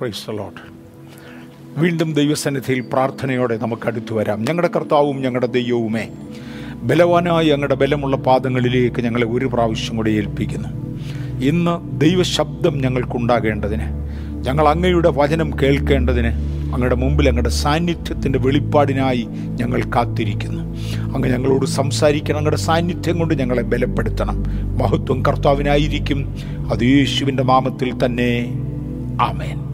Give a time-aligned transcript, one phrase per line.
[0.00, 0.60] Price ലോട്ട്
[1.80, 4.44] വീണ്ടും ദൈവസന്നിധിയിൽ പ്രാർത്ഥനയോടെ നമുക്ക് അടുത്തു വരാം.
[4.44, 6.08] ഞങ്ങളുടെ കർത്താവും ഞങ്ങളുടെ ദൈവവുമേ
[6.82, 10.68] ബലവാനായ ഞങ്ങളുടെ ബലമുള്ള പാദങ്ങളിലേക്ക് ഞങ്ങളെ ഒരു പ്രാവശ്യം കൂടി ഏൽപ്പിക്കുന്നു.
[11.40, 13.82] ഇന്ന് ദൈവശബ്ദം ഞങ്ങൾക്കുണ്ടാകേണ്ടതിന്
[14.46, 16.28] ഞങ്ങൾ അങ്ങയുടെ വചനം കേൾക്കേണ്ടതിന്
[16.72, 20.62] അങ്ങയുടെ മുമ്പിൽ അങ്ങയുടെ സാന്നിധ്യത്തിന്റെ വെളിപ്പാടിനായി ഞങ്ങൾ കാത്തിരിക്കുന്നു.
[21.14, 24.44] അങ്ങ് ഞങ്ങളോട് സംസാരിക്കണം അങ്ങയുടെ സാന്നിധ്യം കൊണ്ട് ഞങ്ങളെ ബലപ്പെടുത്തണം.
[24.78, 26.36] മഹത്വം കർത്താവിനായിരിക്കും.
[26.72, 28.46] അത് യേശുവിന്റെ നാമത്തിൽ തന്നെ.
[29.20, 29.69] ആമേൻ.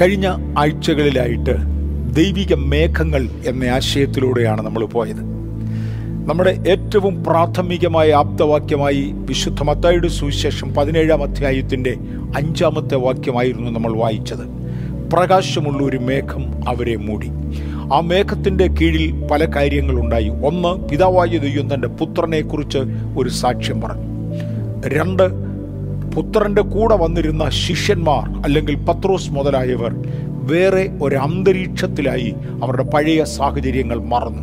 [0.00, 1.56] കഴിഞ്ഞ ആഴ്ചകളിലായിട്ട്
[2.14, 5.22] ദൈവിക മേഘങ്ങൾ എന്ന ആശയത്തിലൂടെയാണ് നമ്മൾ പോയത്.
[6.28, 11.96] നമ്മുടെ ഏറ്റവും പ്രാഥമികമായ ആപ്തവാക്യമായി വിശുദ്ധ മത്തായുടെ സുവിശേഷം പതിനേഴാം അധ്യായത്തിന്റെ
[12.36, 14.44] അഞ്ചാമത്തെ വാക്യമായിരുന്നു നമ്മൾ വായിച്ചത്.
[15.12, 17.30] പ്രകാശമുള്ള ഒരു മേഘം അവരെ മൂടി.
[17.94, 22.78] ആ മേഘത്തിന്റെ കീഴിൽ പല കാര്യങ്ങളുണ്ടായി ഒന്ന് പിതാവായ ദൈവം തന്റെ പുത്രനെക്കുറിച്ച്
[23.18, 24.08] ഒരു സാക്ഷ്യം പറഞ്ഞു.
[24.88, 25.51] രണ്ട്
[26.14, 29.92] പുത്രന്റെ കൂടെ വന്നിരുന്ന ശിഷ്യന്മാർ അല്ലെങ്കിൽ പത്രോസ് മുതലായവർ
[30.50, 34.42] വേറെ ഒരു അന്തരീക്ഷത്തിലായി അവരുടെ പഴയ സാഹചര്യങ്ങൾ മറന്നു.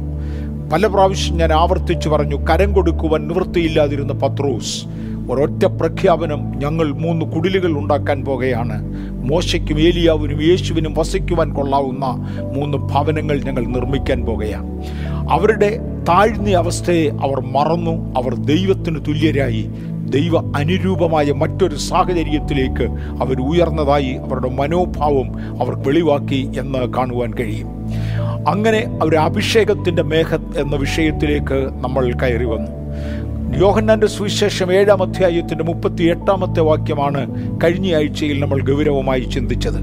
[0.73, 4.85] പല പ്രാവശ്യം ഞാൻ ആവർത്തിച്ചു പറഞ്ഞു കരം കൊടുക്കുവാൻ നിവൃത്തിയില്ലാതിരുന്ന പത്രോസ്
[5.31, 8.77] ഒരൊറ്റ പ്രഖ്യാപനം ഞങ്ങൾ മൂന്ന് കുടിലുകൾ ഉണ്ടാക്കാൻ പോകുകയാണ്
[9.29, 12.05] മോശയ്ക്കും ഏലിയാവിനും യേശുവിനും വസിക്കുവാൻ കൊള്ളാവുന്ന
[12.55, 14.69] മൂന്ന് ഭവനങ്ങൾ ഞങ്ങൾ നിർമ്മിക്കാൻ പോകുകയാണ്
[15.29, 19.69] അവരുടെ താഴ്ന്ന അവസ്ഥയെ അവർ മറന്നു അവർ ദൈവത്തിന് തുല്യരായി.
[20.09, 22.83] ദൈവ അനുരൂപമായ മറ്റൊരു സാഹചര്യത്തിലേക്ക്
[23.21, 27.67] അവർ ഉയർന്നതായി അവരുടെ മനോഭാവം അവർ വെളിവാക്കി എന്ന് കാണുവാൻ കഴിയും.
[28.47, 32.79] അങ്ങനെ അവർ അഭിഷേകത്തിന്റെ മേഘ എന്ന വിഷയത്തിലേക്ക് നമ്മൾ കയറി വന്നു.
[33.57, 37.21] യോഹന്നാന്റെ സുവിശേഷം ഏഴാം അധ്യായത്തിന്റെ മുപ്പത്തി എട്ടാമത്തെ വാക്യമാണ്
[37.63, 39.79] കഴിഞ്ഞ ആഴ്ചയിൽ നമ്മൾ ഗൗരവമായി ചിന്തിച്ചത്.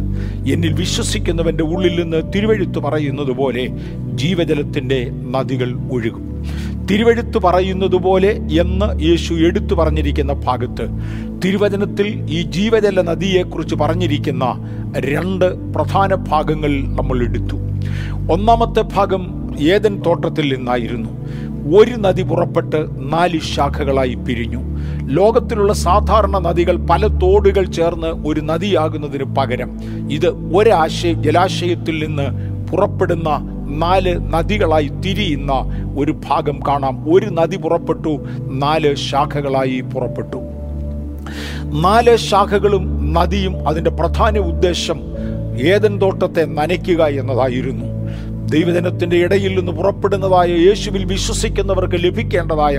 [0.53, 3.67] എന്നിൽ വിശ്വസിക്കുന്നവന്റെ ഉള്ളിൽ നിന്ന് തിരുവഴുത്തു പറയുന്നത് പോലെ
[4.15, 6.36] ജീവജലത്തിന്റെ നദികൾ ഒഴുകും.
[6.91, 10.85] തിരുവഴുത്ത് പറയുന്നത് പോലെ എന്ന് യേശു എടുത്തു പറഞ്ഞിരിക്കുന്ന ഭാഗത്ത്
[11.45, 14.45] തിരുവചനത്തിൽ ഈ ജീവജല നദിയെക്കുറിച്ച് പറഞ്ഞിരിക്കുന്ന
[14.99, 17.57] രണ്ട് പ്രധാന ഭാഗങ്ങൾ നമ്മൾ എടുത്തു.
[18.33, 19.23] ഒന്നാമത്തെ ഭാഗം
[19.61, 21.11] ഏതൻ തോട്ടത്തിൽ നിന്നായിരുന്നു.
[21.77, 24.63] ഒരു നദി പുറപ്പെട്ട് നാല് ശാഖകളായി പിരിഞ്ഞു.
[25.13, 29.71] ലോകത്തിലുള്ള സാധാരണ നദികൾ പല തോടുകൾ ചേർന്ന് ഒരു നദിയാകുന്നതിന് പകരം
[30.11, 33.29] ഇത് ഒരാശയ ജലാശയത്തിൽ നിന്ന് പുറപ്പെടുന്ന
[33.69, 35.53] നാല് നദികളായി തിരിയുന്ന
[35.97, 37.15] ഒരു ഭാഗം കാണാം.
[37.15, 38.27] ഒരു നദി പുറപ്പെട്ടു.
[38.53, 40.37] നാല് ശാഖകളായി പുറപ്പെട്ടു.
[41.65, 45.01] നാല് ശാഖകളും നദിയും അതിന്റെ പ്രധാന ഉദ്ദേശം
[45.67, 47.96] ഏതൻ തോട്ടത്തെ നനയ്ക്കുക എന്നതായിരുന്നു.
[48.47, 52.79] ദൈവജനത്തിന്റെ ഇടയിൽ നിന്ന് പുറപ്പെടുന്നതായ യേശുവിൽ വിശ്വസിക്കുന്നവർക്ക് ലഭിക്കേണ്ടതായ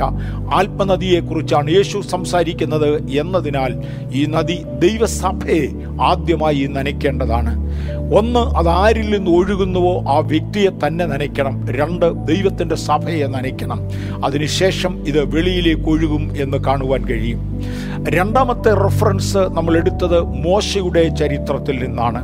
[0.54, 3.74] ആത്മനദിയെക്കുറിച്ചാണ് യേശു സംസാരിക്കുന്നത് എന്നതിനാൽ
[4.14, 5.68] ഈ നദി ദൈവസഭയെ
[6.02, 7.68] ആദ്യമായി നനയ്ക്കേണ്ടതാണ്.
[8.16, 11.68] ഒന്ന് അത് ആരിൽ നിന്ന് ഒഴുകുന്നുവോ ആ വ്യക്തിയെ തന്നെ നനയ്ക്കണം.
[11.68, 13.80] രണ്ട് ദൈവത്തിന്റെ സഭയെ നനയ്ക്കണം.
[14.26, 17.62] അതിനുശേഷം ഇത് വെളിയിലേക്ക് ഒഴുകും എന്ന് കാണുവാൻ കഴിയും.
[18.06, 22.22] രണ്ടാമത്തെ റെഫറൻസ് നമ്മൾ എടുത്തത് മോശയുടെ ചരിത്രത്തിൽ നിന്നാണ്.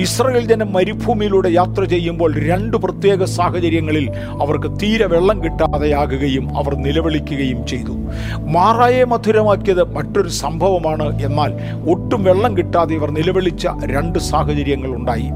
[0.00, 4.10] ഇസ്രയേൽ ജനം മരുഭൂമിയിലൂടെ യാത്ര ചെയ്യുമ്പോൾ രണ്ട് പ്രത്യേക സാഹചര്യങ്ങളിൽ
[4.42, 7.94] അവർക്ക് തീരെ വെള്ളം കിട്ടാതെയാകുകയും അവർ നിലവിളിക്കുകയും ചെയ്തു.
[8.38, 11.22] മാറായെ മധുരമാക്കിയത് മറ്റൊരു സംഭവമാണ്.
[11.22, 11.52] എന്നാൽ
[11.90, 15.30] ഒട്ടും വെള്ളം കിട്ടാതെ ഇവർ നിലവിളിച്ച രണ്ട് സാഹചര്യങ്ങൾ ഉണ്ടായി.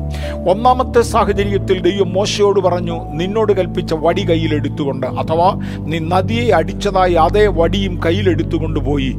[0.49, 8.01] ഒന്നാമത്തെ സാഹചര്യത്തിൽ ദൈവം മോശയോട് പറഞ്ഞു നിന്നോട് കൽപ്പിച്ച വടി കയ്യിലെടുത്തുകൊണ്ട് അഥവാ നീ നദിയെ അടിച്ചതായി അതേ വടിയും
[8.07, 9.17] കയ്യിലെടുത്തുകൊണ്ട് പോയി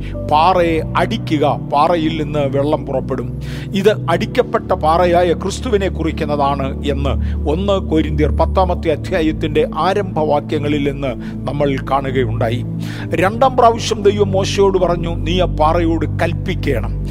[0.50, 1.60] പാറയെ അടിക്കുക.
[1.74, 3.40] പാറയിൽ നിന്ന് വെള്ളം പുറപ്പെടും.
[3.76, 7.10] ഇത് അടിക്കപ്പെട്ട പാറയായ ക്രിസ്തുവിനെ കുറിക്കുന്നതാണ് എന്ന്
[7.50, 11.12] ഒന്ന് കൊരിന്തിയർ പത്താമത്തെ അധ്യായത്തിന്റെ ആരംഭവാക്യങ്ങളിൽ നിന്ന്
[11.48, 12.66] നമ്മൾ കാണുകയുണ്ടായി.
[13.14, 17.06] രണ്ടാം പ്രാവശ്യം ദൈവം മോശയോട് പറഞ്ഞു നീ ആ പാറയോട് കൽപ്പിക്കണം.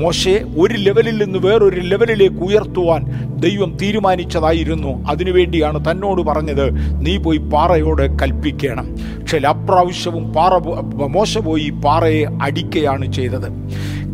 [0.00, 3.02] മോശയെ ഒരു ലെവലിൽ നിന്ന് വേറൊരു ലെവലിലേക്ക് ഉയർത്തുവാൻ
[3.40, 5.04] ദൈവം തീരുമാനിച്ചതായിരുന്നു.
[5.10, 6.66] അതിനുവേണ്ടിയാണ് തന്നോട് പറഞ്ഞത്
[7.06, 8.86] നീ പോയി പാറയോട് കൽപ്പിക്കണം.
[9.20, 10.52] പക്ഷേ അപ്രാവശ്യവും പാറ
[11.16, 13.48] മോശ പോയി പാറയെ അടിക്കുകയാണ് ചെയ്തത്.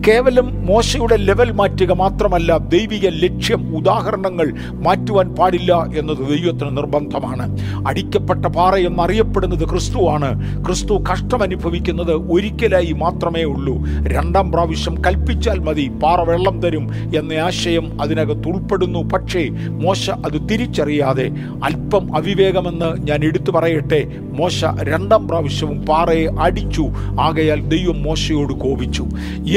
[0.08, 7.44] കേവലം മോശയുടെ ലെവൽ മാറ്റുക മാത്രമല്ല ദൈവിക ലക്ഷ്യം ഉദാഹരണങ്ങൾ മാറ്റുവാൻ പാടില്ല എന്നത് ദൈവത്തിന് നിർബന്ധമാണ്.
[7.88, 10.30] അടിക്കപ്പെട്ട പാറ എന്നറിയപ്പെടുന്നത് ക്രിസ്തുവാണ്.
[10.66, 13.74] ക്രിസ്തു കഷ്ടം അനുഭവിക്കുന്നത് ഒരിക്കലായി മാത്രമേ ഉള്ളൂ.
[14.08, 19.02] രണ്ടാം പ്രാവശ്യം കൽപ്പിച്ചാൽ മതി പാറ വെള്ളം തരും എന്ന ആശയം അതിനകത്ത് ഉൾപ്പെടുന്നു.
[19.02, 19.48] പക്ഷേ
[19.84, 21.28] മോശ അത് തിരിച്ചറിയാതെ
[21.64, 24.00] അല്പം അവിവേകമെന്ന് ഞാൻ എടുത്തു പറയട്ടെ
[24.38, 26.86] മോശ രണ്ടാം പ്രാവശ്യവും പാറയെ അടിച്ചു.
[27.20, 29.06] ആകയാൽ ദൈവം മോശയോട് കോപിച്ചു.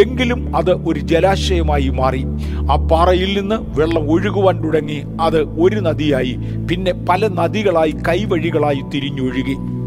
[0.01, 2.25] എങ്കിലും അത് ഒരു ജലാശയമായി മാറി.
[2.71, 5.03] ആ പാറയിൽ നിന്ന് വെള്ളം ഒഴുകുവാൻ തുടങ്ങി.
[5.21, 6.38] അത് ഒരു നദിയായി.
[6.69, 9.81] പിന്നെ പല നദികളായി കൈവഴികളായി തിരിഞ്ഞൊഴുകി.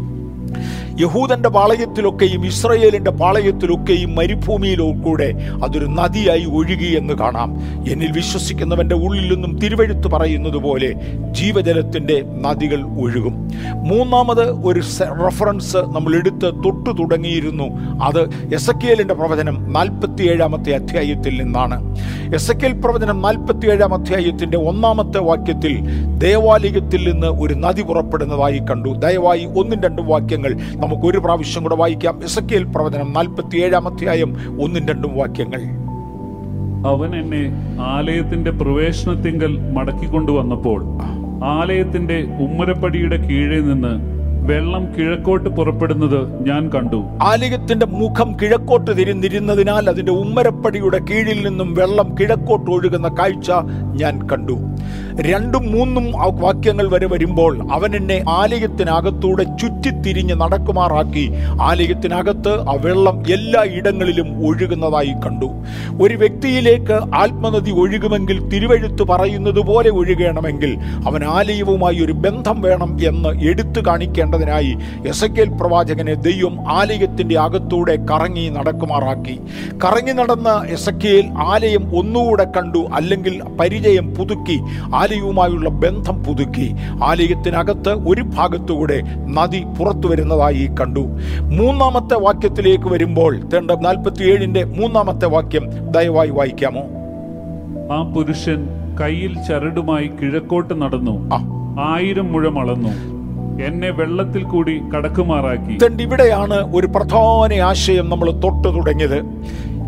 [0.99, 5.33] യഹൂദന്റെ പാളയത്തിലൊക്കെയും ഇസ്രയേലിന്റെ പാളയത്തിലൊക്കെയും മരുഭൂമിയിലോ കൂടെ
[5.63, 7.55] അതൊരു നദിയായി ഒഴുകി എന്ന് കാണാം.
[7.91, 10.93] എന്നിൽ വിശ്വസിക്കുന്നവന്റെ ഉള്ളിൽ നിന്നും തിരുവഴുത്ത് പറയുന്നത് പോലെ
[11.31, 13.51] ജീവജലത്തിന്റെ നദികൾ ഒഴുകും.
[13.75, 14.81] മൂന്നാമത് ഒരു
[15.25, 17.63] റഫറൻസ് നമ്മൾ എടുത്ത് തൊട്ടു തുടങ്ങിയിരുന്നു.
[18.03, 21.97] അത് എസക്കിയലിന്റെ പ്രവചനം നാൽപ്പത്തിയേഴാമത്തെ അധ്യായത്തിൽ നിന്നാണ്.
[22.35, 25.79] എസ് പ്രവചനം പ്രവചനം നാൽപ്പത്തിയേഴാം അധ്യായത്തിന്റെ ഒന്നാമത്തെ വാക്യത്തിൽ
[26.17, 28.89] ദേവാലയത്തിൽ നിന്ന് ഒരു നദി പുറപ്പെടുന്നതായി കണ്ടു.
[28.89, 32.23] ദയവായി ഒന്നും രണ്ടും വാക്യങ്ങൾ നമുക്ക് ഒരു പ്രാവശ്യം കൂടെ വായിക്കാം.
[32.23, 35.61] എസക്കേൽ പ്രവചനം പ്രവചനം നാൽപ്പത്തിയേഴാം അധ്യായം ഒന്നും രണ്ടും വാക്യങ്ങൾ.
[36.87, 37.43] അവൻ എന്നെ
[37.81, 40.85] ആലയത്തിന്റെ പ്രവേശനത്തിങ്കൽ മടക്കിക്കൊണ്ടുവന്നപ്പോൾ
[41.45, 44.14] ആലയത്തിന്റെ ഉമ്മരപ്പടിയുടെ കീഴെ നിന്ന്
[44.47, 46.99] വെള്ളം കിഴക്കോട്ട് പുറപ്പെടുന്നത് ഞാൻ കണ്ടു.
[47.21, 53.51] ആലയത്തിന്റെ മുഖം കിഴക്കോട്ട് തിരിഞ്ഞിരുന്നതിനാൽ അതിന്റെ ഉമ്മരപ്പടിയുടെ കീഴിൽ നിന്നും വെള്ളം കിഴക്കോട്ട് ഒഴുകുന്ന കാഴ്ച
[54.01, 54.57] ഞാൻ കണ്ടു.
[55.21, 56.05] രണ്ടും മൂന്നും
[56.41, 61.25] വാക്യങ്ങൾ വരെ വരുമ്പോൾ അവൻ എന്നെ ആലയത്തിനകത്തൂടെ ചുറ്റിത്തിരിഞ്ഞ് നടക്കുമാറാക്കി.
[61.61, 65.49] ആലയത്തിനകത്ത് ആ വെള്ളം എല്ലാ ഇടങ്ങളിലും ഒഴുകുന്നതായി കണ്ടു.
[66.03, 70.77] ഒരു വ്യക്തിയിലേക്ക് ആത്മനദി ഒഴുകുമെങ്കിൽ തിരുവഴുത്ത് പറയുന്നത് പോലെ ഒഴുകണമെങ്കിൽ
[71.07, 73.79] അവൻ ആലയവുമായി ഒരു ബന്ധം വേണം എന്ന് എടുത്തു
[74.35, 74.77] കാണിക്കേണ്ടതിനായി
[75.07, 79.39] എസക്കേൽ പ്രവാചകനെ ദൈവം ആലയത്തിന്റെ അകത്തൂടെ കറങ്ങി നടക്കുമാറാക്കി.
[79.85, 84.59] കറങ്ങി നടന്ന എസക്കേൽ ആലയം ഒന്നുകൂടെ കണ്ടു അല്ലെങ്കിൽ പരിചയം പുതുക്കി
[84.95, 86.75] ആലയവുമായുള്ള ബന്ധം പുതുക്കി.
[87.03, 91.03] ആലയത്തിനകത്ത് ഒരു ഭാഗത്തുകൂടെ നദി പുറത്തു വരുന്നതായി കണ്ടു.
[91.39, 96.83] മൂന്നാമത്തെ വാക്യത്തിലേക്ക് വരുമ്പോൾ തേണ്ട നാൽപ്പത്തിയേഴിന്റെ മൂന്നാമത്തെ വാക്യം ദയവായി വായിക്കാമോ?
[97.93, 98.67] ആ പുരുഷൻ
[99.01, 101.29] കയ്യിൽ ചരടുമായി കിഴക്കോട്ട് നടന്നു.
[101.81, 103.14] ആയിരം മുഴം അളന്നു.
[103.61, 105.77] എന്നെ വെള്ളത്തിൽ കൂടി കടക്കുമാറാക്കി.
[106.01, 109.23] ഇവിടെയാണ് ഒരു പ്രധാന ആശയം നമ്മൾ തൊട്ടു തുടങ്ങിയത്?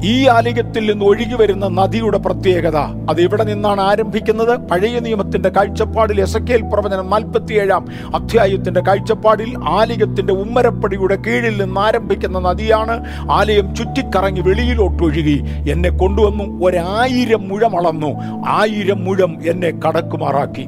[0.03, 4.59] ഈ ആലയത്തിൽ നിന്ന് ഒഴുകി വരുന്ന നദിയുടെ പ്രത്യേകത അത് ഇവിടെ നിന്നാണ് ആരംഭിക്കുന്നത്?
[4.59, 7.85] പഴയ നിയമത്തിന്റെ കാഴ്ചപ്പാടിൽ എസക്കേൽ പ്രവചനം നാൽപ്പത്തിയേഴാം
[8.15, 13.05] അധ്യായത്തിന്റെ കാഴ്ചപ്പാടിൽ ആലയത്തിന്റെ ഉമ്മരപ്പടിയുടെ കീഴിൽ നിന്ന് ആരംഭിക്കുന്ന നദിയാണ്.
[13.31, 18.41] ആലയം ചുറ്റിക്കറങ്ങി വെളിയിലോട്ട് ഒഴുകി എന്നെ കൊണ്ടുവന്നു ഒരായിരം മുഴം അളന്നു.
[18.47, 20.67] ആയിരം മുഴം എന്നെ കടക്കുമാറാക്കി.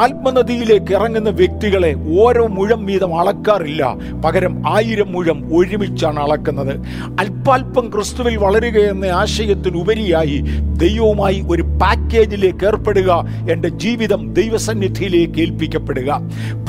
[0.00, 3.82] ആത്മനദിയിലേക്ക് ഇറങ്ങുന്ന വ്യക്തികളെ ഓരോ മുഴം വീതം അളക്കാറില്ല.
[4.24, 6.74] പകരം ആയിരം മുഴം ഒരുമിച്ചാണ് അളക്കുന്നത്.
[7.20, 10.38] അല്പാൽപ്പം ക്രിസ്തുവിൽ വളരുക എന്ന ആശയത്തിനുപരിയായി
[10.82, 13.10] ദൈവവുമായി ഒരു പാക്കേജിലേക്ക് ഏർപ്പെടുക
[13.52, 16.10] എന്റെ ജീവിതം ദൈവസന്നിധിയിലേക്ക് ഏൽപ്പിക്കപ്പെടുക.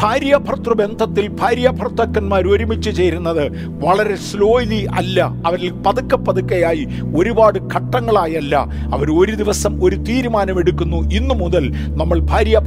[0.01, 3.43] ഭാര്യ ഭർത്തൃ ബന്ധത്തിൽ ഭാര്യ ഭർത്തക്കന്മാർ ഒരുമിച്ച് ചേരുന്നത്
[3.85, 5.19] വളരെ സ്ലോയിലി അല്ല.
[5.47, 6.83] അവരിൽ പതുക്കെ പതുക്കെയായി
[7.15, 8.55] ഒരുപാട് ഘട്ടങ്ങളായല്ല
[8.95, 10.99] അവർ ഒരു ദിവസം ഒരു തീരുമാനമെടുക്കുന്നു.
[11.19, 11.65] ഇന്നു മുതൽ
[11.99, 12.57] നമ്മൾ ഭാര്യ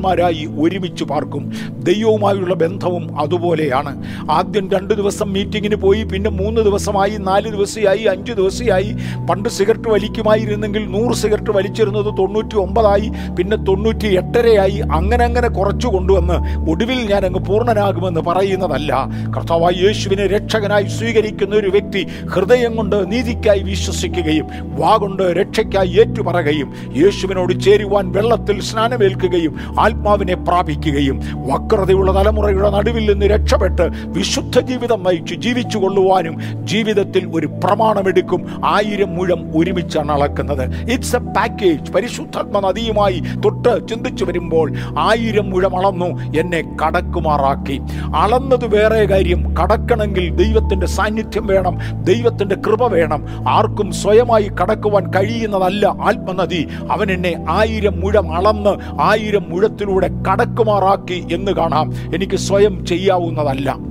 [0.00, 1.42] ഭർത്താക്കന്മാരായി ഒരുമിച്ച് പാർക്കും.
[1.86, 3.92] ദൈവവുമായുള്ള ബന്ധവും അതുപോലെയാണ്.
[4.30, 8.90] ആദ്യം രണ്ട് ദിവസം മീറ്റിങ്ങിന് പോയി പിന്നെ മൂന്ന് ദിവസമായി നാല് ദിവസമായി അഞ്ച് ദിവസമായി
[9.30, 13.08] പണ്ട് സിഗരറ്റ് വലിക്കുമായിരുന്നെങ്കിൽ നൂറ് സിഗരറ്റ് വലിച്ചിരുന്നത് തൊണ്ണൂറ്റി ഒമ്പതായി
[13.38, 16.36] പിന്നെ തൊണ്ണൂറ്റി എട്ടരയായി അങ്ങനെ അങ്ങനെ കുറച്ചു കൊണ്ടുവന്ന്
[16.70, 18.92] ഒടുവിൽ ഞാൻ അങ്ങ് പൂർണനാകുമെന്ന് പറയുന്നതല്ല.
[19.36, 22.02] കർത്താവായി യേശുവിനെ രക്ഷകനായി സ്വീകരിക്കുന്ന ഒരു വ്യക്തി
[22.32, 24.46] ഹൃദയം കൊണ്ട് നീതിക്കായി വിശ്വസിക്കുകയും
[24.80, 26.68] വാ കൊണ്ട് രക്ഷയ്ക്കായി ഏറ്റുപറയുകയും
[27.02, 29.54] യേശുവിനോട് ചേരുവാൻ വെള്ളത്തിൽ സ്നാനമേൽക്കുകയും
[29.90, 38.46] ആത്മാവിനെ പ്രാപിക്കുകയും വക്രതയുള്ള തലമുറയുടെ നടുവിൽ നിന്ന് രക്ഷപ്പെട്ട് വിശുദ്ധ ജീവിതം നയിച്ച് ജീവിച്ചു കൊള്ളുവാനും ജീവിതത്തിൽ ഒരു പ്രമാണമെടുക്കും
[38.66, 40.90] ആയിരം മുഴം ഒരുമിച്ചാണ് അളക്കുന്നത്.
[40.92, 47.80] ഇറ്റ്സ് എ പാക്കേജ് പരിശുദ്ധാത്മ നദിയുമായി തൊട്ട് ചിന്തിച്ചു വരുമ്പോൾ ആയിരം മുഴം അളന്നു എന്നെ കടക്കുമാറാക്കി.
[48.16, 49.56] അളന്നത് വേറെ കാര്യം.
[49.56, 51.78] കടക്കണമെങ്കിൽ ദൈവത്തിന്റെ സാന്നിധ്യം വേണം.
[52.04, 53.26] ദൈവത്തിന്റെ കൃപ വേണം.
[53.48, 56.68] ആർക്കും സ്വയമായി കടക്കുവാൻ കഴിയുന്നതല്ല ആത്മനദി.
[56.90, 61.92] അവൻ എന്നെ ആയിരം മുഴം അളന്ന് ആയിരം മുഴത്തിലൂടെ കടക്കുമാറാക്കി എന്ന് കാണാം.
[62.14, 63.89] എനിക്ക് സ്വയം ചെയ്യാവുന്നതല്ല.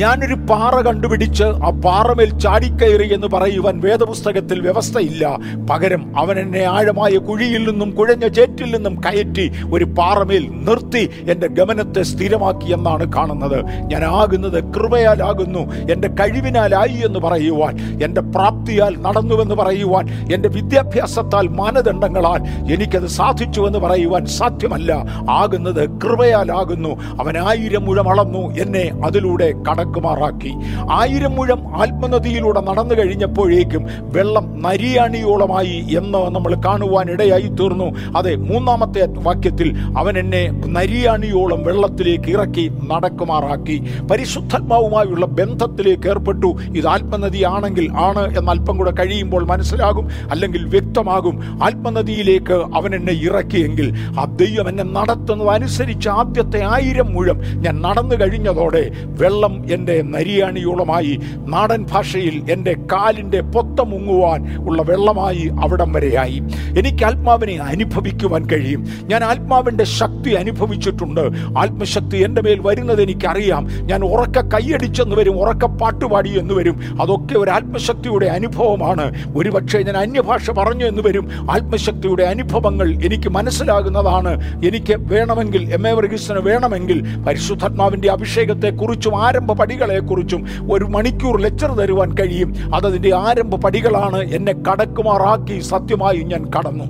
[0.00, 5.38] ഞാനൊരു പാറ കണ്ടുപിടിച്ച് ആ പാറമേൽ ചാടിക്കയറി എന്ന് പറയുവാൻ വേദപുസ്തകത്തിൽ വ്യവസ്ഥയില്ല.
[5.70, 12.02] പകരം അവൻ എന്നെ ആഴമായ കുഴിയിൽ നിന്നും കുഴഞ്ഞ ചേറ്റിൽ നിന്നും കയറ്റി ഒരു പാറമേൽ നിർത്തി എന്റെ ഗമനത്തെ
[12.02, 13.58] സ്ഥിരമാക്കി എന്നാണ് കാണുന്നത്.
[13.92, 22.40] ഞാൻ ആകുന്നത് കൃപയാലാകുന്നു എന്റെ കഴിവിനാലായി എന്ന് പറയുവാൻ എന്റെ പ്രാപ്തിയാൽ നടന്നുവെന്ന് പറയുവാൻ എന്റെ വിദ്യാഭ്യാസത്താൽ മാനദണ്ഡങ്ങളാൽ
[22.72, 24.92] എനിക്കത് സാധിച്ചു എന്ന് പറയുവാൻ സാധ്യമല്ല.
[25.30, 26.88] ആകുന്നത് കൃപയാലാകുന്നു
[27.20, 30.52] അവൻ ആയിരം മുഴം അളന്നു എന്നെ അതിലൂടെ കടക്കുമാറാക്കി.
[30.90, 37.88] ആയിരം മുഴം ആത്മനദിയിലൂടെ നടന്നു കഴിഞ്ഞപ്പോഴേക്കും വെള്ളം നരിയാണിയോളമായി എന്ന് നമ്മൾ കാണുവാൻ ഇടയായി തീർന്നു.
[38.16, 43.76] അതെ മൂന്നാമത്തെ വാക്യത്തിൽ അവൻ എന്നെ നരിയാണിയോളം വെള്ളത്തിലേക്ക് ഇറക്കി നടക്കുമാറാക്കി.
[44.10, 46.56] പരിശുദ്ധാത്മാവുമായുള്ള ബന്ധത്തിലേക്ക് ഏർപ്പെട്ടു.
[46.76, 51.62] ഇത് ആത്മനദിയാണെങ്കിൽ ആണ് എന്ന് അല്പം കൂടെ കഴിയുമ്പോൾ മനസ്സിലാകും അല്ലെങ്കിൽ വ്യക്തമാകും.
[51.64, 58.90] ആത്മനദിയിലേക്ക് അവൻ എന്നെ ഇറക്കിയെങ്കിൽ ആ ദൈവം എന്നെ നടത്തുന്നത് അനുസരിച്ച് ആദ്യത്തെ ആയിരം മുഴം ഞാൻ നടന്നു കഴിഞ്ഞതോടെ
[59.26, 66.42] വെള്ളം എന്റെ നരിയാണിയോളമായി നാടൻ ഭാഷയിൽ എന്റെ കാലിന്റെ പൊത്ത മുങ്ങുവാൻ ഉള്ള വെള്ളമായി അവിടം വരെയായി.
[66.78, 68.86] എനിക്ക് ആത്മാവിനെ അനുഭവിക്കുവാൻ കഴിയും.
[69.02, 71.20] ഞാൻ ആത്മാവിന്റെ ശക്തി അനുഭവിച്ചിട്ടുണ്ട്.
[71.58, 73.68] ആത്മശക്തി എന്റെ മേൽ വരുന്നത് എനിക്കറിയാം.
[73.80, 77.02] ഞാൻ ഉറക്ക കൈയടിച്ചെന്ന് വരും ഉറക്ക പാട്ടുപാടി എന്ന് വരും.
[77.02, 79.14] അതൊക്കെ ഒരു ആത്മശക്തിയുടെ അനുഭവമാണ്.
[79.36, 81.50] ഒരുപക്ഷെ ഞാൻ അന്യഭാഷ പറഞ്ഞു എന്ന് വരും.
[81.50, 84.64] ആത്മശക്തിയുടെ അനുഭവങ്ങൾ എനിക്ക് മനസ്സിലാകുന്നതാണ്.
[84.66, 92.14] എനിക്ക് വേണമെങ്കിൽ എം എ വർഗീസിന് വേണമെങ്കിൽ പരിശുദ്ധാത്മാവിന്റെ അഭിഷേകത്തെ കുറിച്ചും ആരംഭ പടികളെക്കുറിച്ചും ഒരു മണിക്കൂർ ലെക്ചർ തരുവാൻ
[92.14, 92.54] കഴിയും.
[92.74, 96.84] അതതിന്റെ ആരംഭ പടികളാണ് എന്നെ കടക്കുമാറാക്കി സത്യമായി ഞാൻ കടന്നു.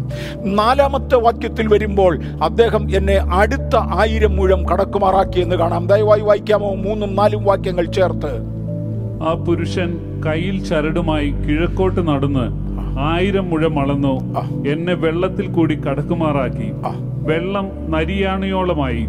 [0.45, 5.87] നാലാമത്തെ വാക്യത്തിൽ വരുമ്പോൾ അദ്ദേഹം എന്നെ അടുത്ത ആയിരം മുഴം കടക്കുമാറാക്കി എന്ന് കാണാം.
[5.87, 6.75] ദയവായി വായിക്കാമോ?
[6.75, 8.57] മൂന്നും നാലും വാക്യങ്ങൾ ചേർത്ത്.
[9.29, 12.67] ആ പുരുഷൻ കയ്യിൽ ചരടുമായി കിഴക്കോട്ട് നടന്ന്
[13.01, 14.15] ആയിരം മുഴം അളന്നു
[14.69, 16.73] എന്നെ വെള്ളത്തിൽ കൂടി കടക്കുമാറാക്കി.
[17.29, 19.07] വെള്ളം നരിയാണിയോളമായി.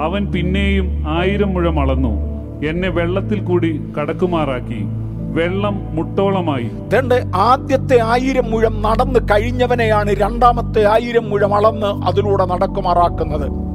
[0.00, 2.29] അവൻ പിന്നെയും ആയിരം മുഴം അളന്നു.
[2.68, 4.80] എന്നെ വെള്ളത്തിൽ കൂടി കടക്കുമാറാക്കി.
[5.32, 6.70] വെള്ളം മുട്ടോളമായി.
[6.98, 13.69] തന്റെ ആദ്യത്തെ ആയിരം മുഴം നടന്ന് കഴിഞ്ഞവനെയാണ് രണ്ടാമത്തെ ആയിരം മുഴം അളന്ന് അതിലൂടെ നടക്കുമാറാക്കുന്നത്.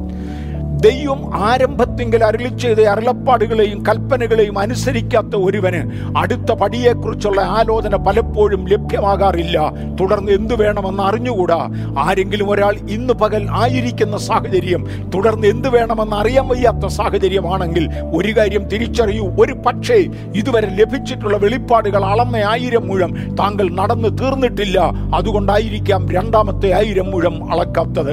[0.80, 9.72] ദൈവം ആരംഭത്തിങ്കിൽ അരളി ചെയ്ത അരുളപ്പാടുകളെയും കൽപ്പനകളെയും അനുസരിക്കാത്ത ഒരുവന് അടുത്ത പടിയെക്കുറിച്ചുള്ള ആലോചന പലപ്പോഴും ലഭ്യമാകാറില്ല.
[10.02, 11.70] തുടർന്ന് എന്തു വേണമെന്ന് അറിഞ്ഞുകൂടാ?
[12.00, 19.28] ആരെങ്കിലും ഒരാൾ ഇന്ന് പകൽ ആയിരിക്കുന്ന സാഹചര്യം തുടർന്ന് എന്തു വേണമെന്ന് അറിയാൻ വയ്യാത്ത സാഹചര്യമാണെങ്കിൽ ഒരു കാര്യം തിരിച്ചറിയൂ.
[19.28, 20.06] ഒരു പക്ഷേ
[20.36, 24.80] ഇതുവരെ ലഭിച്ചിട്ടുള്ള വെളിപ്പാടുകൾ അളന്ന ആയിരം മുഴം താങ്കൾ നടന്നു തീർന്നിട്ടില്ല.
[25.16, 28.12] അതുകൊണ്ടായിരിക്കാം രണ്ടാമത്തെ ആയിരം മുഴം അളക്കാത്തത്.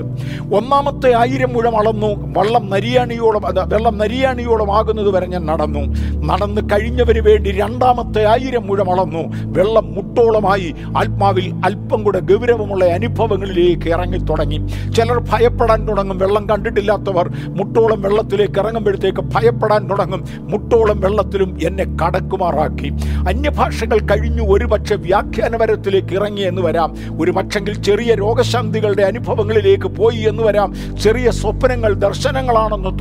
[0.54, 2.42] ഒന്നാമത്തെ ആയിരം മുഴം അളന്നു.
[2.52, 5.80] വള്ളം നരിയാണിയോളം വെള്ളം നരിയാണിയോളം ആകുന്നത് വരെ ഞാൻ നടന്നു.
[6.28, 9.22] നടന്ന് കഴിഞ്ഞവന് വേണ്ടി രണ്ടാമത്തെ ആയിരം മുഴം അളന്നു.
[9.58, 14.58] വെള്ളം മുട്ടോളമായി ആത്മാവിൽ അല്പം കൂടെ ഗൗരവമുള്ള അനുഭവങ്ങളിലേക്ക് ഇറങ്ങി തുടങ്ങി.
[14.96, 16.18] ചിലർ ഭയപ്പെടാൻ തുടങ്ങും.
[16.18, 20.24] വെള്ളം കണ്ടിട്ടില്ലാത്തവർ മുട്ടോളം വെള്ളത്തിലേക്ക് ഇറങ്ങുമ്പോഴത്തേക്ക് ഭയപ്പെടാൻ തുടങ്ങും.
[20.40, 22.88] മുട്ടോളം വെള്ളത്തിലും എന്നെ കടക്കുമാറാക്കി.
[23.28, 26.94] അന്യഭാഷകൾ കഴിഞ്ഞു ഒരുപക്ഷെ വ്യാഖ്യാനപരത്തിലേക്ക് ഇറങ്ങി എന്ന് വരാം.
[27.20, 30.74] ഒരു പക്ഷെങ്കിൽ ചെറിയ രോഗശാന്തികളുടെ അനുഭവങ്ങളിലേക്ക് പോയി എന്ന് വരാം.
[31.02, 32.40] ചെറിയ സ്വപ്നങ്ങൾ ദർശനങ്ങളാണെന്ന്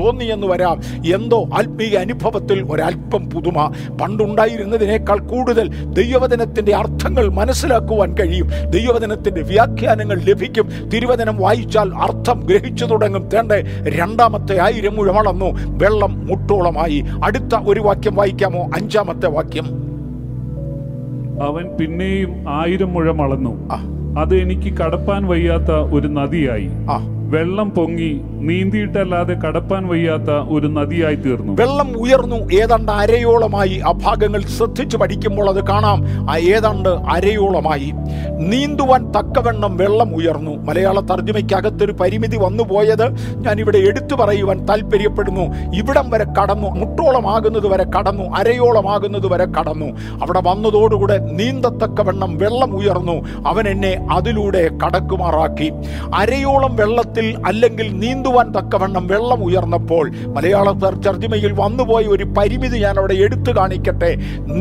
[0.04, 0.80] തോന്നി എന്ന് വരാം.
[1.14, 3.72] എന്തോ ആത്മീയ അനുഭവത്തിൽ ഒരല്പം പുതുമ.
[4.02, 8.50] പണ്ടുണ്ടായിരുന്നതിനേക്കാൾ കൂടുതൽ ദൈവവചനത്തിന്റെ അർത്ഥങ്ങൾ മനസ്സിലാക്കുവാൻ കഴിയും.
[8.70, 10.90] ദൈവവചനത്തിന്റെ വ്യാഖ്യാനങ്ങൾ ലഭിക്കും.
[10.90, 13.28] തിരുവചനം വായിച്ചാൽ അർത്ഥം ഗ്രഹിച്ചു തുടങ്ങും.
[13.28, 13.52] തേണ്ട
[13.88, 17.06] രണ്ടാമത്തെ ആയിരം മുഴമളന്നു വെള്ളം മുട്ടോളമായി.
[17.24, 18.62] അടുത്ത ഒരു വാക്യം വായിക്കാമോ?
[18.62, 19.66] അഞ്ചാമത്തെ വാക്യം.
[21.44, 23.70] അവൻ പിന്നെയും ആയിരം മുഴം അളന്നു.
[24.20, 26.70] അത് എനിക്ക് കടപ്പാൻ വയ്യാത്ത ഒരു നദിയായി.
[26.92, 27.21] ആ.
[27.32, 31.54] വെള്ളം പൊങ്ങി നീന്തിയിട്ടല്ലാതെ കടപ്പാൻ വയ്യാത്ത ഒരു നദിയായി തീർന്നു.
[31.54, 36.00] വെള്ളം ഉയർന്നു ഏതാണ്ട് അരയോളമായി ആ ഭാഗങ്ങൾ ശ്രദ്ധിച്ചു പഠിക്കുമ്പോൾ അത് കാണാം.
[36.32, 37.94] ആ ഏതാണ്ട് അരയോളമായി.
[38.38, 40.52] നീന്തുവാൻ തക്കവണ്ണം വെള്ളം ഉയർന്നു.
[40.52, 45.46] മലയാള തർജമയ്ക്കകത്തൊരു പരിമിതി വന്നു പോയത് ഞാൻ ഇവിടെ എടുത്തു പറയുവാൻ താല്പര്യപ്പെടുന്നു.
[45.76, 49.90] ഇവിടം വരെ കടന്നു മുട്ടോളമാകുന്നത് വരെ കടന്നു അരയോളമാകുന്നത് വരെ കടന്നു.
[50.22, 53.18] അവിടെ വന്നതോടുകൂടെ നീന്തത്തക്കവണ്ണം വെള്ളം ഉയർന്നു.
[53.48, 55.72] അവൻ എന്നെ അതിലൂടെ കടക്കുമാറാക്കി.
[56.16, 63.52] അരയോളം വെള്ളത്തിൽ അല്ലെങ്കിൽ നീന്തുവാൻ തക്കവണ്ണം വെള്ളം ഉയർന്നപ്പോൾ മലയാള തർജമയിൽ വന്നുപോയ ഒരു പരിമിതി ഞാൻ അവിടെ എടുത്തു
[63.58, 64.12] കാണിക്കട്ടെ.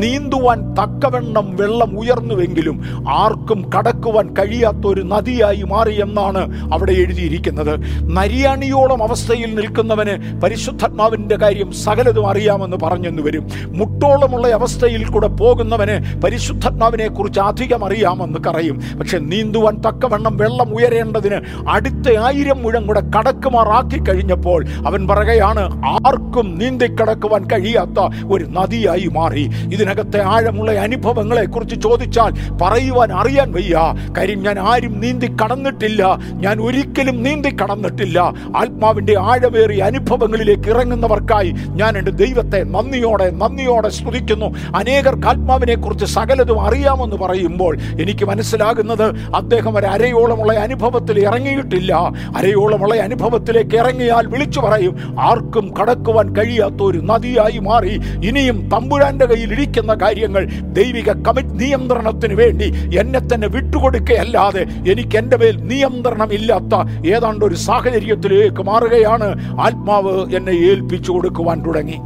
[0.01, 2.77] നീന്തുവാൻ തക്കവണ്ണം വെള്ളം ഉയർന്നുവെങ്കിലും
[3.21, 6.41] ആർക്കും കടക്കുവാൻ കഴിയാത്ത ഒരു നദിയായി മാറി എന്നാണ്
[6.73, 7.73] അവിടെ എഴുതിയിരിക്കുന്നത്.
[8.17, 13.45] നരിയാണിയോളം അവസ്ഥയിൽ നിൽക്കുന്നവന് പരിശുദ്ധാത്മാവിന്റെ കാര്യം സകലതും അറിയാമെന്ന് പറഞ്ഞെന്ന് വരും.
[13.79, 21.37] മുട്ടോളമുള്ള അവസ്ഥയിൽ കൂടെ പോകുന്നവന് പരിശുദ്ധാത്മാവിനെ കുറിച്ച് അധികം അറിയാമെന്ന് പറയും പക്ഷെ നീന്തുവാൻ തക്കവണ്ണം വെള്ളം ഉയരേണ്ടതിന്
[21.75, 27.99] അടുത്ത ആയിരം മുഴം കൂടെ കടക്കുമാറാക്കി കഴിഞ്ഞപ്പോൾ അവൻ പറയുകയാണ് ആർക്കും നീന്തി നീന്തിക്കടക്കുവാൻ കഴിയാത്ത
[28.31, 29.49] ഒരു നദിയായി മാറി.
[29.73, 32.31] ഇതിനകത്തെ ആഴമുള്ള അനുഭവങ്ങളെ കുറിച്ച് ചോദിച്ചാൽ
[32.61, 33.79] പറയുവാൻ അറിയാൻ വയ്യ.
[34.17, 36.17] കാര്യം ഞാൻ ആരും നീന്തി കടന്നിട്ടില്ല.
[36.33, 38.33] ഞാൻ ഒരിക്കലും നീന്തി കടന്നിട്ടില്ല.
[38.57, 44.45] ആത്മാവിന്റെ ആഴമേറിയ അനുഭവങ്ങളിലേക്ക് ഇറങ്ങുന്നവർക്കായി ഞാൻ എന്റെ ദൈവത്തെ നന്ദിയോടെ നന്ദിയോടെ സ്തുതിക്കുന്നു.
[44.75, 52.11] അനേകർക്ക് ആത്മാവിനെ കുറിച്ച് സകലതും അറിയാമെന്ന് പറയുമ്പോൾ എനിക്ക് മനസ്സിലാകുന്നത് അദ്ദേഹം ഒരു അരയോളമുള്ള അനുഭവത്തിൽ ഇറങ്ങിയിട്ടില്ല.
[52.41, 57.93] അരയോളമുള്ള അനുഭവത്തിലേക്ക് ഇറങ്ങിയാൽ വിളിച്ചു പറയും ആർക്കും കടക്കുവാൻ കഴിയാത്ത ഒരു നദിയായി മാറി.
[58.23, 62.67] ഇനിയും തമ്പുരാന്റെ കയ്യിൽ ഇരിക്കുന്ന കാര്യങ്ങൾ ദൈവിക കമ്മിറ്റ് നിയന്ത്രണത്തിന് വേണ്ടി
[62.99, 66.75] എന്നെ തന്നെ വിട്ടുകൊടുക്കുകയല്ലാതെ എനിക്ക് എന്റെ മേൽ നിയന്ത്രണം ഇല്ലാത്ത
[67.07, 69.29] ഏതാണ്ട് ഒരു സാഹചര്യത്തിലേക്ക് മാറുകയാണ്.
[69.61, 71.97] ആത്മാവ് എന്നെ ഏൽപ്പിച്ചു കൊടുക്കുവാൻ തുടങ്ങി.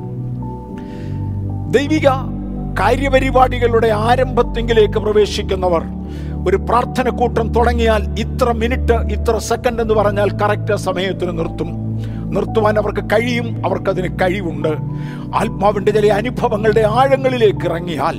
[1.72, 2.10] ദൈവിക
[2.80, 5.84] കാര്യപരിപാടികളുടെ ആരംഭത്തെങ്കിലേക്ക് പ്രവേശിക്കുന്നവർ
[6.48, 11.70] ഒരു പ്രാർത്ഥന കൂട്ടം തുടങ്ങിയാൽ ഇത്ര മിനിറ്റ് ഇത്ര സെക്കൻഡ് എന്ന് പറഞ്ഞാൽ കറക്റ്റ് സമയത്തിന് നിർത്തും.
[12.36, 14.68] നിർത്തുവാൻ അവർക്ക് കഴിയും അവർക്കതിന് കഴിവുണ്ട്.
[15.36, 18.18] ആത്മാവിന്റെ ചില അനുഭവങ്ങളുടെ ആഴങ്ങളിലേക്ക് ഇറങ്ങിയാൽ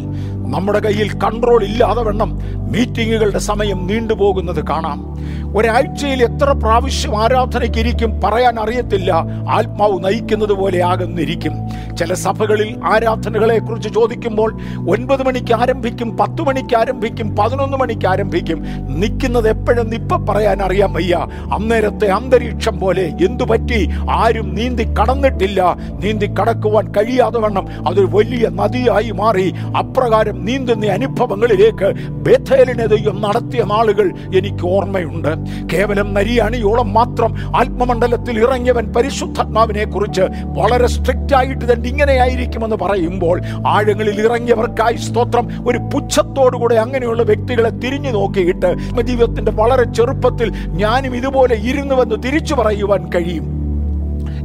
[0.50, 2.38] നമ്മുടെ കയ്യിൽ കൺട്രോൾ ഇല്ലാതെ വണ്ണം
[2.72, 5.16] മീറ്റിങ്ങുകളുടെ സമയം നീണ്ടുപോകുന്നത് കാണാം.
[5.56, 9.12] ഒരാഴ്ചയിൽ എത്ര പ്രാവശ്യം ആരാധനയ്ക്ക് ഇരിക്കും പറയാൻ അറിയത്തില്ല.
[9.48, 11.52] ആത്മാവ് നയിക്കുന്നത് പോലെ ആകുന്നിരിക്കും.
[11.96, 14.60] ചില സഭകളിൽ ആരാധനകളെ കുറിച്ച് ചോദിക്കുമ്പോൾ
[14.90, 18.62] ഒൻപത് മണിക്ക് ആരംഭിക്കും പത്ത് മണിക്ക് ആരംഭിക്കും പതിനൊന്ന് മണിക്ക് ആരംഭിക്കും.
[19.00, 21.26] നിൽക്കുന്നത് എപ്പോഴും ഇപ്പം പറയാൻ അറിയാൻ വയ്യ.
[21.54, 23.90] അന്നേരത്തെ അന്തരീക്ഷം പോലെ എന്തു പറ്റി?
[24.10, 25.76] ആരും നീന്തി കടന്നിട്ടില്ല.
[26.02, 29.54] നീന്തി കടക്കുവാൻ കഴിയാതെ വണ്ണം അതൊരു വലിയ നദിയായി മാറി.
[29.78, 35.28] അപ്രകാരം നീന്തുന്ന അനുഭവങ്ങളിലേക്ക് ബേഥേലിനെ ദൈവം നടത്തിയ നാളുകൾ എനിക്ക് ഓർമ്മയുണ്ട്.
[35.72, 44.96] കേവലം നരിയണിയോളം മാത്രം ആത്മമണ്ഡലത്തിൽ ഇറങ്ങിയവൻ പരിശുദ്ധാത്മാവിനെ കുറിച്ച് വളരെ സ്ട്രിക്റ്റ് ആയിട്ട് തന്നെ ഇങ്ങനെയായിരിക്കുമെന്ന് പറയുമ്പോൾ ആഴങ്ങളിൽ ഇറങ്ങിയവർക്കായി
[44.96, 53.10] സ്തോത്രം ഒരു പുച്ഛത്തോടുകൂടെ അങ്ങനെയുള്ള വ്യക്തികളെ തിരിഞ്ഞു നോക്കിയിട്ട് ജീവിതത്തിന്റെ വളരെ ചെറുപ്പത്തിൽ ഞാനും ഇതുപോലെ ഇരുന്നുവെന്ന് തിരിച്ചു പറയുവാൻ
[53.14, 53.55] കഴിയും.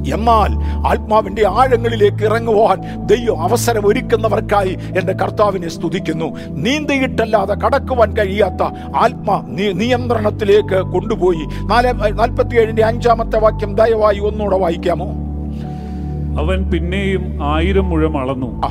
[0.08, 0.50] എന്നാൽ
[0.88, 6.25] ആത്മാവിന്റെ ആഴങ്ങളിലേക്ക് ഇറങ്ങുവാൻ ദൈവം അവസരം ഒരുക്കുന്നവർക്കായി എന്റെ കർത്താവിനെ സ്തുതിക്കുന്നു.
[6.48, 8.63] നീന്തിയിട്ടല്ലാതെ കടക്കുവാൻ കഴിയാത്ത
[8.98, 11.46] ആത്മ നിയന്ത്രണത്തിലേക്ക് കൊണ്ടുപോയി.
[11.65, 15.05] നാല് നാൽപ്പത്തിയേഴിന്റെ അഞ്ചാമത്തെ വാക്യം ദയവായി ഒന്നുകൂടെ വായിക്കാമോ?
[16.39, 18.62] അവൻ പിന്നെയും ആയിരം മുഴം അളന്നു.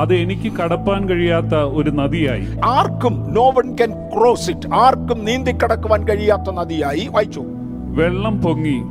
[0.00, 2.46] അത് എനിക്ക് കടപ്പാൻ കഴിയാത്ത ഒരു നദിയായി.
[2.64, 7.08] ആർക്കും no one can cross it ആർക്കും നീന്തി കടക്കുവാൻ കഴിയാത്ത നദിയായി.
[7.10, 7.42] വായിച്ചു.
[7.88, 8.82] വെള്ളം പൊങ്ങി.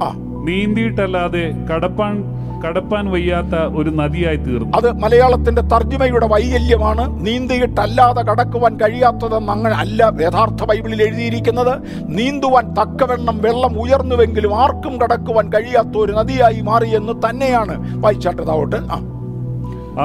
[0.47, 2.37] നീന്തിയിട്ടല്ലാതെ കടപ്പാൻ
[2.67, 4.77] കടപ്പാൻ വയ്യാത്ത ഒരു നദിയായി തീർന്നു.
[4.77, 11.81] അത് മലയാളത്തിന്റെ തർജമയുടെ വൈകല്യമാണ് നീന്തിയിട്ടല്ലാതെ കടക്കുവാൻ കഴിയാത്തതെന്ന് അങ്ങനെ അല്ല യഥാർത്ഥ ബൈബിളിൽ എഴുതിയിരിക്കുന്നത്.
[12.17, 18.99] നീന്തുവാൻ തക്കവണ്ണം വെള്ളം ഉയർന്നുവെങ്കിലും ആർക്കും കടക്കുവാൻ കഴിയാത്ത ഒരു നദിയായി മാറിയെന്ന് തന്നെയാണ് വായിച്ചാട്ടതാവട്ടെ ആ.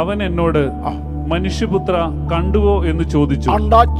[0.00, 0.70] അവൻ എന്നോട്
[1.28, 1.92] മനുഷ്യപുത്ര
[2.32, 3.50] കണ്ടുവോ എന്ന് ചോദിച്ചു.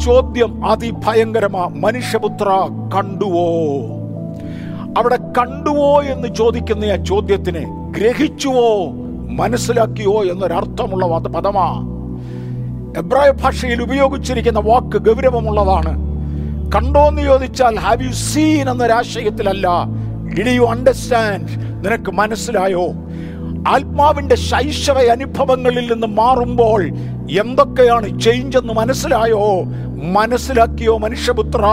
[0.00, 1.68] ചോദ്യം അതിഭയങ്കരമാ.
[1.76, 2.48] മനുഷ്യപുത്ര
[2.96, 3.48] കണ്ടുവോ?
[4.98, 8.90] അവിടെ കണ്ടുവോ എന്ന് ചോദിക്കുന്ന ആ ചോദ്യത്തിന് ഗ്രഹിച്ചുവോ
[9.30, 11.80] മനസ്സിലാക്കിയോ എന്നൊരർത്ഥമുള്ള പദമാ.
[12.98, 16.12] എബ്രായ ഭാഷയിൽ ഉപയോഗിച്ചിരിക്കുന്ന വാക്ക് ഗൗരവമുള്ളതാണ്.
[16.72, 19.68] കണ്ടോന്ന് ചോദിച്ചാൽ ഹാവ് യു സീൻ എന്നൊരാശയത്തിലല്ല.
[20.38, 21.48] ഡി യു അണ്ടർസ്റ്റാൻഡ്
[21.84, 22.86] നിനക്ക് മനസ്സിലായോ?
[23.68, 26.88] ആത്മാവിന്റെ ശൈശവ അനുഭവങ്ങളിൽ നിന്ന് മാറുമ്പോൾ
[27.40, 29.62] എന്തൊക്കെയാണ് ചേഞ്ച് എന്ന് മനസ്സിലായോ?
[30.12, 31.66] മനസ്സിലാക്കിയോ മനുഷ്യപുത്ര?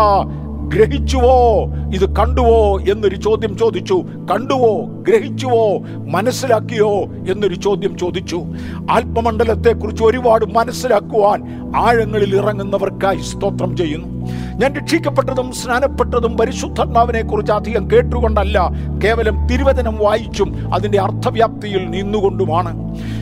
[0.74, 1.66] ഗ്രഹിച്ചുവോ?
[1.94, 4.04] ഇത് കണ്ടുവോ എന്നൊരു ചോദ്യം ചോദിച്ചു.
[4.32, 5.78] കണ്ടുവോ ഗ്രഹിച്ചുവോ
[6.10, 8.44] മനസ്സിലാക്കിയോ എന്നൊരു ചോദ്യം ചോദിച്ചു.
[8.92, 14.28] ആത്മമണ്ഡലത്തെ കുറിച്ച് ഒരുപാട് മനസ്സിലാക്കുവാൻ ആഴങ്ങളിൽ ഇറങ്ങുന്നവർക്കായി സ്തോത്രം ചെയ്യുന്നു.
[14.62, 18.58] ഞാൻ രക്ഷിക്കപ്പെട്ടതും സ്നാനപ്പെട്ടതും പരിശുദ്ധാത്മാവിനെ കുറിച്ച് അധികം കേട്ടുകൊണ്ടല്ല
[19.04, 22.72] കേവലം തിരുവചനം വായിച്ചും അതിന്റെ അർത്ഥവ്യാപ്തിയിൽ നിന്നുകൊണ്ടുമാണ്.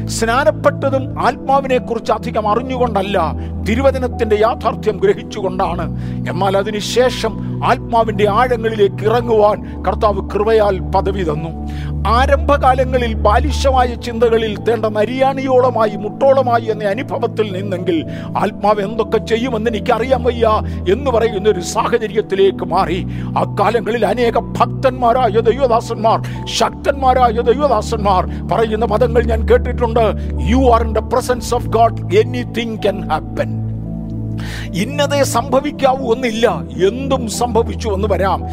[0.07, 3.17] സ്നാനപ്പെട്ടതും ആത്മാവിനെ കുറിച്ച് അധികം അറിഞ്ഞുകൊണ്ടല്ല
[3.69, 5.85] തിരുവചനത്തിന്റെ യാഥാർത്ഥ്യം ഗ്രഹിച്ചുകൊണ്ടാണ്.
[6.29, 7.33] എന്നാൽ അതിനുശേഷം
[7.65, 11.51] ആത്മാവിന്റെ ആഴങ്ങളിലേക്ക് ഇറങ്ങുവാൻ കർത്താവ് കൃപയാൽ പദവി തന്നു.
[12.07, 17.97] ആരംഭകാലങ്ങളിൽ ബാലിശമായ ചിന്തകളിൽ തേണ്ട നരിയാണിയോളമായി മുട്ടോളമായി എന്ന അനുഭവത്തിൽ നിന്നെങ്കിൽ
[18.37, 20.47] ആത്മാവ് എന്തൊക്കെ ചെയ്യുമെന്ന് എനിക്കറിയാൻ വയ്യ
[20.91, 23.05] എന്ന് പറയുന്ന ഒരു സാഹചര്യത്തിലേക്ക് മാറി.
[23.37, 30.05] അക്കാലങ്ങളിൽ അനേക ഭക്തന്മാരായ ദൈവദാസന്മാർ ശക്തന്മാരായ ദൈവദാസന്മാർ പറയുന്ന പദങ്ങൾ ഞാൻ കേട്ടിട്ടുണ്ട്.
[30.49, 33.66] You are in the presence of God anything can happen
[34.73, 38.43] ഇന്നതേ സംഭവിക്കാവൂ ഒന്നില്ല എന്തും സംഭവിച്ചു എന്ന് വരാം.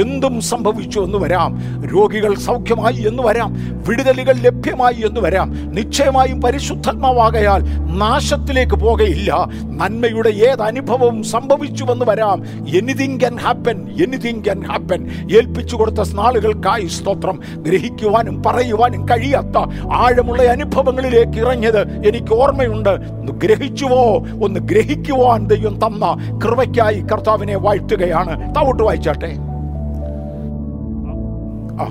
[0.00, 1.58] എന്തും സംഭവിച്ചു എന്ന് വരാം.
[1.94, 3.56] രോഗികൾ സൗഖ്യമായി എന്ന് വരാം.
[3.88, 5.74] വിടുതലുകൾ ലഭ്യമായി എന്ന് വരാം.
[5.74, 7.58] നിശ്ചയമായും പരിശുദ്ധാത്മാവാകയാൽ
[7.98, 9.48] നാശത്തിലേക്ക് പോകയില്ല.
[9.64, 12.42] നന്മയുടെ ഏത് അനുഭവവും സംഭവിച്ചു എന്ന് വരാം.
[12.76, 17.38] Anything can happen anything can happen ഏൽപ്പിച്ചു കൊടുത്ത നാളുകൾക്കായി സ്തോത്രം.
[17.54, 19.58] ഗ്രഹിക്കുവാനും പറയുവാനും കഴിയാത്ത
[19.92, 23.24] ആഴമുള്ള അനുഭവങ്ങളിലേക്ക് ഇറങ്ങിയത് എനിക്ക് ഓർമ്മയുണ്ട്.
[23.34, 24.16] ഗ്രഹിച്ചുവോ?
[24.44, 28.54] ഒന്ന് ഗ്രഹിക്കുവാൻ ദൈവം തന്ന കൃപയ്ക്കായി കർത്താവിനെ വാഴ്ത്തുകയാണ്.
[28.54, 29.36] താവോട്ട് വായിച്ചാട്ടെ.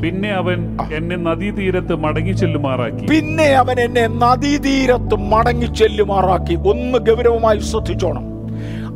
[0.01, 3.07] പിന്നെ അവൻ എന്നെ നദീതീരത്ത് മടങ്ങി ചെല്ലുമാറാക്കി.
[3.07, 6.55] പിന്നെ അവൻ എന്നെ നദീതീരത്ത് മടങ്ങി ചെല്ലുമാറാക്കി.
[6.55, 8.33] ഒന്ന് ഗൗരവമായി ശ്രദ്ധിച്ചോണം.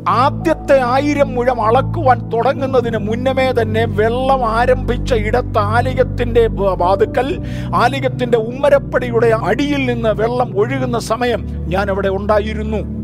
[0.08, 7.42] ആദ്യത്തെ ആയിരം മുഴം അളക്കുവാൻ തുടങ്ങുന്നതിന് മുന്നമേ തന്നെ വെള്ളം ആരംഭിച്ച ഇടത്ത് ആലയത്തിന്റെ വ- വാതുക്കൽ
[7.74, 12.97] ആലയത്തിന്റെ ഉമ്മരപ്പടിയുടെ അടിയിൽ നിന്ന് വെള്ളം ഒഴുകുന്ന സമയം ഞാൻ അവിടെ ഉണ്ടായിരുന്നു.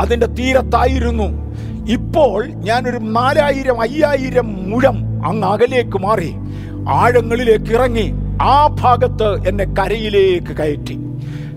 [0.00, 1.28] അതിന്റെ തീരത്തായിരുന്നു.
[1.96, 6.32] ഇപ്പോൾ ഞാനൊരു നാലായിരം അയ്യായിരം മുഴം അങ്ങ് അകലേക്ക് മാറി
[6.98, 8.06] ആഴങ്ങളിലേക്ക് ഇറങ്ങി
[8.42, 10.96] ആ ഭാഗത്ത് എന്നെ കരയിലേക്ക് കയറ്റി.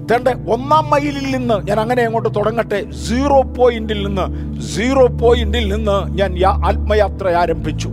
[0.09, 4.25] തന്റെ ഒന്നാം മൈലിൽ നിന്ന് ഞാൻ അങ്ങനെ അങ്ങോട്ട് തുടങ്ങട്ടെ സീറോ പോയിന്റിൽ നിന്ന്
[4.71, 6.31] സീറോ പോയിന്റിൽ നിന്ന് ഞാൻ
[6.69, 7.89] ആത്മയാത്ര ആരംഭിച്ചു.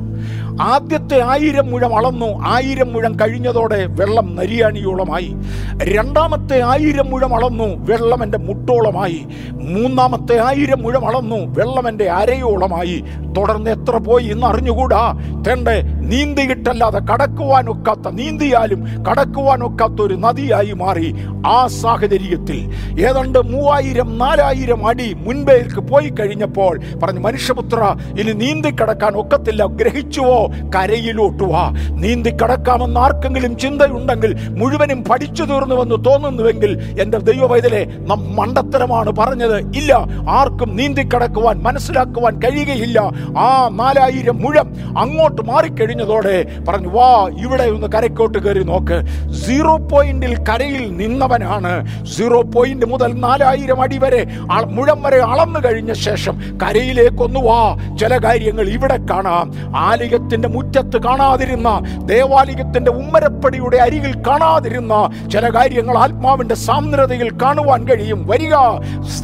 [0.61, 5.35] ആദ്യത്തെ ആയിരം മുഴം അളന്നു ആയിരം മുഴം കഴിഞ്ഞതോടെ വെള്ളം നരിയാണിയോളമായി.
[5.83, 9.27] രണ്ടാമത്തെ ആയിരം മുഴം അളന്നു വെള്ളം എന്റെ മുട്ടോളമായി.
[9.53, 13.05] മൂന്നാമത്തെ ആയിരം മുഴം അളന്നു വെള്ളം എന്റെ അരയോളമായി.
[13.39, 15.15] തുടർന്ന് എത്ര പോയി എന്ന് അറിഞ്ഞുകൂടാ.
[15.49, 21.15] തെണ്ടെ നീന്തിയിട്ടല്ലാതെ കടക്കുവാൻ കടക്കുവാനൊക്കാത്ത നീന്തിയാലും കടക്കുവാനൊക്കാത്ത ഒരു നദിയായി മാറി
[21.47, 22.59] ആ സാഹചര്യത്തിൽ.
[23.01, 27.81] ഏതാണ്ട് മൂവായിരം നാലായിരം അടി മുൻപേക്ക് പോയി കഴിഞ്ഞപ്പോൾ പറഞ്ഞു മനുഷ്യപുത്ര
[28.21, 29.65] ഇനി നീന്തി കടക്കാൻ ഒക്കത്തില്ല.
[29.65, 30.39] ഗ്രഹിച്ചുവോ?
[30.77, 31.65] കരയിലോട്ട് വാ.
[31.91, 39.59] നീന്തി കടക്കാമെന്ന് ആർക്കെങ്കിലും ചിന്തയുണ്ടെങ്കിൽ മുഴുവനും പഠിച്ചു തീർന്നുവെന്ന് തോന്നുന്നുവെങ്കിൽ എന്റെ ദൈവവൈതലെ നാം മണ്ടത്തരമാണ് പറഞ്ഞത്.
[39.77, 39.93] ഇല്ല
[40.31, 43.01] ആർക്കും നീന്തി കടക്കുവാൻ മനസ്സിലാക്കുവാൻ കഴിയുകയില്ല.
[43.39, 48.97] ആ നാലായിരം മുഴം അങ്ങോട്ട് മാറിക്കഴിഞ്ഞ പറഞ്ഞതോടെ പറഞ്ഞു വാ ഇവിടെ ഒന്ന് കരയ്ക്കോട്ട് കയറി നോക്ക്.
[49.33, 51.73] സീറോ പോയിന്റിൽ കരയിൽ നിന്നവനാണ്.
[52.07, 54.27] സീറോ പോയിന്റ് മുതൽ നാലായിരം അടി വരെ
[54.65, 57.77] മുഴം വരെ അളന്നു കഴിഞ്ഞ ശേഷം കരയിലേക്കൊന്നു വാ.
[58.01, 59.53] ചില കാര്യങ്ങൾ ഇവിടെ കാണാം.
[59.77, 64.95] ആലയത്തിന്റെ മുറ്റത്ത് കാണാതിരുന്ന ദേവാലയത്തിന്റെ ഉമ്മരപ്പടിയുടെ അരികിൽ കാണാതിരുന്ന
[65.33, 68.27] ചില കാര്യങ്ങൾ ആത്മാവിന്റെ സാന്ദ്രതയിൽ കാണുവാൻ കഴിയും.
[68.27, 68.55] വരിക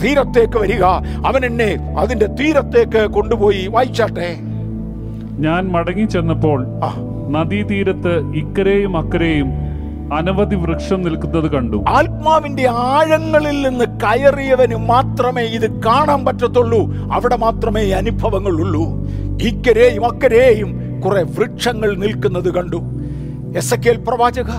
[0.03, 0.85] തീരത്തേക്ക് വരിക.
[1.27, 4.37] അവൻ എന്നെ അതിന്റെ തീരത്തേക്ക് കൊണ്ടുപോയി വായിച്ചാട്ടെ?
[5.39, 6.67] ഞാൻ മടങ്ങി ചെന്നപ്പോൾ
[7.31, 9.47] നദീതീരത്ത് ഇക്കരെയും അക്കരെയും
[10.15, 11.85] അനവധി വൃക്ഷം നിൽക്കുന്നത് കണ്ടു.
[11.89, 17.13] ആത്മാവിന്റെ ആഴങ്ങളിൽ നിന്ന് കയറിയവന് മാത്രമേ ഇത് കാണാൻ പറ്റത്തുള്ളൂ.
[17.13, 18.85] അവിടെ മാത്രമേ അനുഭവങ്ങൾ ഉള്ളൂ
[19.43, 22.77] ഇക്കരെയും അക്കരെയും കുറെ വൃക്ഷങ്ങൾ നിൽക്കുന്നത് കണ്ടു.
[23.57, 24.51] എസ് പ്രവാചക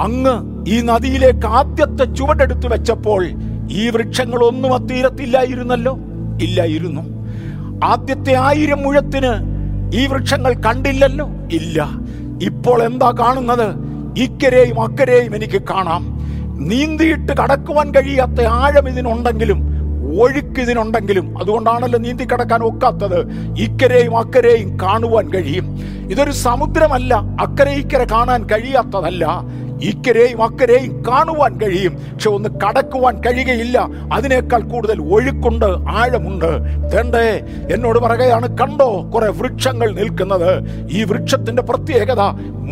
[0.00, 0.34] അങ്ങ്
[0.68, 3.28] ഈ നദിയിലേക്ക് ആദ്യത്തെ ചുവടെടുത്തു വെച്ചപ്പോൾ
[3.70, 5.98] ഈ വൃക്ഷങ്ങളൊന്നും ആ തീരത്തില്ലായിരുന്നല്ലോ?
[6.42, 7.02] ഇല്ലായിരുന്നു.
[7.84, 9.49] ആദ്യത്തെ ആയിരം മുഴത്തിന്
[9.94, 11.28] ഈ വൃക്ഷങ്ങൾ കണ്ടില്ലല്ലോ.
[11.52, 11.88] ഇല്ല.
[12.42, 13.90] ഇപ്പോൾ എന്താ കാണുന്നത്?
[14.18, 16.20] ഇക്കരെയും അക്കരെയും എനിക്ക് കാണാം.
[16.68, 19.70] നീന്തിയിട്ട് കടക്കുവാൻ കഴിയാത്ത ആഴം ഇതിനുണ്ടെങ്കിലും
[20.20, 23.30] ഒഴുക്ക് ഇതിനുണ്ടെങ്കിലും അതുകൊണ്ടാണല്ലോ നീന്തി കടക്കാൻ ഒക്കാത്തത്.
[23.58, 25.78] ഇക്കരെയും അക്കരെയും കാണുവാൻ കഴിയും.
[26.10, 29.26] ഇതൊരു സമുദ്രമല്ല അക്കരെ ഇക്കരെ കാണാൻ കഴിയാത്തതല്ല.
[29.82, 31.94] ഇക്കരെയും അക്കരെയും കാണുവാൻ കഴിയും.
[31.94, 33.88] പക്ഷെ ഒന്ന് കടക്കുവാൻ കഴിയുകയില്ല.
[34.12, 36.60] അതിനേക്കാൾ കൂടുതൽ ഒഴുക്കുണ്ട് ആഴമുണ്ട്.
[36.92, 37.40] തേണ്ടേ
[37.74, 40.62] എന്നോട് പറയുകയാണ് കണ്ടോ കുറെ വൃക്ഷങ്ങൾ നിൽക്കുന്നത്.
[40.90, 42.20] ഈ വൃക്ഷത്തിന്റെ പ്രത്യേകത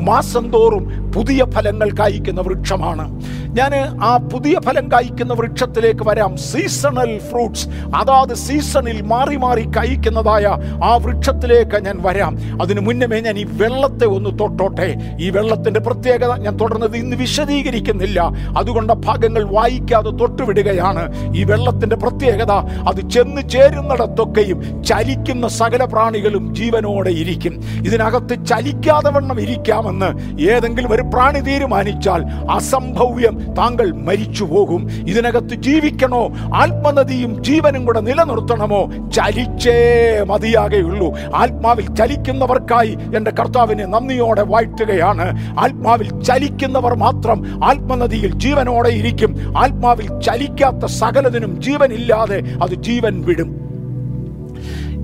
[0.04, 3.20] മാസം തോറും പുതിയ ഫലങ്ങൾ കായ്ക്കുന്ന വൃക്ഷമാണ്.
[3.48, 6.36] ഞാൻ ആ പുതിയ ഫലം കായ്ക്കുന്ന വൃക്ഷത്തിലേക്ക് വരാം.
[6.36, 10.46] സീസണൽ ഫ്രൂട്ട്സ് അതാത് സീസണിൽ മാറി മാറി കായ്ക്കുന്നതായ
[10.84, 12.62] ആ വൃക്ഷത്തിലേക്ക് ഞാൻ വരാം.
[12.62, 15.16] അതിനു മുന്നമേ ഞാൻ ഈ വെള്ളത്തെ ഒന്ന് തൊട്ടോട്ടെ.
[15.20, 18.30] ഈ വെള്ളത്തിന്റെ പ്രത്യേകത ഞാൻ തുടർന്നത് ഇന്ന് വിശദീകരിക്കുന്നില്ല.
[18.58, 21.36] അതുകൊണ്ട് ഭാഗങ്ങൾ വായിക്കാതെ തൊട്ടുവിടുകയാണ്.
[21.36, 22.52] ഈ വെള്ളത്തിന്റെ പ്രത്യേകത
[22.88, 27.64] അത് ചെന്ന് ചേരുന്നിടത്തൊക്കെയും ചലിക്കുന്ന സകല പ്രാണികളും ജീവനോടെ ഇരിക്കും.
[27.86, 29.40] ഇതിനകത്ത് ചലിക്കാതെ വണ്ണം
[29.88, 34.90] ഇരിക്കാമെന്ന് ഏതെങ്കിലും ഒരു പ്രാണി തീരുമാനിച്ചാൽ അസംഭവ്യം താങ്കൾ മരിച്ചു പോകും.
[34.90, 36.28] ഇതിനകത്ത് ജീവിക്കണോ?
[36.54, 39.10] ആത്മനദിയും ജീവനും കൂടെ നിലനിർത്തണമോ?
[39.12, 41.18] ചലിച്ചേ മതിയാകെയുള്ളൂ.
[41.34, 45.58] ആത്മാവിൽ ചലിക്കുന്നവർക്കായി എന്റെ കർത്താവിനെ നന്ദിയോടെ വാഴ്ത്തുകയാണ്.
[45.58, 49.58] ആത്മാവിൽ ചലിക്കുന്നവർ മാത്രം ആത്മനദിയിൽ ജീവനോടെ ഇരിക്കും.
[49.58, 53.67] ആത്മാവിൽ ചലിക്കാത്ത സകലതിനും ജീവനില്ലാതെ അത് ജീവൻ വിടും.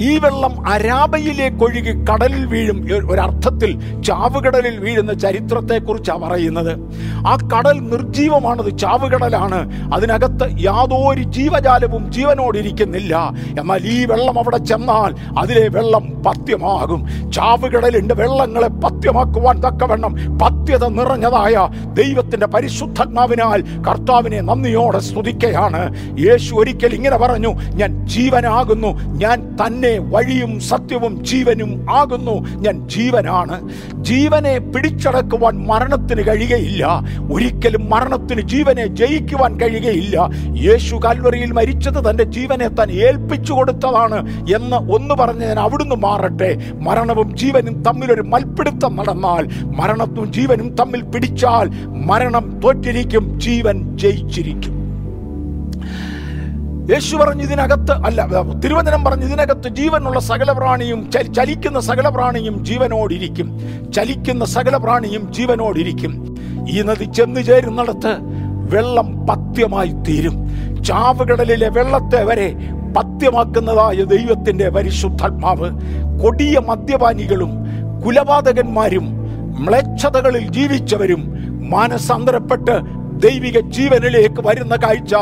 [0.01, 6.73] ഈ വെള്ളം അരാബയിലേക്ക് ഒഴുകി കടലിൽ വീഴും ഒരർത്ഥത്തിൽ ചാവുകടലിൽ വീഴുന്ന ചരിത്രത്തെ കുറിച്ചാണ് പറയുന്നത്.
[7.27, 9.93] ആ കടൽ നിർജീവമാണത് ചാവുകടലാണ്.
[9.95, 13.33] അതിനകത്ത് യാതൊരു ജീവജാലവും ജീവനോടിരിക്കുന്നില്ല.
[13.61, 17.31] എന്നാൽ ഈ വെള്ളം അവിടെ ചെന്നാൽ അതിലെ വെള്ളം പത്യമാകും.
[17.33, 21.69] ചാവുകടലിന്റെ വെള്ളങ്ങളെ പത്യമാക്കുവാൻ തക്കവണ്ണം പത്യത നിറഞ്ഞതായ
[22.03, 31.25] ദൈവത്തിന്റെ പരിശുദ്ധാത്മാവിനാൽ കർത്താവിനെ നന്ദിയോടെ സ്തുതിക്കുകയാണ് യേശു ഒരിക്കൽ ഇങ്ങനെ പറഞ്ഞു ഞാൻ ജീവനാകുന്നു ഞാൻ തന്നെ വഴിയും സത്യവും
[31.25, 32.47] ജീവനും ആകുന്നു.
[32.57, 33.69] ഞാൻ ജീവനാണ്.
[33.95, 37.03] ജീവനെ പിടിച്ചടക്കുവാൻ മരണത്തിന് കഴിയുകയില്ല.
[37.33, 40.31] ഒരിക്കലും മരണത്തിന് ജീവനെ ജയിക്കുവാൻ കഴിയുകയില്ല.
[40.63, 44.19] യേശു കാൽവറിയിൽ മരിച്ചത് തന്റെ ജീവനെ താൻ ഏൽപ്പിച്ചു കൊടുത്തതാണ്
[44.57, 46.63] എന്ന് ഒന്ന് പറഞ്ഞ് ഞാൻ അവിടുന്ന് മാറട്ടെ.
[46.75, 51.71] മരണവും ജീവനും തമ്മിലൊരു മൽപ്പിടുത്തം നടന്നാൽ മരണത്തും ജീവനും തമ്മിൽ പിടിച്ചാൽ
[52.07, 54.74] മരണം തോറ്റിരിക്കും ജീവൻ ജയിച്ചിരിക്കും.
[56.93, 58.27] യേശു പറഞ്ഞു ഇതിനകത്ത് അല്ല
[58.65, 63.49] തിരുവചനം പറഞ്ഞു ഇതിനകത്ത് ജീവനുള്ള സകല പ്രാണിയും ചലിക്കുന്ന സകല പ്രാണിയും ജീവനോടിരിക്കും.
[63.93, 66.13] ചലിക്കുന്ന സകല പ്രാണിയും ജീവനോടിരിക്കും.
[66.69, 68.13] ഈ നദി ചെന്നു ചേരുന്നിടത്ത്
[68.75, 70.37] വെള്ളം പത്യമായി തീരും.
[70.85, 72.49] ചാവുകടലിലെ വെള്ളത്തെ വരെ
[72.97, 75.71] പത്യമാക്കുന്നതായ ദൈവത്തിന്റെ പരിശുദ്ധാത്മാവ്
[76.23, 77.53] കൊടിയ മദ്യപാനികളും
[78.07, 79.07] കുലപാതകന്മാരും
[79.65, 81.23] മ്ലേച്ഛതകളിൽ ജീവിച്ചവരും
[81.71, 85.15] മാനസാന്തരപ്പെട്ട് ദൈവിക ജീവനിലേക്ക് വരുന്ന കാഴ്ച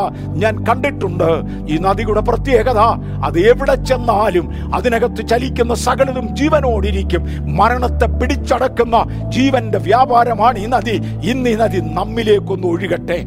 [0.43, 1.31] ഞാൻ കണ്ടിട്ടുണ്ട്.
[1.69, 2.79] ഈ നദിയുടെ പ്രത്യേകത
[3.25, 7.23] അത് എവിടെ ചെന്നാലും അതിനകത്ത് ചലിക്കുന്ന സകലതും ജീവനോടിരിക്കും.
[7.57, 8.97] മരണത്തെ പിടിച്ചടക്കുന്ന
[9.29, 10.97] ജീവന്റെ വ്യാപാരമാണ് ഈ നദി.
[11.31, 13.19] ഇന്ന് ഈ നദി നമ്മിലേക്കൊന്ന് ഒഴുകട്ടെ.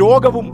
[0.00, 0.46] രോഗവും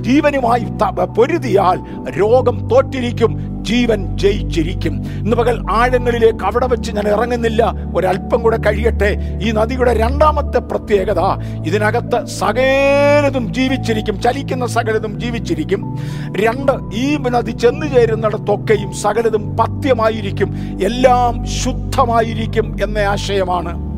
[0.00, 0.64] ജീവനുമായി
[1.04, 1.78] പൊരുതിയാൽ
[2.20, 3.53] രോഗം തോറ്റിരിക്കും.
[3.64, 4.92] ജീവൻ ജയിച്ചിരിക്കും.
[4.94, 7.74] ഇന്ന് പകൽ ആഴങ്ങളിലേക്ക് അവിടെ വെച്ച് ഞാൻ ഇറങ്ങുന്നില്ല.
[7.94, 9.38] ഒരല്പം കൂടെ കഴിയട്ടെ.
[9.42, 11.20] ഈ നദിയുടെ രണ്ടാമത്തെ പ്രത്യേകത
[11.66, 14.20] ഇതിനകത്ത് സകലതും ജീവിച്ചിരിക്കും.
[14.20, 15.98] ചലിക്കുന്ന സകലതും ജീവിച്ചിരിക്കും.
[16.36, 20.78] രണ്ട് ഈ നദി ചെന്നു ചേരുന്നിടത്തൊക്കെയും സകലതും പത്യമായിരിക്കും.
[20.82, 23.94] എല്ലാം ശുദ്ധമായിരിക്കും എന്ന ആശയമാണ്.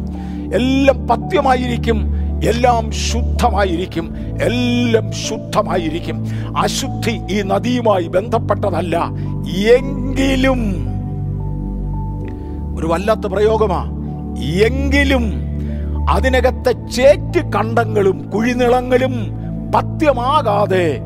[0.54, 2.25] എല്ലാം പത്യമായിരിക്കും.
[2.44, 6.26] എല്ലാം ശുദ്ധമായിരിക്കും എല്ലാം ശുദ്ധമായിരിക്കും.
[6.58, 9.10] അശുദ്ധി ഈ നദിയുമായി ബന്ധപ്പെട്ടതല്ല.
[9.72, 10.86] എങ്കിലും
[12.78, 13.90] ഒരു വല്ലാത്ത പ്രയോഗമാ.
[14.62, 15.32] എങ്കിലും
[16.10, 19.12] അതിനകത്തെ ചേറ്റ് കണ്ടങ്ങളും കുഴിനിളങ്ങളും
[19.74, 21.00] പത്യമാകാതെ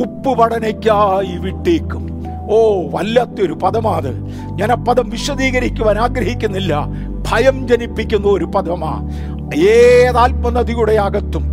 [0.00, 2.24] ഉപ്പുപടനയ്ക്കായി വിട്ടേക്കും.
[2.50, 4.26] ഓ വല്ലാത്തൊരു പദമാത്.
[4.52, 6.86] ഞാൻ ആ പദം വിശദീകരിക്കുവാൻ ആഗ്രഹിക്കുന്നില്ല.
[7.32, 9.08] ഭയം ജനിപ്പിക്കുന്ന ഒരു പദമാ.
[9.56, 11.44] ഏതാത്മനദിയുടെ അകത്തും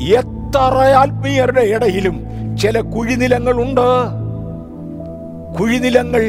[0.00, 2.16] എത്ര ആത്മീയരുടെ ഇടയിലും
[2.56, 3.86] ചില കുഴിനിലങ്ങളുണ്ട്.
[5.58, 6.24] കുഴിനിലങ്ങൾ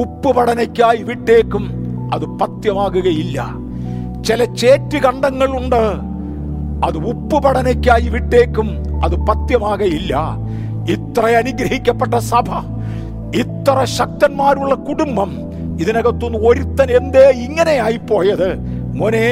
[0.00, 1.64] ഉപ്പ് പഠനയ്ക്കായി വിട്ടേക്കും
[2.14, 3.66] അത് പത്യമാകുകയില്ല.
[4.22, 5.82] ചില ചേറ്റ് കണ്ടങ്ങളുണ്ട്
[6.86, 8.68] അത് ഉപ്പ് പഠനയ്ക്കായി വിട്ടേക്കും
[9.04, 10.14] അത് പത്യമാകയില്ല
[10.90, 12.48] ഇത്ര അനുഗ്രഹിക്കപ്പെട്ട സഭ
[13.36, 15.30] ഇത്ര ശക്തന്മാരുള്ള കുടുംബം
[15.80, 18.48] ഇതിനകത്തുനിന്ന് ഒരുത്തൻ എന്തേ ഇങ്ങനെയായി പോയത്
[18.96, 19.26] മോനെ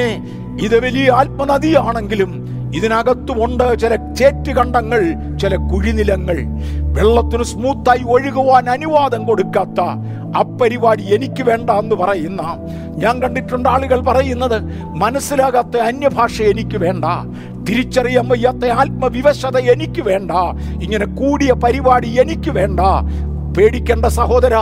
[0.63, 5.01] ഇത് വലിയ ആത്മനദിയാണെങ്കിലും ഇതിനകത്തുമുണ്ട് ചില ചേറ്റുകണ്ടങ്ങൾ
[5.37, 6.37] ചില കുഴിനിലങ്ങൾ.
[6.93, 9.81] വെള്ളത്തിന് സ്മൂത്തായി ഒഴുകുവാൻ അനുവാദം കൊടുക്കാത്ത
[10.37, 12.41] അപ്പരിപാടി എനിക്ക് വേണ്ട എന്ന് പറയുന്ന
[12.97, 17.05] ഞാൻ കണ്ടിട്ടുണ്ട് ആളുകൾ പറയുന്നത് മനസ്സിലാകാത്ത അന്യഭാഷ എനിക്ക് വേണ്ട
[17.69, 20.31] തിരിച്ചറിയാൻ വയ്യാത്ത ആത്മവിവശത എനിക്ക് വേണ്ട
[20.83, 22.79] ഇങ്ങനെ കൂടിയ പരിപാടി എനിക്ക് വേണ്ട.
[23.57, 24.53] പേടിക്കേണ്ട സഹോദര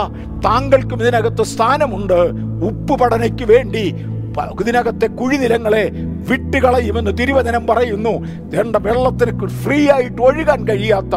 [0.44, 2.20] താങ്കൾക്കും ഇതിനകത്ത് സ്ഥാനമുണ്ട്.
[2.66, 3.94] ഉപ്പ് പഠനയ്ക്ക് വേണ്ടി
[4.40, 5.90] ഇതിനകത്തെ കുഴിനിലങ്ങളെ
[6.30, 8.10] വിട്ടുകളയുമെന്ന് തിരുവചനം പറയുന്നു.
[8.26, 11.16] വേണ്ട വെള്ളത്തിന് ഫ്രീ ആയിട്ട് ഒഴുകാൻ കഴിയാത്ത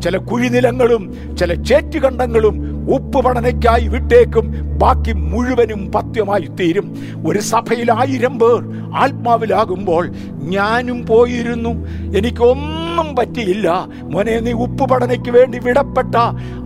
[0.00, 4.52] ചില കുഴിനിലങ്ങളും ചില ചേറ്റുകണ്ടങ്ങളും ഉപ്പ് പഠനയ്ക്കായി വിട്ടേക്കും.
[4.78, 6.96] ബാക്കി മുഴുവനും പത്യമായി തീരും.
[7.26, 8.62] ഒരു സഭയിൽ ആയിരം പേർ
[8.96, 10.10] ആത്മാവിലാകുമ്പോൾ
[10.46, 11.70] ഞാനും പോയിരുന്നു.
[12.16, 13.86] എനിക്കൊന്നും പറ്റിയില്ല.
[14.02, 16.14] മോനെ നീ ഉപ്പ് പഠനയ്ക്ക് വേണ്ടി വിടപ്പെട്ട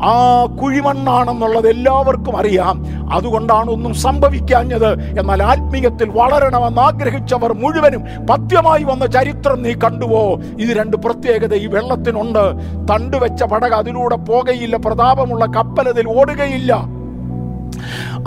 [0.02, 2.84] ആ കുഴിമണ്ണാണെന്നുള്ളത് എല്ലാവർക്കും അറിയാം.
[3.12, 5.20] അതുകൊണ്ടാണ് ഒന്നും സംഭവിക്കാഞ്ഞത്.
[5.20, 10.40] എന്നാൽ ആത്മീയത്തിൽ വളരണമെന്ന് ആഗ്രഹിച്ചവർ മുഴുവനും പത്യമായി വന്ന ചരിത്രം നീ കണ്ടുവോ?
[10.58, 12.44] ഇത് രണ്ട് പ്രത്യേകത ഈ വെള്ളത്തിനുണ്ട്.
[12.92, 14.76] തണ്ടുവെച്ച പടക അതിലൂടെ പോകയില്ല.
[14.76, 17.00] പ്രതാപമുള്ള കപ്പലതിൽ ഓടുകയില്ല.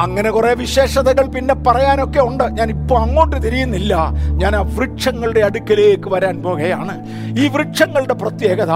[0.02, 2.44] അങ്ങനെ കുറെ വിശേഷതകൾ പിന്നെ പറയാനൊക്കെ ഉണ്ട്.
[2.44, 4.14] ഞാൻ ഇപ്പോൾ അങ്ങോട്ട് തിരിയുന്നില്ല.
[4.28, 7.06] ഞാൻ ആ വൃക്ഷങ്ങളുടെ അടുക്കലേക്ക് വരാൻ പോകുകയാണ്
[7.40, 8.72] ഈ വൃക്ഷങ്ങളുടെ പ്രത്യേകത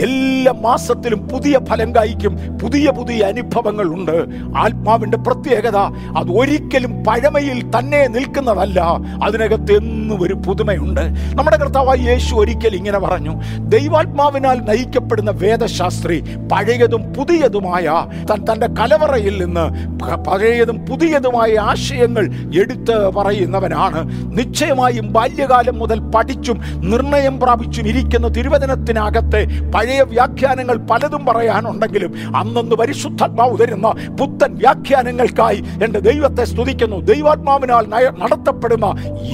[0.00, 2.58] എല്ലാ മാസത്തിലും പുതിയ ഫലം കായ്ക്കും.
[2.62, 4.26] പുതിയ പുതിയ അനുഭവങ്ങൾ ഉണ്ട്.
[4.56, 5.76] ആത്മാവിന്റെ പ്രത്യേകത
[6.16, 8.80] അത് ഒരിക്കലും പഴമയിൽ തന്നെ നിൽക്കുന്നതല്ല.
[9.24, 11.00] അതിനകത്ത് എന്നും ഒരു പുതുമയുണ്ട്.
[11.34, 13.42] നമ്മുടെ കർത്താവായ യേശു ഒരിക്കൽ ഇങ്ങനെ പറഞ്ഞു.
[13.58, 16.20] ദൈവാത്മാവിനാൽ നയിക്കപ്പെടുന്ന വേദശാസ്ത്രി
[16.52, 20.26] പഴയതും പുതിയതുമായ തൻ തന്റെ കലവറയിൽ നിന്ന് പ-
[20.56, 22.24] പഴയതും പുതിയതുമായ ആശയങ്ങൾ
[22.60, 24.00] എടുത്ത് പറയുന്നവനാണ്.
[24.38, 26.58] നിശ്ചയമായും ബാല്യകാലം മുതൽ പഠിച്ചും
[26.90, 29.42] നിർണയം പ്രാപിച്ചും ഇരിക്കുന്ന തിരുവചനത്തിനകത്തെ
[29.74, 33.90] പഴയ വ്യാഖ്യാനങ്ങൾ പലതും പറയാനുണ്ടെങ്കിലും അന്നൊന്ന് പരിശുദ്ധാത്മാവ് തരുന്ന
[34.20, 37.00] പുത്തൻ വ്യാഖ്യാനങ്ങൾക്കായി എന്റെ ദൈവത്തെ സ്തുതിക്കുന്നു.
[37.12, 37.84] ദൈവാത്മാവിനാൽ
[38.22, 38.86] നടത്തപ്പെടുന്ന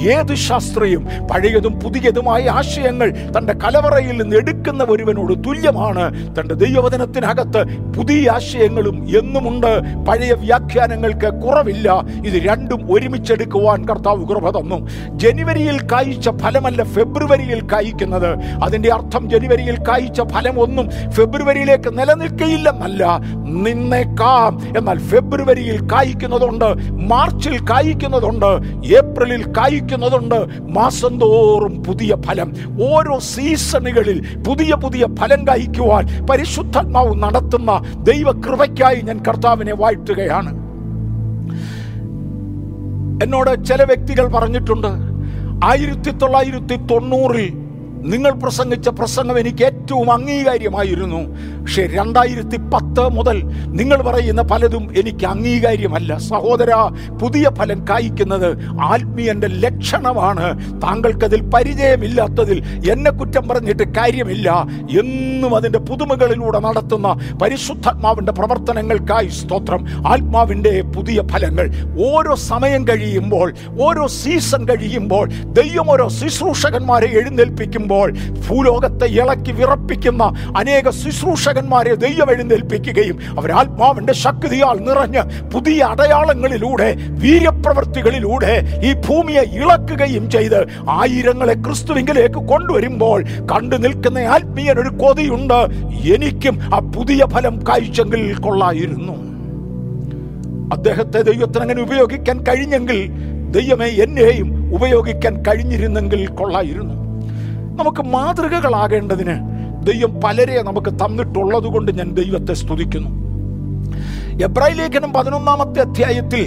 [0.09, 6.05] ഏത് ശാസ്ത്രിയും പഴയതും പുതിയതുമായ ആശയങ്ങൾ തന്റെ കലവറയിൽ നിന്ന് എടുക്കുന്ന ഒരുവനോട് തുല്യമാണ്.
[6.39, 7.61] തന്റെ ദൈവവചനത്തിനകത്ത്
[7.95, 9.71] പുതിയ ആശയങ്ങളും എന്നുമുണ്ട്.
[10.09, 10.31] പഴയ
[11.13, 12.03] വ്യാഖ്യാനങ്ങൾക്ക് കുറവില്ല.
[12.25, 14.87] ഇത് രണ്ടും ഒരുമിച്ചെടുക്കുവാൻ കർത്താവ് കൃപ തന്നു.
[15.17, 18.37] ജനുവരിയിൽ കായ്ച്ച ഫലമല്ല ഫെബ്രുവരിയിൽ കായ്ക്കുന്നത്.
[18.63, 23.19] അതിന്റെ അർത്ഥം ജനുവരിയിൽ കായ്ച്ച ഫലം ഒന്നും ഫെബ്രുവരിയിലേക്ക് നിലനിൽക്കയില്ലെന്നല്ല.
[23.45, 24.77] നിന്നേക്കാം.
[24.77, 28.51] എന്നാൽ ഫെബ്രുവരിയിൽ കായ്ക്കുന്നതുണ്ട് മാർച്ചിൽ കായ്ക്കുന്നതുണ്ട്
[28.87, 30.47] ഏപ്രിലിൽ കായ്ക്കുന്നതുണ്ട്.
[30.59, 32.53] മാസം തോറും പുതിയ ഫലം.
[32.93, 40.62] ഓരോ സീസണുകളിൽ പുതിയ പുതിയ ഫലം കായ്ക്കുവാൻ പരിശുദ്ധാത്മാവ് നടത്തുന്ന ദൈവകൃപയ്ക്കായി ഞാൻ കർത്താവിനെ വാഴ്ത്തുകയാണ്.
[43.21, 44.91] എന്നോട് ചില വ്യക്തികൾ പറഞ്ഞിട്ടുണ്ട്
[45.63, 47.49] ആയിരത്തി തൊള്ളായിരത്തി തൊണ്ണൂറിൽ
[48.11, 51.21] നിങ്ങൾ പ്രസംഗിച്ച പ്രസംഗം എനിക്ക് ഏറ്റവും അംഗീകാര്യമായിരുന്നു.
[51.61, 53.37] പക്ഷേ രണ്ടായിരത്തി പത്ത് മുതൽ
[53.79, 56.17] നിങ്ങൾ പറയുന്ന പലതും എനിക്ക് അംഗീകാര്യമല്ല.
[56.17, 56.71] സഹോദര
[57.21, 58.49] പുതിയ ഫലം കായ്ക്കുന്നത്
[58.81, 60.47] ആത്മീയന്റെ ലക്ഷണമാണ്.
[60.81, 64.67] താങ്കൾക്കതിൽ പരിചയമില്ലാത്തതിൽ എന്നെ കുറ്റം പറഞ്ഞിട്ട് കാര്യമില്ല.
[64.99, 70.07] എന്നും അതിന്റെ പുതുമകളിലൂടെ നടത്തുന്ന പരിശുദ്ധാത്മാവിന്റെ പ്രവർത്തനങ്ങൾക്കായി സ്തോത്രം.
[70.07, 71.69] ആത്മാവിന്റെ പുതിയ ഫലങ്ങൾ
[72.13, 77.91] ഓരോ സമയം കഴിയുമ്പോൾ ഓരോ സീസൺ കഴിയുമ്പോൾ ദൈവം ഓരോ ശുശ്രൂഷകന്മാരെ എഴുന്നേൽപ്പിക്കുമ്പോൾ
[78.47, 80.23] ഭൂലോകത്തെ ഇളക്കി വിറപ്പിക്കുന്ന
[80.57, 90.67] അനേക ശുശ്രൂഷകന്മാരെ ദൈവം എഴുന്നേൽപ്പിക്കുകയും അവർ ആത്മാവിന്റെ ശക്തിയാൽ നിറഞ്ഞ് പുതിയ അടയാളങ്ങളിലൂടെ വീര്യപ്രവൃത്തികളിലൂടെ ഈ ഭൂമിയെ ഇളക്കുകയും ചെയ്ത്
[90.89, 95.67] ആയിരങ്ങളെ ക്രിസ്തുവിങ്കിലേക്ക് കൊണ്ടുവരുമ്പോൾ കണ്ടു നിൽക്കുന്ന ആത്മീയനൊരു കൊതിയുണ്ട്.
[96.13, 99.13] എനിക്കും ആ പുതിയ ഫലം കാഴ്ചെങ്കിൽ കൊള്ളായിരുന്നു.
[100.73, 103.09] അദ്ദേഹത്തെ ദൈവത്തിന് അങ്ങനെ ഉപയോഗിക്കാൻ കഴിഞ്ഞെങ്കിൽ
[103.51, 107.02] ദൈവമേ എന്നെയും ഉപയോഗിക്കാൻ കഴിഞ്ഞിരുന്നെങ്കിൽ കൊള്ളായിരുന്നു.
[107.75, 109.35] നമുക്ക് മാതൃകകളാകേണ്ടതിന്
[109.85, 113.09] ദൈവം പലരെ നമുക്ക് തന്നിട്ടുള്ളത് കൊണ്ട് ഞാൻ ദൈവത്തെ സ്തുതിക്കുന്നു.
[114.43, 116.43] എബ്രായ ലേഖനം പതിനൊന്നാമത്തെ അധ്യായത്തിൽ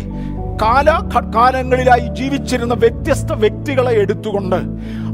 [0.62, 4.56] കാലാ കാലങ്ങളിലായി ജീവിച്ചിരുന്ന വ്യത്യസ്ത വ്യക്തികളെ എടുത്തുകൊണ്ട്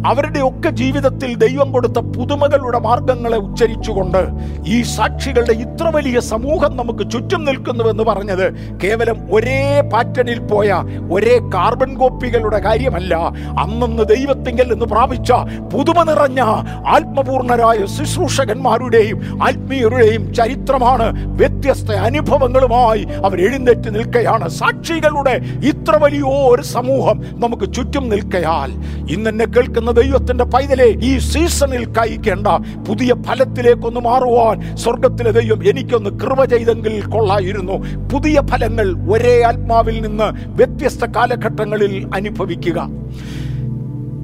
[0.07, 4.23] അവരുടെ ഒക്കെ ജീവിതത്തിൽ ദൈവം കൊടുത്ത പുതുമകളുടെ മാർഗങ്ങളെ ഉച്ചരിച്ചുകൊണ്ട്
[4.67, 8.47] ഈ സാക്ഷികളുടെ ഇത്ര വലിയ സമൂഹം നമുക്ക് ചുറ്റും നിൽക്കുന്നുവെന്ന് പറഞ്ഞത്
[8.85, 10.69] കേവലം ഒരേ പാറ്റേണിൽ പോയ
[11.11, 13.15] ഒരേ കാർബൺ കോപ്പികളുടെ കാര്യമല്ല.
[13.63, 15.33] അന്നന്ന് ദൈവത്തിങ്കൽ നിന്ന് പ്രാപിച്ച
[15.73, 16.41] പുതുമ നിറഞ്ഞ
[16.89, 27.73] ആത്മപൂർണരായ ശുശ്രൂഷകന്മാരുടെയും ആത്മീയരുടെയും ചരിത്രമാണ് വ്യത്യസ്ത അനുഭവങ്ങളുമായി അവർ എഴുന്നേറ്റ് നിൽക്കുകയാണ് സാക്ഷികളുടെ ഇത്ര വലിയ ഒരു സമൂഹം നമുക്ക്
[27.73, 28.71] ചുറ്റും നിൽക്കയാൽ
[29.11, 32.47] ഇന്നെന്നെ കേൾക്കുന്ന ദൈവത്തിന്റെ പൈതലെ ഈ സീസണിൽ കഴിക്കേണ്ട
[32.89, 38.09] പുതിയ ഫലത്തിലേക്കൊന്ന് മാറുവാൻ സ്വർഗത്തിലെ ദൈവം എനിക്കൊന്ന് കൃപ ചെയ്തെങ്കിൽ കൊള്ളായിരുന്നു.
[38.09, 42.89] പുതിയ ഫലങ്ങൾ ഒരേ ആത്മാവിൽ നിന്ന് വ്യത്യസ്ത കാലഘട്ടങ്ങളിൽ അനുഭവിക്കുക.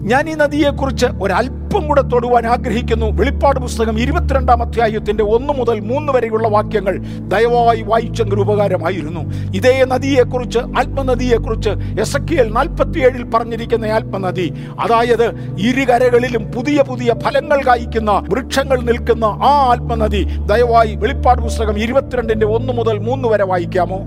[0.08, 3.06] ഞാൻ ഈ നദിയെക്കുറിച്ച് ഒരല്പം കൂടെ തൊടുവാൻ ആഗ്രഹിക്കുന്നു.
[3.06, 9.20] വെളിപ്പാട് പുസ്തകം ഇരുപത്തിരണ്ടാം അധ്യായത്തിന്റെ ഒന്ന് മുതൽ മൂന്ന് വരെയുള്ള വാക്യങ്ങൾ ദയവായി വായിച്ചെങ്കിൽ ഉപകാരമായിരുന്നു.
[9.54, 14.52] ഇതേ നദിയെക്കുറിച്ച് ആത്മനദിയെക്കുറിച്ച് എസ് എൽ നാൽപ്പത്തിയേഴിൽ പറഞ്ഞിരിക്കുന്ന ആത്മനദി
[14.84, 15.26] അതായത്
[15.58, 22.98] ഇരുകരകളിലും പുതിയ പുതിയ ഫലങ്ങൾ കായ്ക്കുന്ന വൃക്ഷങ്ങൾ നിൽക്കുന്ന ആ ആത്മനദി ദയവായി വെളിപ്പാട് പുസ്തകം ഇരുപത്തിരണ്ടിന്റെ ഒന്ന് മുതൽ
[22.98, 24.00] മൂന്ന് വരെ വായിക്കാമോ?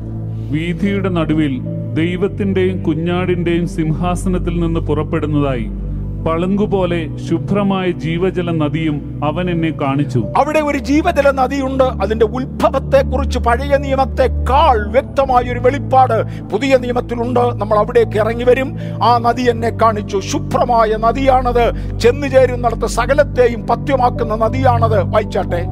[0.52, 1.62] വീഥിയുടെ നടുവിൽ
[1.94, 5.91] ദൈവത്തിന്റെയും കുഞ്ഞാടിന്റെയും സിംഹാസനത്തിൽ നിന്ന് പുറപ്പെടുന്നതായി
[6.28, 10.28] പളുങ്കുപോലെ ശുഭ്രമായ ജീവജല നദിയും അവൻ എന്നെ കാണിച്ചു.
[10.38, 11.84] അവിടെ ഒരു ജീവജല നദിയുണ്ട്.
[11.84, 17.40] അതിന്റെ ഉത്ഭവത്തെ കുറിച്ച് പഴയ നിയമത്തെക്കാൾ വ്യക്തമായ ഒരു വെളിപ്പാട് പുതിയ നിയമത്തിലുണ്ട്.
[17.40, 18.78] നമ്മൾ അവിടേക്ക് ഇറങ്ങി വരും.
[19.04, 20.20] ആ നദി എന്നെ കാണിച്ചു.
[20.20, 21.98] ശുഭ്രമായ നദിയാണത്.
[22.00, 25.04] ചെന്നു ചേരുന്നിടത്ത് സകലത്തെയും പത്യമാക്കുന്ന നദിയാണത്.
[25.04, 25.66] വായിച്ചാട്ടെ.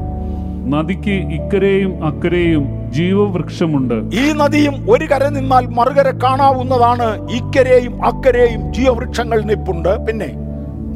[0.67, 3.95] നദിക്ക് ഇക്കരെയും അക്കരെയും ജീവവൃക്ഷമുണ്ട്.
[4.15, 7.09] ഈ നദിയും ഒരു കര നിന്നാൽ മറുകര കാണാവുന്നതാണ്.
[7.31, 9.91] ഇക്കരെയും അക്കരെയും ജീവവൃക്ഷങ്ങൾ നിപ്പുണ്ട്.
[10.07, 10.29] പിന്നെ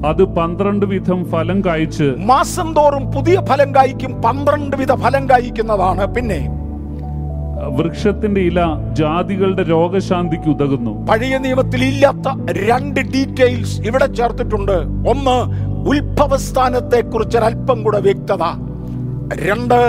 [0.09, 4.21] അത് പന്ത്രണ്ട് വിധം ഫലം കായ്ച്ച് മാസം തോറും പുതിയ ഫലം കായ്ക്കും.
[4.21, 6.05] പന്ത്രണ്ട് വിധ ഫലം കായ്ക്കുന്നതാണ്.
[6.15, 6.41] പിന്നെ
[7.75, 8.61] വൃക്ഷത്തിന്റെ ഇല
[8.93, 10.93] ജാതികളുടെ രോഗശാന്തിക്ക് ഉതകുന്നു.
[11.09, 12.27] പഴയ നിയമത്തിൽ ഇല്ലാത്ത
[12.69, 14.77] രണ്ട് ഡീറ്റെയിൽസ് ഇവിടെ ചേർത്തിട്ടുണ്ട്.
[15.09, 15.37] ഒന്ന്
[15.93, 18.43] ഉത്ഭവസ്ഥാനത്തെ കുറിച്ച് അല്പം കൂടെ വ്യക്തത.
[19.47, 19.79] രണ്ട്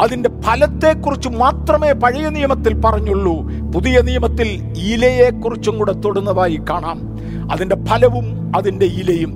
[0.00, 3.42] അതിന്റെ ഫലത്തെക്കുറിച്ച് മാത്രമേ പഴയ നിയമത്തിൽ പറഞ്ഞുള്ളൂ.
[3.74, 7.00] പുതിയ നിയമത്തിൽ ഇലയെക്കുറിച്ചും കൂടെ തൊടുന്നതായി കാണാം.
[7.52, 9.32] അതിന്റെ ഫലവും അതിന്റെ ഇലയും.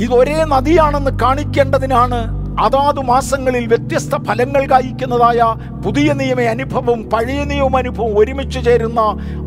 [0.00, 5.42] ഇത് ഒരേ നദിയാണെന്ന് കാണിക്കേണ്ടതിനാണ് അതാത് മാസങ്ങളിൽ വ്യത്യസ്ത ഫലങ്ങൾ കായ്ക്കുന്നതായ
[5.84, 9.00] പുതിയ നിയമ അനുഭവവും പഴയ നിയമ അനുഭവവും ഒരുമിച്ച് ചേരുന്ന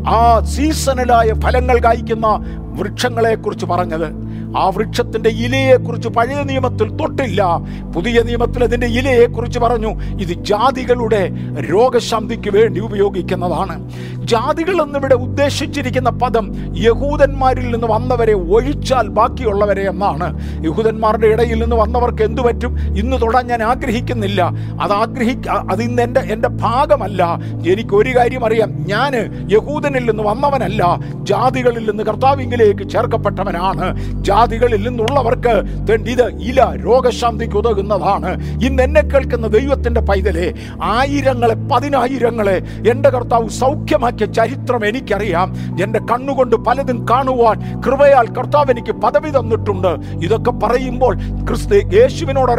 [0.08, 2.26] ആ സീസണലായ ഫലങ്ങൾ കായ്ക്കുന്ന
[2.78, 4.33] വൃക്ഷങ്ങളെക്കുറിച്ച് പറഞ്ഞത്.
[4.56, 7.60] ആ വൃക്ഷത്തിന്റെ ഇലയെ കുറിച്ച് പഴയ നിയമത്തിൽ തൊട്ടില്ല.
[7.94, 10.00] പുതിയ നിയമത്തിൽ അതിന്റെ ഇലയെ കുറിച്ച് പറഞ്ഞു.
[10.00, 11.30] ഇത് ജാതികളുടെ
[11.72, 13.90] രോഗശാന്തിക്ക് വേണ്ടി ഉപയോഗിക്കുന്നതാണ്.
[14.24, 20.40] ജാതികൾ എന്നിവിടെ ഉദ്ദേശിച്ചിരിക്കുന്ന പദം യഹൂദന്മാരിൽ നിന്ന് വന്നവരെ ഒഴിച്ചാൽ ബാക്കിയുള്ളവരെ എന്നാണ്.
[20.64, 22.98] യഹൂദന്മാരുടെ ഇടയിൽ നിന്ന് വന്നവർക്ക് എന്തു പറ്റും?
[22.98, 24.42] ഇന്ന് തൊടാൻ ഞാൻ ആഗ്രഹിക്കുന്നില്ല.
[24.82, 27.38] അത് ആഗ്രഹിക്ക അത് ഇന്ന് എന്റെ എന്റെ ഭാഗമല്ല.
[27.72, 28.84] എനിക്ക് ഒരു കാര്യം അറിയാം.
[28.88, 29.12] ഞാൻ
[29.52, 31.00] യഹൂദനിൽ നിന്ന് വന്നവനല്ല.
[31.22, 34.14] ജാതികളിൽ നിന്ന് കർത്താവിങ്കിലേക്ക് ചേർക്കപ്പെട്ടവനാണ്.
[34.44, 35.54] ജാതികളിൽ നിന്നുള്ളവർക്ക്
[35.92, 38.30] ഇത് ഇല രോഗശാന്തിക്ക് ഉതകുന്നതാണ്.
[38.64, 42.56] ഇന്ന് എന്നെ കേൾക്കുന്ന ദൈവത്തിന്റെ പൈതലെ ആയിരങ്ങളെ പതിനായിരങ്ങളെ
[42.90, 45.54] എന്റെ കർത്താവ് സൗഖ്യമാക്കിയ ചരിത്രം എനിക്കറിയാം.
[45.82, 49.88] എന്റെ കണ്ണുകൊണ്ട് പലതും കാണുവാൻ കൃപയാൽ കർത്താവ് എനിക്ക് പദവി തന്നിട്ടുണ്ട്.
[50.24, 51.14] ഇതൊക്കെ പറയുമ്പോൾ
[51.48, 52.52] ക്രിസ്തു യേശുവിനോട്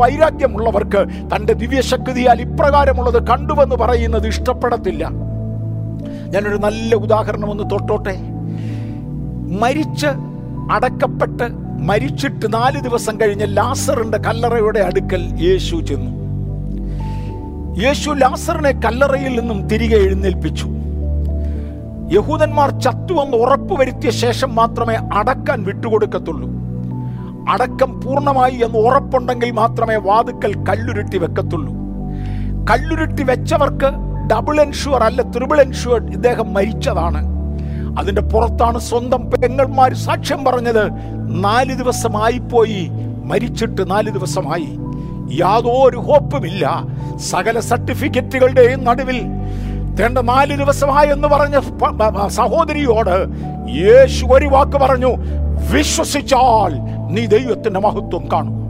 [0.00, 5.08] വൈരാഗ്യമുള്ളവർക്ക് തന്റെ ദിവ്യശക്തിയാൽ ഇപ്രകാരമുള്ളത് കണ്ടുവെന്ന് പറയുന്നത് ഇഷ്ടപ്പെടത്തില്ല.
[6.34, 8.16] ഞാനൊരു നല്ല ഉദാഹരണം ഒന്ന് തൊട്ടോട്ടെ.
[9.60, 10.33] മരിച്ച്
[10.70, 11.44] അടക്കപ്പെട്ട്
[11.78, 16.24] മരിച്ചിട്ട് നാല് ദിവസം കഴിഞ്ഞ് ലാസറിന്റെ കല്ലറയുടെ അടുക്കൽ യേശു ചെന്നു.
[17.82, 20.66] യേശു ലാസറിനെ കല്ലറയിൽ നിന്നും തിരികെ എഴുന്നേൽപ്പിച്ചു.
[22.12, 26.48] യഹൂദന്മാർ ചത്തുവെന്ന് ഉറപ്പുവരുത്തിയ ശേഷം മാത്രമേ അടക്കാൻ വിട്ടുകൊടുക്കത്തുള്ളൂ.
[27.48, 31.72] അടക്കം പൂർണമായി എന്ന് ഉറപ്പുണ്ടെങ്കിൽ മാത്രമേ വാതുക്കൽ കല്ലുരുട്ടി വെക്കത്തുള്ളൂ.
[32.70, 33.90] കല്ലുരുട്ടി വെച്ചവർക്ക്
[34.32, 37.33] ഡബിൾ എൻഷുവർ അല്ല ത്രിബിൾ എൻഷുവർ ഇദ്ദേഹം മരിച്ചതാണ്.
[37.98, 40.90] അതിന്റെ പുറത്താണ് സ്വന്തം പെങ്ങന്മാർ സാക്ഷ്യം പറഞ്ഞത്.
[41.28, 42.90] നാല് ദിവസമായി പോയി
[43.24, 44.78] മരിച്ചിട്ട് നാല് ദിവസമായി.
[45.40, 46.84] യാതൊരു ഹോപ്പുമില്ല.
[47.16, 49.22] സകല സർട്ടിഫിക്കറ്റുകളുടെയും നടുവിൽ
[50.00, 51.60] തേണ്ട നാല് ദിവസമായി എന്ന് പറഞ്ഞ
[52.28, 53.28] സഹോദരിയോട്
[53.68, 55.16] യേശു ഒരു വാക്ക് പറഞ്ഞു
[55.72, 56.78] വിശ്വസിച്ചാൽ
[57.12, 58.64] നീ ദൈവത്തിന്റെ മഹത്വം കാണും.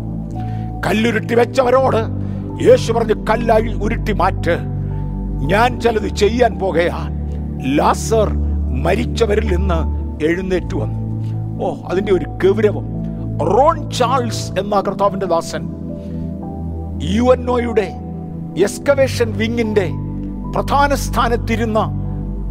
[0.86, 2.24] കല്ലുരുട്ടി വെച്ചവരോട്
[2.64, 4.58] യേശു പറഞ്ഞു കല്ലായി ഉരുട്ടി മാറ്റ്.
[5.46, 7.08] ഞാൻ ചിലത് ചെയ്യാൻ പോകയാ.
[7.66, 8.30] ലാസർ
[8.82, 9.78] മരിച്ചവരിൽ നിന്ന്
[10.24, 11.00] എഴുന്നേറ്റു വന്നു.
[11.64, 12.86] ഓ അതിന്റെ ഒരു ഗൗരവം.
[13.40, 15.62] റോൺ ചാൾസ് എന്ന കർത്താവിന്റെ ദാസൻ
[17.02, 17.94] യു എൻ ഒയുടെ
[18.58, 19.90] എക്സ്കവേഷൻ വിങ്ങിന്റെ
[20.54, 21.78] പ്രധാന സ്ഥാനത്തിരുന്ന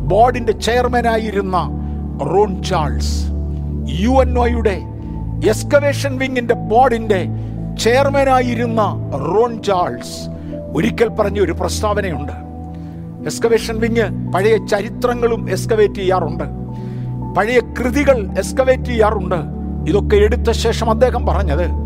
[0.08, 1.58] ബോർഡിന്റെ ചെയർമാനായിരുന്ന
[2.34, 3.26] റോൺ ചാൾസ്
[3.88, 4.82] യു എൻ ഒയുടെ
[5.46, 7.28] എക്സ്കവേഷൻ വിങ്ങിന്റെ ബോർഡിന്റെ
[7.80, 8.82] ചെയർമാനായിരുന്ന
[9.16, 10.30] റോൺ ചാൾസ്
[10.74, 12.32] ഒരിക്കൽ പറഞ്ഞ ഒരു പ്രസ്താവനയുണ്ട്.
[13.24, 16.44] എക്സ്കവേഷൻ വിങ് പഴയ ചരിത്രങ്ങളും എസ്കവേറ്റ് ചെയ്യാറുണ്ട്.
[17.38, 19.36] പഴയ കൃതികൾ എസ്കവേറ്റ് ചെയ്യാറുണ്ട്.
[19.90, 21.84] ഇതൊക്കെ എടുത്ത ശേഷം അദ്ദേഹം പറഞ്ഞത്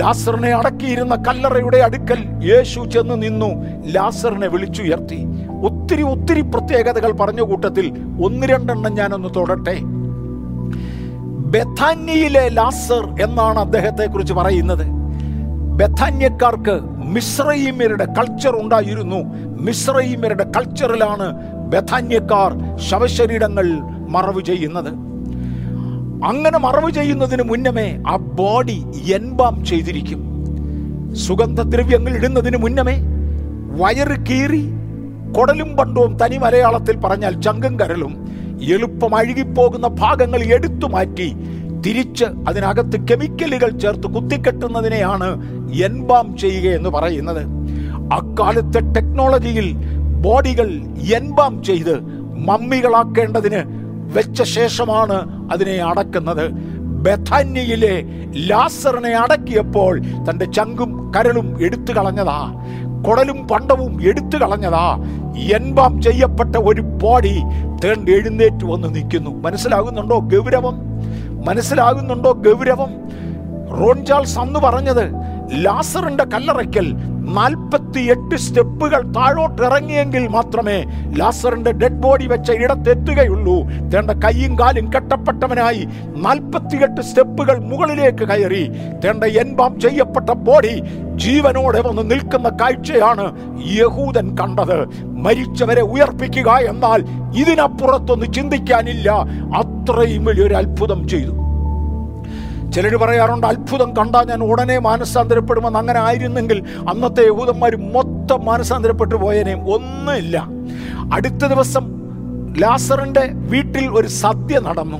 [0.00, 5.26] ലാസറിനെ അടക്കിയിരുന്ന കല്ലറയുടെ അടുക്കൽ യേശു ചെന്ന് നിന്നു ലാസറിനെ വിളിച്ചുയർത്തി.
[5.62, 7.92] ഒത്തിരി ഒത്തിരി പ്രത്യേകതകൾ പറഞ്ഞ കൂട്ടത്തിൽ
[8.24, 9.76] ഒന്ന് രണ്ടെണ്ണം ഞാനൊന്ന് തൊടട്ടെ.
[11.52, 14.86] ബഥാന്യയിലെ ലാസർ എന്നാണ് അദ്ദേഹത്തെ കുറിച്ച് പറയുന്നത്.
[15.78, 19.20] ബഥാന്യക്കാർക്ക് മിശ്രൈമ്യരുടെ കൾച്ചർ ഉണ്ടായിരുന്നു.
[19.60, 21.26] മിശ്രൈമ്യരുടെ കൾച്ചറിലാണ്
[21.72, 22.52] ബഥാന്യക്കാർ
[22.88, 23.66] ശവശരീരങ്ങൾ
[24.08, 24.92] മറവ് ചെയ്യുന്നത്.
[26.24, 28.84] അങ്ങനെ മറവ് ചെയ്യുന്നതിന് മുന്നമേ ആ ബോഡി
[29.14, 30.20] എൻബാം ചെയ്തിരിക്കും.
[31.12, 32.96] സുഗന്ധദ്രവ്യങ്ങൾ ഇടുന്നതിന് മുന്നമേ
[33.80, 34.64] വയറ് കീറി
[35.36, 38.12] കൊടലും പണ്ടവും തനി മലയാളത്തിൽ പറഞ്ഞാൽ ചങ്കും കരലും
[38.62, 41.28] എളുപ്പം അഴുകിപ്പോകുന്ന ഭാഗങ്ങൾ എടുത്തു മാറ്റി
[41.86, 45.28] തിരിച്ച് അതിനകത്ത് കെമിക്കലുകൾ ചേർത്ത് കുത്തിക്കെട്ടുന്നതിനെയാണ്
[45.72, 47.42] എൻബാം ചെയ്യുക എന്ന് പറയുന്നത്.
[48.12, 49.72] അക്കാലത്തെ ടെക്നോളജിയിൽ
[50.22, 50.68] ബോഡികൾ
[51.14, 52.00] എൻബാം ചെയ്ത്
[52.48, 53.62] മമ്മികളാക്കേണ്ടതിന്
[54.16, 55.18] വെച്ച ശേഷമാണ്
[55.52, 56.50] അതിനെ അടക്കുന്നത്.
[57.02, 58.02] ബഥാന്യയിലെ
[58.36, 62.52] ലാസറിനെ അടക്കിയപ്പോൾ തന്റെ ചങ്കും കരളും എടുത്തു കളഞ്ഞതാ.
[63.08, 64.98] കുടലും പണ്ടവും എടുത്തു കളഞ്ഞതാ.
[65.54, 67.34] എൻബാം ചെയ്യപ്പെട്ട ഒരു ബോഡി
[67.84, 69.30] തേണ്ട് എഴുന്നേറ്റ് വന്ന് നിൽക്കുന്നു.
[69.30, 70.76] മനസ്സിലാകുന്നുണ്ടോ ഗൗരവം?
[71.44, 72.90] മനസ്സിലാകുന്നുണ്ടോ ഗൗരവം?
[73.80, 75.04] റോൺചാൾസ് അന്ന് പറഞ്ഞത്
[75.64, 76.86] ലാസറിന്റെ കല്ലറയ്ക്കൽ
[77.22, 80.84] നാൽപ്പത്തിയെട്ട് സ്റ്റെപ്പുകൾ താഴോട്ട് ഇറങ്ങിയെങ്കിൽ മാത്രമേ
[81.16, 83.62] ലാസറിന്റെ ഡെഡ് ബോഡി വെച്ച ഇടത്തെത്തുകയുള്ളൂ.
[83.62, 88.68] തേണ്ട കൈയും കാലും കെട്ടപ്പെട്ടവനായി നാൽപ്പത്തിയെട്ട് സ്റ്റെപ്പുകൾ മുകളിലേക്ക് കയറി.
[89.04, 90.82] തേണ്ട എൻബാം ചെയ്യപ്പെട്ട ബോഡി
[91.16, 95.04] ജീവനോടെ വന്ന് നിൽക്കുന്ന കാഴ്ചയാണ് യഹൂദൻ കണ്ടത്.
[95.04, 97.04] മരിച്ചവരെ ഉയർപ്പിക്കുക എന്നാൽ
[97.36, 99.10] ഇതിനപ്പുറത്തൊന്ന് ചിന്തിക്കാനില്ല.
[99.56, 101.41] അത്രയും വലിയൊരു അത്ഭുതം ചെയ്തു.
[102.72, 105.78] ചിലർ പറയാറുണ്ട് അത്ഭുതം കണ്ടാൽ ഞാൻ ഉടനെ മാനസാന്തരപ്പെടുമെന്ന്.
[105.78, 109.54] അങ്ങനെ ആയിരുന്നെങ്കിൽ അന്നത്തെ യഹൂദന്മാർ മൊത്തം മാനസാന്തരപ്പെട്ടു പോയനെ.
[109.54, 110.46] ഒന്നുമില്ല.
[111.12, 112.02] അടുത്ത ദിവസം
[112.58, 114.98] ലാസറിന്റെ വീട്ടിൽ ഒരു സദ്യ നടന്നു.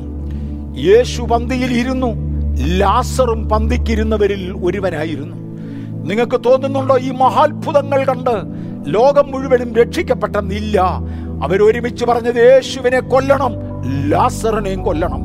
[0.79, 2.33] യേശു പന്തിയിൽ ഇരുന്നു.
[2.79, 5.37] ലാസറും പന്തിക്കിരുന്നവരിൽ ഒരുവനായിരുന്നു
[6.09, 8.35] നിങ്ങൾക്ക് തോന്നുന്നുണ്ടോ ഈ മഹാത്ഭുതങ്ങൾ കണ്ട്
[8.87, 10.81] ലോകം മുഴുവനും രക്ഷിക്കപ്പെട്ടെന്നില്ല.
[11.43, 13.53] അവരൊരുമിച്ച് പറഞ്ഞത് യേശുവിനെ കൊല്ലണം
[14.09, 15.23] ലാസറിനെയും കൊല്ലണം.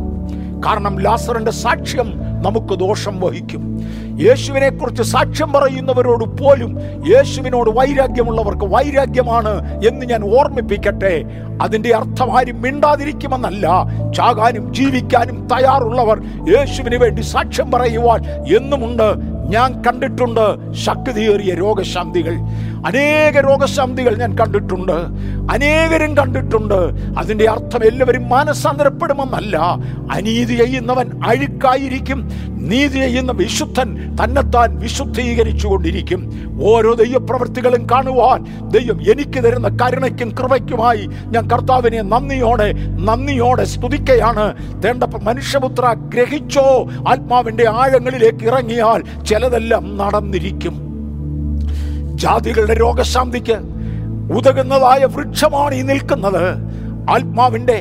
[0.66, 3.90] കാരണം ലാസറിന്റെ സാക്ഷ്യം നമുക്ക് ദോഷം വഹിക്കും.
[4.20, 6.78] യേശുവിനെ കുറിച്ച് സാക്ഷ്യം പറയുന്നവരോട് പോലും
[7.08, 11.24] യേശുവിനോട് വൈരാഗ്യമുള്ളവർക്ക് വൈരാഗ്യമാണ് എന്ന് ഞാൻ ഓർമ്മിപ്പിക്കട്ടെ.
[11.62, 13.86] അതിന്റെ അർത്ഥം ആരും മിണ്ടാതിരിക്കുമെന്നല്ല.
[14.18, 16.22] ചാകാനും ജീവിക്കാനും തയ്യാറുള്ളവർ
[16.58, 18.24] യേശുവിന് വേണ്ടി സാക്ഷ്യം പറയുവാൻ
[18.58, 19.38] എന്നുമുണ്ട്.
[19.50, 22.34] ഞാൻ കണ്ടിട്ടുണ്ട് ശക്തിയേറിയ രോഗശാന്തികൾ.
[22.86, 24.92] അനേക രോഗശാന്തികൾ ഞാൻ കണ്ടിട്ടുണ്ട്.
[25.54, 26.92] അനേകരും കണ്ടിട്ടുണ്ട്.
[27.20, 29.58] അതിന്റെ അർത്ഥം എല്ലാവരും മാനസാന്തരപ്പെടുമെന്നല്ല.
[30.12, 32.32] അനീതി ചെയ്യുന്നവൻ അഴുക്കായിരിക്കും.
[32.48, 41.48] നീതി ചെയ്യുന്ന വിശുദ്ധൻ തന്നെത്താൻ വിശുദ്ധീകരിച്ചു കൊണ്ടിരിക്കും ഓരോ ദൈവപ്രവൃത്തികളും കാണുവാൻ ദൈവം എനിക്ക് തരുന്ന കരുണയ്ക്കും കൃപയ്ക്കുമായി ഞാൻ
[41.48, 44.54] കർത്താവിനെ നന്ദിയോടെ നന്ദിയോടെ സ്തുതിക്കയാണ്.
[44.84, 46.88] തേണ്ടപ്പ മനുഷ്യപുത്ര ഗ്രഹിച്ചോ?
[47.10, 50.87] ആത്മാവിന്റെ ആഴങ്ങളിലേക്ക് ഇറങ്ങിയാൽ ചിലതെല്ലാം നടന്നിരിക്കും.
[52.18, 53.58] ജാതികളുടെ രോഗശാന്തിക്ക്
[54.38, 56.46] ഉതകുന്നതായ വൃക്ഷമാണ് ഈ നിൽക്കുന്നത്.
[57.10, 57.78] ആത്മാവിന്റെ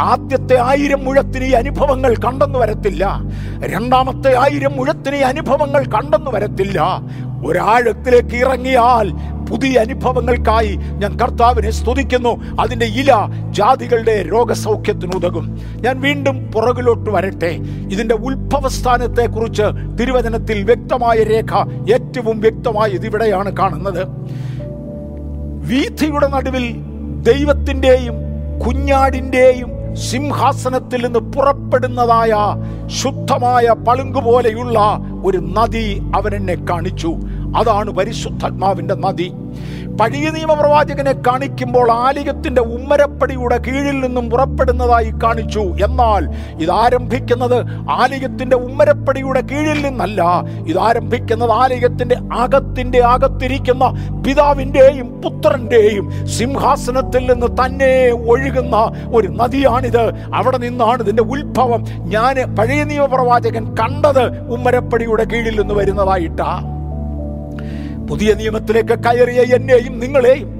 [0.00, 3.20] ആദ്യത്തെ ആയിരം മുഴത്തിന് ഈ അനുഭവങ്ങൾ കണ്ടെന്നു വരത്തില്ല.
[3.64, 7.00] രണ്ടാമത്തെ ആയിരം മുഴത്തിന് ഈ അനുഭവങ്ങൾ കണ്ടെന്നു വരത്തില്ല.
[7.46, 9.06] ഒരാഴത്തിലേക്ക് ഇറങ്ങിയാൽ
[9.50, 12.60] പുതിയ അനുഭവങ്ങൾക്കായി ഞാൻ കർത്താവിനെ സ്തുതിക്കുന്നു.
[12.60, 13.12] അതിന്റെ ഇല
[13.50, 15.60] ജാതികളുടെ രോഗസൗഖ്യത്തിനുതകും.
[15.80, 17.58] ഞാൻ വീണ്ടും പുറകിലോട്ട് വരട്ടെ.
[17.90, 19.62] ഇതിന്റെ ഉത്ഭവസ്ഥാനത്തെ കുറിച്ച്
[20.00, 21.56] തിരുവചനത്തിൽ വ്യക്തമായ രേഖ
[21.92, 24.06] ഏറ്റവും വ്യക്തമായി ഇതിവിടെയാണ് കാണുന്നത്.
[25.68, 26.76] വീഥിയുടെ നടുവിൽ
[27.22, 28.14] ദൈവത്തിന്റെയും
[28.66, 32.34] കുഞ്ഞാടിന്റെയും സിംഹാസനത്തിൽ നിന്ന് പുറപ്പെടുന്നതായ
[32.88, 37.16] ശുദ്ധമായ പളുങ്കു പോലെയുള്ള ഒരു നദി അവനെന്നെ കാണിച്ചു.
[37.56, 39.32] അതാണ് പരിശുദ്ധാത്മാവിന്റെ നദി.
[40.00, 45.60] പഴയ നിയമപ്രവാചകനെ കാണിക്കുമ്പോൾ ആലയത്തിന്റെ ഉമ്മരപ്പടിയുടെ കീഴിൽ നിന്നും പുറപ്പെടുന്നതായി കാണിച്ചു.
[45.60, 46.28] എന്നാൽ
[46.62, 50.22] ഇത് ആരംഭിക്കുന്നത് ആലയത്തിന്റെ ഉമ്മരപ്പടിയുടെ കീഴിൽ നിന്നല്ല.
[50.66, 60.10] ഇത് ആരംഭിക്കുന്നത് ആലയത്തിന്റെ അകത്തിന്റെ അകത്തിരിക്കുന്ന പിതാവിന്റെയും പുത്രന്റെയും സിംഹാസനത്തിൽ നിന്ന് തന്നെ ഒഴുകുന്ന ഒരു നദിയാണിത്.
[60.34, 61.84] അവിടെ നിന്നാണ് ഇതിന്റെ ഉത്ഭവം.
[61.98, 66.75] ഞാൻ പഴയ നിയമപ്രവാചകൻ കണ്ടത് ഉമ്മരപ്പടിയുടെ കീഴിൽ നിന്ന് വരുന്നതായിട്ടാ.
[68.08, 70.56] പുതിയ നിയമത്തിലേക്ക് കയറിയ എന്നെയും നിങ്ങളെയും.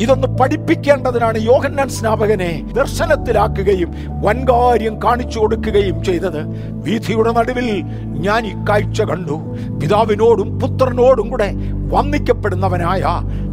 [0.00, 6.40] ഇതൊന്ന് പഠിപ്പിക്കേണ്ടതിനാണ് യോഹന്നാൻ സ്നാപകനെ ദർശനത്തിലാക്കുകയും വൻകാര്യം കാണിച്ചു കൊടുക്കുകയും ചെയ്തത്.
[6.70, 7.82] വീഥിയുടെ നടുവിൽ
[8.24, 9.36] ഞാൻ ഇക്കാഴ്ച കാഴ്ച കണ്ടു.
[9.80, 11.52] പിതാവിനോടും പുത്രനോടും കൂടെ
[11.90, 13.04] വന്ദിക്കപ്പെടുന്നവനായ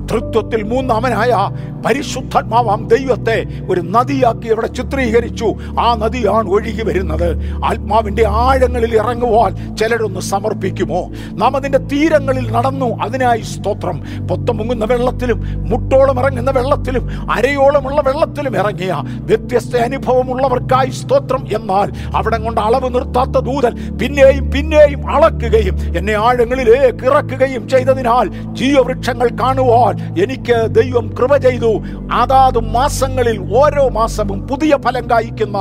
[0.09, 1.49] തൃത്വത്തിൽ മൂന്നാമനായ
[1.85, 5.53] പരിശുദ്ധാത്മാവാം ദൈവത്തെ ഒരു നദിയാക്കി അവിടെ ചിത്രീകരിച്ചു.
[5.79, 7.29] ആ നദിയാണ് ഒഴുകി വരുന്നത്.
[7.65, 11.01] ആത്മാവിന്റെ ആഴങ്ങളിൽ ഇറങ്ങുവാൻ ചിലരൊന്ന് സമർപ്പിക്കുമോ?
[11.31, 14.27] നാം അതിന്റെ തീരങ്ങളിൽ നടന്നു അതിനായി സ്തോത്രം.
[14.27, 21.45] പൊത്തമുങ്ങുന്ന വെള്ളത്തിലും മുട്ടോളം ഇറങ്ങുന്ന വെള്ളത്തിലും അരയോളമുള്ള വെള്ളത്തിലും ഇറങ്ങിയ വ്യത്യസ്ത അനുഭവമുള്ളവർക്കായി സ്തോത്രം.
[21.55, 29.90] എന്നാൽ അവിടെ കൊണ്ട് അളവ് നിർത്താത്ത ദൂതൻ പിന്നെയും പിന്നെയും അളക്കുകയും എന്നെ ആഴങ്ങളിലേക്ക് ഇറക്കുകയും ചെയ്തതിനാൽ ജീവവൃക്ഷങ്ങൾ കാണുവാൻ
[29.99, 31.83] എനിക്ക് ദൈവം കൃപ ചെയ്തു.
[32.13, 35.57] അതാത് മാസങ്ങളിൽ ഓരോ മാസവും പുതിയ ഫലം കായ്ക്കുന്ന.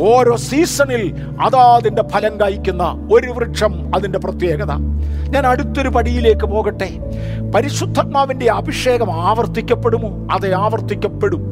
[0.00, 4.70] ഓരോ സീസണിൽ അതാതിന്റെ ഫലം കായ്ക്കുന്ന ഒരു വൃക്ഷം അതിന്റെ പ്രത്യേകത.
[5.28, 6.88] ഞാൻ അടുത്തൊരു പടിയിലേക്ക് പോകട്ടെ.
[7.54, 10.28] പരിശുദ്ധാത്മാവിന്റെ അഭിഷേകം ആവർത്തിക്കപ്പെടുമോ?
[10.32, 11.51] അതെ ആവർത്തിക്കപ്പെടും.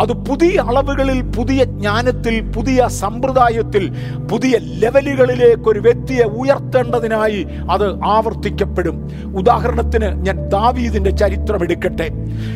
[0.00, 3.92] അത് പുതിയ അളവുകളിൽ പുതിയ ജ്ഞാനത്തിൽ പുതിയ സമ്പ്രദായത്തിൽ
[4.30, 9.10] പുതിയ ലെവലുകളിലേക്ക് ഒരു വ്യക്തിയെ ഉയർത്തേണ്ടതിനായി അത് ആവർത്തിക്കപ്പെടും.
[9.36, 12.10] ഉദാഹരണത്തിന് ഞാൻ ദാവീദിന്റെ ചരിത്രം എടുക്കട്ടെ.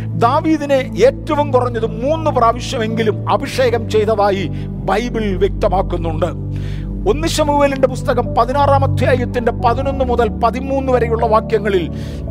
[0.06, 4.50] ദാവീദിനെ ഏറ്റവും കുറഞ്ഞത് മൂന്ന് പ്രാവശ്യമെങ്കിലും അഭിഷേകം ചെയ്തതായി
[4.84, 6.26] ബൈബിൾ വ്യക്തമാക്കുന്നുണ്ട്.
[7.10, 11.84] ഒന്ന് ശമുവേലിന്റെ പുസ്തകം പതിനാറാം അധ്യായത്തിന്റെ പതിനൊന്ന് മുതൽ പതിമൂന്ന് വരെയുള്ള വാക്യങ്ങളിൽ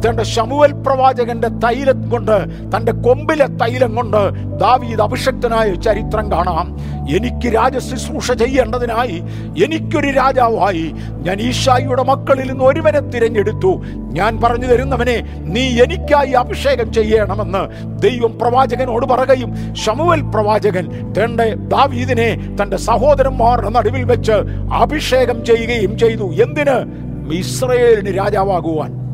[0.03, 2.37] തന്റെ ശമുവൽ പ്രവാചകന്റെ തൈലം കൊണ്ട്
[2.75, 4.21] തന്റെ കൊമ്പിലെ തൈലം കൊണ്ട്
[4.59, 6.67] ദാവീദ് അഭിഷക്തനായ ചരിത്രം കാണാം.
[7.15, 9.17] എനിക്ക് രാജശുശ്രൂഷ ചെയ്യേണ്ടതിനായി
[9.63, 10.85] എനിക്കൊരു രാജാവായി.
[11.25, 13.71] ഞാൻ ഈശായിയുടെ മക്കളിൽ നിന്ന് ഒരുവനെ തിരഞ്ഞെടുത്തു.
[14.17, 15.17] ഞാൻ പറഞ്ഞു തരുന്നവനെ
[15.55, 17.63] നീ എനിക്കായി അഭിഷേകം ചെയ്യണമെന്ന്
[18.01, 20.85] ദൈവം പ്രവാചകനോട് പറയുകയും ശമുവൽ പ്രവാചകൻ
[21.17, 22.29] തന്റെ ദാവീദിനെ
[22.61, 24.37] തന്റെ സഹോദരന്മാരുടെ നടുവിൽ വെച്ച്
[24.73, 26.33] അഭിഷേകം ചെയ്യുകയും ചെയ്തു.
[26.33, 27.07] എന്തിന്?
[27.33, 29.07] ഇസ്രയേലിന് രാജാവാകുവാൻ.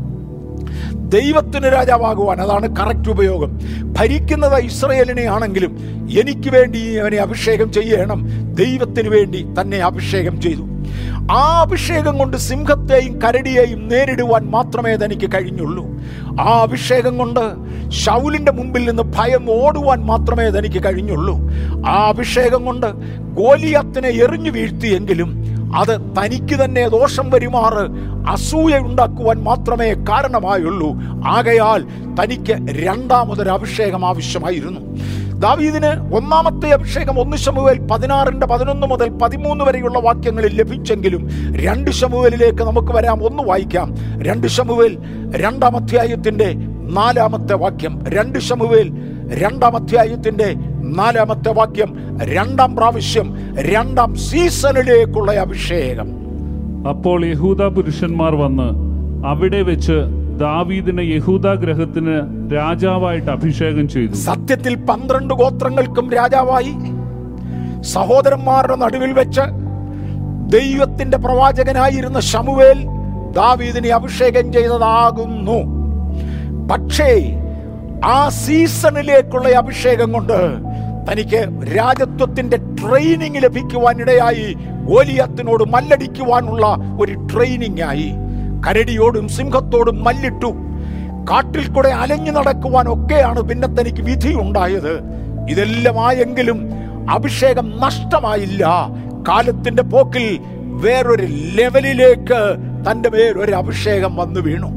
[1.09, 2.41] ദൈവത്തിന് രാജാവാകുവാൻ.
[2.41, 3.59] അതാണ് കറക്റ്റ് ഉപയോഗം.
[3.97, 5.77] ഭരിക്കുന്നത് ഇസ്രയേലിനെ ആണെങ്കിലും
[6.19, 8.27] എനിക്ക് വേണ്ടി അവനെ അഭിഷേകം ചെയ്യണം.
[8.55, 10.72] ദൈവത്തിന് വേണ്ടി തന്നെ അഭിഷേകം ചെയ്തു.
[11.31, 15.85] ആ അഭിഷേകം കൊണ്ട് സിംഹത്തെയും കരടിയെയും നേരിടുവാൻ മാത്രമേ തനിക്ക് കഴിഞ്ഞുള്ളൂ.
[16.41, 17.39] ആ അഭിഷേകം കൊണ്ട്
[17.91, 21.39] ഷൗലിന്റെ മുമ്പിൽ നിന്ന് ഭയം ഓടുവാൻ മാത്രമേ തനിക്ക് കഴിഞ്ഞുള്ളൂ.
[21.87, 22.85] ആ അഭിഷേകം കൊണ്ട്
[23.19, 25.43] ഗോലിയത്തിനെ എറിഞ്ഞു വീഴ്ത്തിയെങ്കിലും
[25.75, 30.93] അത് തനിക്ക് തന്നെ ദോഷം വരുമാറ് അസൂയ ഉണ്ടാക്കുവാൻ മാത്രമേ കാരണമായുള്ളൂ.
[31.27, 31.85] ആകയാൽ
[32.21, 34.92] തനിക്ക് രണ്ടാമതൊരു അഭിഷേകം ആവശ്യമായിരുന്നു.
[35.43, 42.93] ദാവീദിന് ഒന്നാമത്തെ അഭിഷേകം ഒന്ന് ശമുവേൽ പതിനാറിന്റെ പതിനൊന്ന് മുതൽ പതിമൂന്ന് വരെയുള്ള വാക്യങ്ങളിൽ ലഭിച്ചെങ്കിലും രണ്ട് ശമുവേലിലേക്ക് നമുക്ക്
[42.93, 43.23] വരാം.
[43.23, 43.95] ഒന്ന് വായിക്കാം.
[44.23, 44.97] രണ്ട് ശമുവേൽ
[45.35, 46.53] രണ്ടാം അധ്യായത്തിന്റെ
[46.93, 48.03] നാലാമത്തെ വാക്യം.
[48.07, 48.91] രണ്ട് ശമുവേൽ
[49.33, 52.17] രണ്ടാം അധ്യായത്തിന്റെ നാലാമത്തെ വാക്യം.
[52.23, 56.07] രണ്ടാം പ്രാവശ്യം രണ്ടാം സീസണിലേക്കുള്ള അഭിഷേകം.
[56.89, 58.69] അപ്പോൾ യഹൂദ പുരുഷന്മാർ വന്ന്
[59.27, 62.15] അവിടെ വെച്ച് ദാവീദിനെ യഹൂദ ഗ്രഹത്തിന്
[62.53, 64.13] രാജാവായിട്ട് അഭിഷേകം ചെയ്തു.
[64.13, 66.73] സത്യത്തിൽ പന്ത്രണ്ട് ഗോത്രങ്ങൾക്കും രാജാവായി.
[67.81, 69.41] സഹോദരന്മാരുടെ നടുവിൽ വെച്ച്
[70.49, 72.85] ദൈവത്തിന്റെ പ്രവാചകനായിരുന്ന ഷമുവേൽ
[73.31, 75.83] ദാവീദിനെ അഭിഷേകം ചെയ്തതാകുന്നു.
[76.67, 77.39] പക്ഷേ
[78.05, 80.57] ആ സീസണിലേക്കുള്ള അഭിഷേകം കൊണ്ട്
[81.11, 84.55] തനിക്ക് രാജത്വത്തിന്റെ ട്രെയിനിങ് ലഭിക്കുവാനിടയായി.
[84.85, 88.11] ഗോലിയത്തിനോട് മല്ലടിക്കുവാനുള്ള ഒരു ട്രെയിനിങ് ആയി.
[88.67, 90.51] കരടിയോടും സിംഹത്തോടും മല്ലിട്ടു.
[91.31, 94.93] കാട്ടിൽ കൂടെ അലഞ്ഞു നടക്കുവാൻ ഒക്കെയാണ് പിന്നെ തനിക്ക് വിധി ഉണ്ടായത്
[95.49, 96.69] ഇതെല്ലാമായെങ്കിലും
[97.09, 98.89] അഭിഷേകം നഷ്ടമായില്ല.
[99.27, 100.39] കാലത്തിന്റെ പോക്കിൽ
[100.83, 102.39] വേറൊരു ലെവലിലേക്ക്
[102.87, 104.69] തന്റെ മേൽ ഒരു അഭിഷേകം വന്നു വീണു.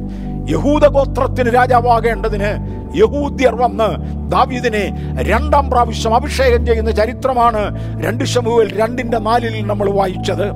[0.51, 2.51] യഹൂദ ഗോത്രത്തിന് രാജാവാകേണ്ടതിന്
[2.97, 3.89] യഹൂദ്യർ വന്ന്
[4.31, 7.63] ദാവീദിനെ രണ്ടാം പ്രാവശ്യം അഭിഷേകം ചെയ്യുന്ന ചരിത്രമാണ്
[8.05, 10.47] രണ്ട് ശമുവേൽ രണ്ടിന്റെ നാലിൽ നമ്മൾ വായിച്ചത്.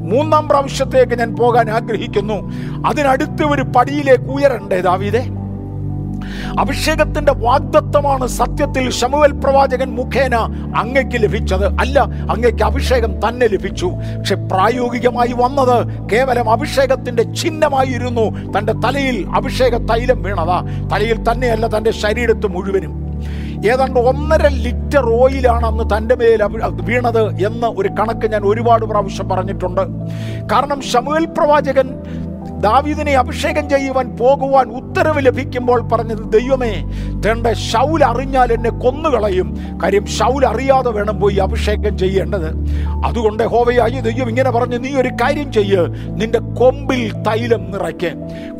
[0.00, 2.52] മൂന്നാം പ്രാവശ്യത്തേക്ക് ഞാൻ പോകാൻ ആഗ്രഹിക്കുന്നു.
[2.88, 5.26] അതിനടുത്ത് ഒരു പടിയിലേക്ക് ഉയരണ്ടേ ദാവീദേ?
[6.58, 10.34] അഭിഷേകത്തിന്റെ വാഗ്ദത്വമാണ് സത്യത്തിൽ ശമുവൽ പ്രവാചകൻ മുഖേന
[10.76, 11.66] അങ്ങയ്ക്ക് ലഭിച്ചത്.
[11.66, 11.98] അല്ല
[12.30, 13.86] അങ്ങയ്ക്ക് അഭിഷേകം തന്നെ ലഭിച്ചു.
[13.86, 18.52] പക്ഷെ പ്രായോഗികമായി വന്നത് കേവലം അഭിഷേകത്തിന്റെ ചിഹ്നമായിരുന്നു.
[18.58, 20.88] തന്റെ തലയിൽ അഭിഷേക തൈലം വീണതാ.
[20.92, 22.99] തലയിൽ തന്നെയല്ല തന്റെ ശരീരത്ത് മുഴുവനും.
[23.68, 26.42] ഏതാണ്ട് ഒന്നര ലിറ്റർ ഓയിലാണ് അന്ന് തന്റെ മേൽ
[26.88, 29.82] വീണത് എന്ന് ഒരു കണക്ക് ഞാൻ ഒരുപാട് പ്രാവശ്യം പറഞ്ഞിട്ടുണ്ട്.
[30.52, 31.88] കാരണം ഷമുവൽ പ്രവാചകൻ
[32.60, 36.72] ദാവീദിനെ അഭിഷേകം ചെയ്യുവാൻ പോകുവാൻ ഉത്തരവ് ലഭിക്കുമ്പോൾ പറഞ്ഞത് ദൈവമേ
[37.26, 39.56] തന്റെ ഷൗൽ അറിഞ്ഞാൽ എന്നെ കൊന്നുകളയും.
[39.82, 42.48] കാര്യം ഷൗൽ അറിയാതെ വേണം പോയി അഭിഷേകം ചെയ്യേണ്ടത്.
[43.04, 45.86] അതുകൊണ്ട് ഹോവയായി ദൈവം ഇങ്ങനെ പറഞ്ഞു നീ ഒരു കാര്യം ചെയ്യ്.
[46.06, 48.12] നിന്റെ കൊമ്പിൽ തൈലം നിറയ്ക്ക്.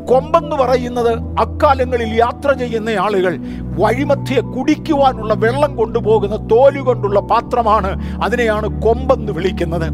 [0.05, 9.88] കൊമ്പെന്ന് പറയുന്നത് അക്കാലങ്ങളിൽ യാത്ര ചെയ്യുന്ന ആളുകൾ വഴിമധ്യെ കുടിക്കുവാനുള്ള വെള്ളം കൊണ്ടുപോകുന്ന തോലുകൊണ്ടുള്ള പാത്രമാണ് അതിനെയാണ് കൊമ്പെന്ന് വിളിക്കുന്നത്.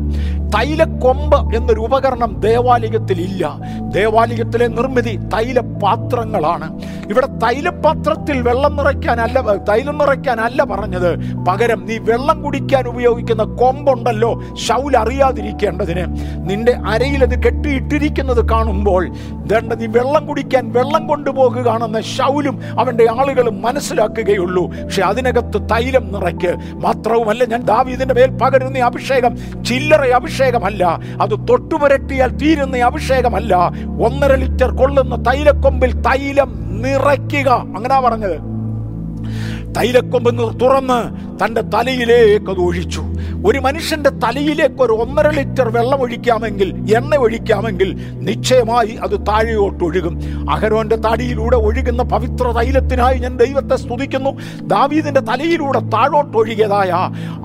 [0.56, 3.56] തൈലക്കൊമ്പ് എന്നൊരു ഉപകരണം ദേവാലയത്തിൽ ഇല്ല
[3.96, 6.68] ദേവാലയത്തിലെ നിർമ്മിതി തൈലപാത്രങ്ങളാണ്.
[7.10, 9.36] ഇവിടെ തൈലപാത്രത്തിൽ വെള്ളം നിറയ്ക്കാനല്ല
[9.70, 11.10] തൈലം നിറയ്ക്കാനല്ല പറഞ്ഞത്.
[11.48, 14.30] പകരം നീ വെള്ളം കുടിക്കാൻ ഉപയോഗിക്കുന്ന കൊമ്പുണ്ടല്ലോ
[14.66, 16.04] ഷൗൽ അറിയാതിരിക്കേണ്ടതിന്.
[16.50, 19.02] നിന്റെ അരയിൽ അത് കെട്ടിയിട്ടിരിക്കുന്നത് കാണുമ്പോൾ
[19.52, 24.64] ദണ്ട നീ വെള്ളം കുടിക്കാൻ വെള്ളം കൊണ്ടുപോകുകയാണെന്ന് ശൗലും അവന്റെ ആളുകളും മനസ്സിലാക്കുകയുള്ളൂ.
[24.84, 26.52] പക്ഷെ അതിനകത്ത് തൈലം നിറയ്ക്ക്
[26.84, 29.32] മാത്രവുമല്ല ഞാൻ ദാവീദിന്റെ മേൽ പകരുന്ന അഭിഷേകം
[29.64, 30.84] ചില്ലറ അഭിഷേകമല്ല.
[31.22, 33.54] അത് തൊട്ടുപുരട്ടിയാൽ തീരുന്ന അഭിഷേകമല്ല.
[33.86, 37.48] ഒന്നര ലിറ്റർ കൊള്ളുന്ന തൈലക്കൊമ്പിൽ തൈലം നിറയ്ക്കുക.
[37.48, 38.56] അങ്ങനെ പറഞ്ഞത്.
[39.74, 40.98] തൈലക്കൊമ്പ് തുറന്ന്
[41.44, 43.00] തന്റെ തലയിലേക്ക് അത് ഒഴിച്ചു.
[43.48, 47.90] ഒരു മനുഷ്യന്റെ തലയിലേക്ക് ഒരു ഒന്നര ലിറ്റർ വെള്ളം ഒഴിക്കാമെങ്കിൽ എണ്ണ ഒഴിക്കാമെങ്കിൽ
[48.26, 50.14] നിശ്ചയമായി അത് താഴെയോട്ട് ഒഴുകും.
[50.50, 54.32] അഹരോന്റെ തടിയിലൂടെ ഒഴുകുന്ന പവിത്ര തൈലത്തിനായി ഞാൻ ദൈവത്തെ സ്തുതിക്കുന്നു.
[54.72, 56.90] ദാവീദിന്റെ തലയിലൂടെ താഴോട്ട് ഒഴുകിയതായ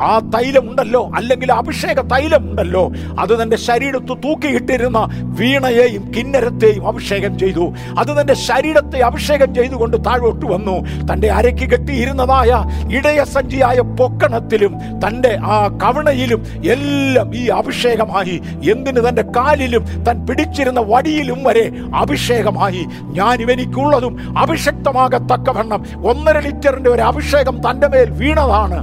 [0.10, 2.84] ആ തൈലം ഉണ്ടല്ലോ അല്ലെങ്കിൽ അഭിഷേക തൈലം ഉണ്ടല്ലോ
[3.20, 5.02] അത് തന്റെ ശരീരത്ത് തൂക്കിയിട്ടിരുന്ന
[5.42, 7.68] വീണയെയും കിന്നരത്തെയും അഭിഷേകം ചെയ്തു.
[8.00, 10.78] അത് തന്റെ ശരീരത്തെ അഭിഷേകം ചെയ്തുകൊണ്ട് താഴോട്ട് വന്നു.
[11.12, 12.52] തന്റെ അരയ്ക്ക് കെട്ടിയിരുന്നതായ
[12.98, 14.74] ഇടയസഞ്ചിയായ പൊക്കണത്തിലും
[15.06, 15.60] തന്റെ ആ
[15.92, 22.86] കവണയിലും എല്ലാം ഈ അഭിഷേകമായി എന്തിന് തന്റെ കാലിലും തൻ പിടിച്ചിരുന്ന വടിയിലും വരെ അഭിഷേകമായി.
[23.18, 28.80] ഞാൻ ഇവനിക്കുള്ളതും അഭിഷക്തമാകത്തക്കവണ്ണം ഒന്നര ലിറ്ററിന്റെ ഒരു അഭിഷേകം തന്റെ മേൽ വീണതാണ്.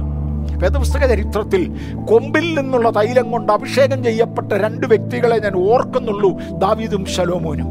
[0.61, 1.61] വേദപുസ്തക ചരിത്രത്തിൽ
[2.05, 7.69] കൊമ്പിൽ നിന്നുള്ള തൈലം കൊണ്ട് അഭിഷേകം ചെയ്യപ്പെട്ട രണ്ട് വ്യക്തികളെ ഞാൻ ഓർക്കുന്നുള്ളൂ ദാവീദും ശലോമോനും.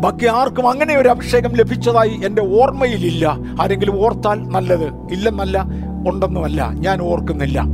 [0.00, 3.36] ബാക്കി ആർക്കും അങ്ങനെ ഒരു അഭിഷേകം ലഭിച്ചതായി എന്റെ ഓർമ്മയിലില്ല.
[3.60, 5.58] ആരെങ്കിലും ഓർത്താൽ നല്ലത് ഇല്ലെന്നല്ല
[6.06, 7.64] ഉണ്ടെന്നുമല്ല ഞാൻ ഓർക്കുന്നില്ല.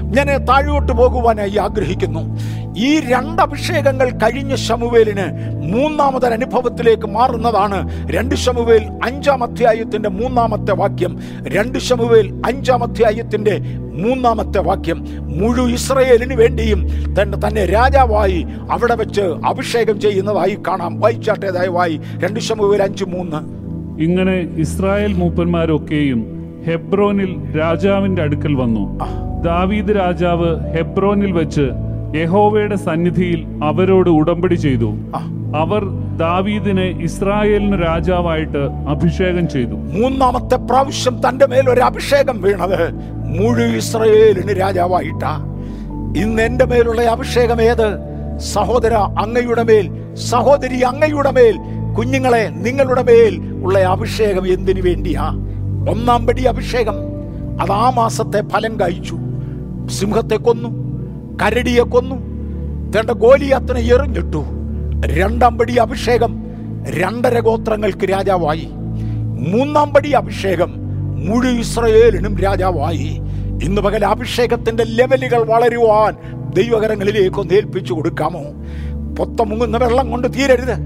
[0.00, 2.38] ഞാൻ താഴോട്ട് പോകുവാനായി ആഗ്രഹിക്കുന്നു.
[2.76, 5.26] ഈ രണ്ട് അഭിഷേകങ്ങൾ കഴിഞ്ഞ ശമുവേലിന്
[5.72, 11.18] മൂന്നാമതൊരു അനുഭവത്തിലേക്ക് മാറുന്നതാണ് രണ്ട് ശമുവേൽ അഞ്ചാം അധ്യായത്തിന്റെ മൂന്നാമത്തെ വാക്യം.
[11.46, 13.60] രണ്ട് ശമുവേൽ അഞ്ചാം അധ്യായത്തിന്റെ
[13.94, 15.04] മൂന്നാമത്തെ വാക്യം.
[15.38, 16.88] മുഴു ഇസ്രയേലിന് വേണ്ടിയും
[17.22, 21.00] തന്നെ തന്നെ രാജാവായി അവിടെ വെച്ച് അഭിഷേകം ചെയ്യുന്നതായി കാണാം.
[21.00, 23.64] വായിച്ചാട്ടേതായി രണ്ട് ശമുവേൽ അഞ്ച് മൂന്ന്.
[24.02, 28.98] ഇങ്ങനെ ഇസ്രായേൽ മൂപ്പന്മാരൊക്കെയും ഹെബ്രോനിൽ രാജാവിന്റെ അടുക്കൽ വന്നു.
[29.44, 31.70] ദാവീദ് രാജാവ് ഹെബ്രോനിൽ വെച്ച്
[32.16, 34.94] യഹോവയുടെ സന്നിധിയിൽ അവരോട് ഉടമ്പടി ചെയ്തു.
[35.56, 35.84] അവർ
[36.16, 39.74] ദാവീദിനെ ഇസ്രായേലിന് രാജാവായിട്ട് അഭിഷേകം ചെയ്തു.
[39.74, 42.92] മൂന്നാമത്തെ പ്രാവശ്യം തന്റെ മേൽ ഒരു അഭിഷേകം വീണത്
[43.38, 45.34] മുഴു ഇസ്രയേലിന് രാജാവായിട്ടാ.
[46.16, 47.88] ഇന്ന് എന്റെ മേലുള്ള അഭിഷേകം ഏത്?
[48.38, 51.56] സഹോദര അങ്ങയുടെ മേൽ സഹോദരി അങ്ങയുടെ മേൽ
[51.96, 53.34] കുഞ്ഞുങ്ങളെ നിങ്ങളുടെ മേൽ
[53.64, 55.26] ഉള്ള അഭിഷേകം എന്തിനു വേണ്ടിയാ?
[55.90, 56.94] ഒന്നാം പടി അഭിഷേകം.
[57.60, 59.18] അത് ആ മാസത്തെ ഫലം കഴിച്ചു
[59.88, 60.84] സിംഹത്തെ കൊന്നു
[61.42, 62.14] കരടിയെ കൊന്നു
[62.90, 64.44] തേണ്ട ഗോലിയാത്തിനെ എറിഞ്ഞിട്ടു.
[65.06, 66.44] രണ്ടാം പടി അഭിഷേകം
[66.88, 68.68] രണ്ടര ഗോത്രങ്ങൾക്ക് രാജാവായി.
[69.50, 70.72] മൂന്നാം പടി അഭിഷേകം
[71.26, 73.20] മുഴു ഇസ്രയേലിനും രാജാവായി.
[73.64, 76.16] ഇന്ന് പകൽ അഭിഷേകത്തിന്റെ ലെവലുകൾ വളരുവാൻ
[76.54, 78.42] ദൈവകരങ്ങളിലേക്ക് ഏൽപ്പിച്ചു കൊടുക്കാമോ?
[79.18, 80.76] പൊത്ത മുങ്ങുന്ന വെള്ളം കൊണ്ട് തീരരുത്.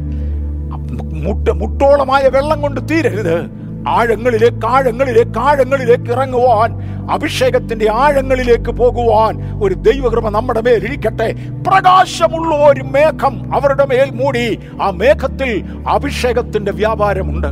[1.27, 3.68] മുട്ട മുട്ടോളമായ വെള്ളം കൊണ്ട് തീരരുത്.
[3.89, 6.71] ആഴങ്ങളിലേക്ക് ആഴങ്ങളിലേക്ക് ആഴങ്ങളിലേക്ക് ഇറങ്ങുവാൻ
[7.13, 11.33] അഭിഷേകത്തിന്റെ ആഴങ്ങളിലേക്ക് പോകുവാൻ ഒരു ദൈവകൃപ നമ്മുടെ മേൽ ഇരിക്കട്ടെ.
[11.69, 14.59] പ്രകാശമുള്ള ഒരു മേഘം അവരുടെ മേൽ മൂടി.
[14.83, 17.47] ആ മേഘത്തിൽ അഭിഷേകത്തിന്റെ വ്യാപാരമുണ്ട്.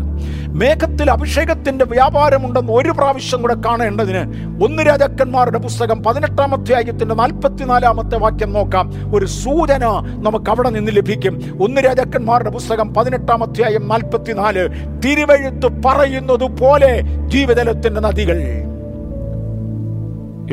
[0.48, 4.22] മേഘത്തിൽ അഭിഷേകത്തിന്റെ വ്യാപാരമുണ്ടെന്ന് ഒരു പ്രാവശ്യം കൂടെ കാണേണ്ടതിന്
[4.64, 9.14] ഒന്ന് രാജാക്കന്മാരുടെ പുസ്തകം പതിനെട്ടാം അധ്യായത്തിന്റെ നാൽപ്പത്തിനാലാമത്തെ വാക്യം നോക്കാം.
[9.14, 9.84] ഒരു സൂചന
[10.24, 11.58] നമുക്ക് അവിടെ നിന്ന് ലഭിക്കും.
[11.62, 14.68] ഒന്ന് രാജാക്കന്മാരുടെ പുസ്തകം പതിനെട്ടാം അധ്യായം നാൽപ്പത്തിനാല്.
[15.04, 18.36] തിരുവഴുത്ത് പറയുന്നത് പോലെ ജീവജലത്തിന്റെ നദികൾ.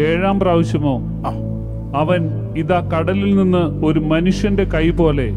[0.02, 1.00] ഏഴാം പ്രാവശ്യമോ?
[1.98, 5.30] അവൻ ഇതാ കടലിൽ നിന്ന് ഒരു മനുഷ്യന്റെ കൈ പോലെ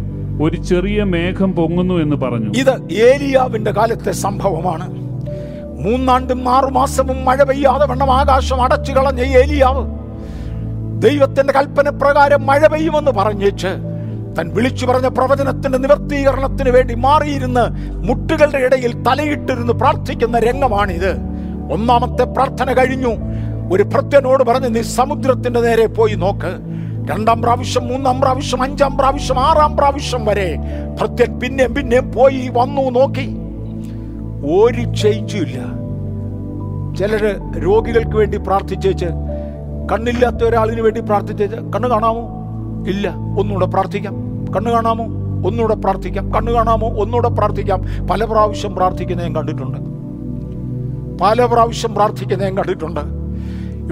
[0.43, 2.51] ഒരു ചെറിയ മേഘം പൊങ്ങുന്നു എന്ന് പറഞ്ഞു.
[2.51, 5.07] ഇത് ഏലിയാവിന്റെ കാലത്തെ സംഭവമാണ്.
[5.87, 9.97] മൂന്നാണ്ടും ആറു മാസവും മഴ പെയ്യാതെ വണ്ണം ആകാശം അടച്ചു കളഞ്ഞ ഏലിയാവ്
[11.03, 13.67] ദൈവത്തിന്റെ കൽപ്പന പ്രകാരം മഴ പെയ്യുമെന്ന് പറഞ്ഞേച്ച്
[14.39, 21.13] താൻ വിളിച്ചു പറഞ്ഞ പ്രവചനത്തിന്റെ നിവർത്തീകരണത്തിന് വേണ്ടി മാറിയിരുന്ന് മുട്ടുകളുടെ ഇടയിൽ തലയിട്ടിരുന്ന് പ്രാർത്ഥിക്കുന്ന രംഗമാണിത്.
[21.73, 23.13] ഒന്നാമത്തെ പ്രാർത്ഥന കഴിഞ്ഞു.
[23.73, 26.77] ഒരു ഭൃത്യനോട് പറഞ്ഞ് നീ സമുദ്രത്തിന്റെ നേരെ പോയി നോക്ക്.
[27.11, 30.57] രണ്ടാം പ്രാവശ്യം മൂന്നാം പ്രാവശ്യം അഞ്ചാം പ്രാവശ്യം ആറാം പ്രാവശ്യം വരെ
[31.01, 33.37] ഭൃത്യൻ പിന്നെയും പിന്നെയും പോയി വന്നു നോക്കി.
[34.53, 35.59] ഒരു ചെയ്യിച്ചില്ല
[36.97, 37.35] ചിലര്
[37.65, 39.07] രോഗികൾക്ക് വേണ്ടി പ്രാർത്ഥിച്ചേച്ച്
[39.93, 42.36] കണ്ണില്ലാത്ത ഒരാളിന് വേണ്ടി പ്രാർത്ഥിച്ചേച്ച് കണ്ണ് കാണാമോ?
[42.87, 43.09] ഇല്ല
[43.39, 44.15] ഒന്നുകൂടെ പ്രാർത്ഥിക്കാം.
[44.57, 45.05] കണ്ണു കാണാമോ?
[45.49, 46.33] ഒന്നുകൂടെ പ്രാർത്ഥിക്കാം.
[46.33, 46.89] കണ്ണു കാണാമോ?
[46.89, 48.07] ഒന്നുകൂടെ പ്രാർത്ഥിക്കാം.
[48.11, 49.79] പല പ്രാവശ്യം പ്രാർത്ഥിക്കുന്ന ഞാൻ കണ്ടിട്ടുണ്ട്.
[51.23, 53.01] പല പ്രാവശ്യം പ്രാർത്ഥിക്കുന്ന ഞാൻ കണ്ടിട്ടുണ്ട്.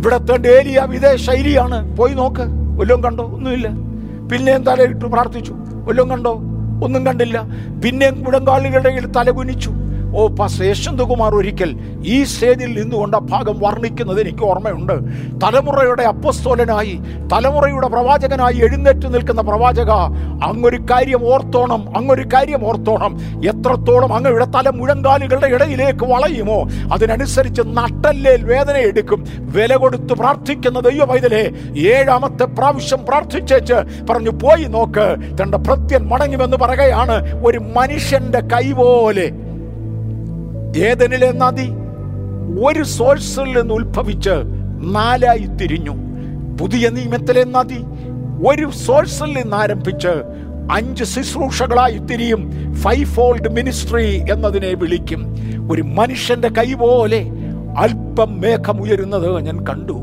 [0.01, 1.97] ഇവിടത്തെ ഏരിയ ഇതേ ശൈലിയാണ്.
[1.97, 2.41] പോയി നോക്ക്.
[2.81, 3.25] വല്ലതും കണ്ടോ?
[3.25, 3.69] ഒന്നുമില്ല.
[4.33, 5.55] പിന്നെയും തലയിട്ട് പ്രാർത്ഥിച്ചു.
[5.89, 6.35] വല്ലതും കണ്ടോ?
[6.85, 7.43] ഒന്നും കണ്ടില്ല.
[7.85, 9.71] പിന്നെയും കുടങ്കാളികളുടെ തല കുനിച്ചു.
[10.15, 11.71] ഓ പാസ് യശ്വന്തകുമാർ ഒരിക്കൽ
[12.05, 14.93] ഈ സ്റ്റേജിൽ നിന്നുകൊണ്ട് ആ ഭാഗം വർണിക്കുന്നത് എനിക്ക് ഓർമ്മയുണ്ട്.
[15.45, 16.95] തലമുറയുടെ അപ്പസ്തോലനായി
[17.33, 19.91] തലമുറയുടെ പ്രവാചകനായി എഴുന്നേറ്റ് നിൽക്കുന്ന പ്രവാചക
[20.49, 23.13] അങ്ങൊരു കാര്യം ഓർത്തോണം അങ്ങൊരു കാര്യം ഓർത്തോണം.
[23.51, 26.59] എത്രത്തോളം അങ്ങയുടെ തല മുഴങ്കാലുകളുടെ ഇടയിലേക്ക് വളയുമോ
[26.93, 29.21] അതിനനുസരിച്ച് നട്ടല്ലേൽ വേദന എടുക്കും.
[29.57, 31.01] വില കൊടുത്ത് പ്രാർത്ഥിക്കുന്ന ദൈവ
[31.95, 33.79] ഏഴാമത്തെ പ്രാവശ്യം പ്രാർത്ഥിച്ചേച്ച്
[34.11, 35.07] പറഞ്ഞു പോയി നോക്ക്
[35.41, 39.27] തന്റെ ഭൃത്യൻ മടങ്ങുമെന്ന് പറയുകയാണ് ഒരു മനുഷ്യന്റെ കൈ പോലെ.
[40.77, 41.69] ഏതനിലെ നദി
[42.65, 44.31] ഒരു സോഴ്സിൽ നിന്ന് ഉത്ഭവിച്ച്
[44.81, 45.95] നാലായി തിരിഞ്ഞു.
[46.61, 47.79] പുതിയ നിയമത്തിലെ നദി
[48.49, 50.09] ഒരു സോഴ്സിൽ നിന്ന് ആരംഭിച്ച്
[50.73, 52.75] അഞ്ച് ശുശ്രൂഷകളായി തിരിയും.
[52.75, 55.37] ഫൈവ് ഫോൾഡ് മിനിസ്ട്രി എന്നതിനെ വിളിക്കും.
[55.71, 57.31] ഒരു മനുഷ്യന്റെ കൈ പോലെ
[57.79, 60.01] അല്പം മേഘം ഉയരുന്നത് ഞാൻ കണ്ടു.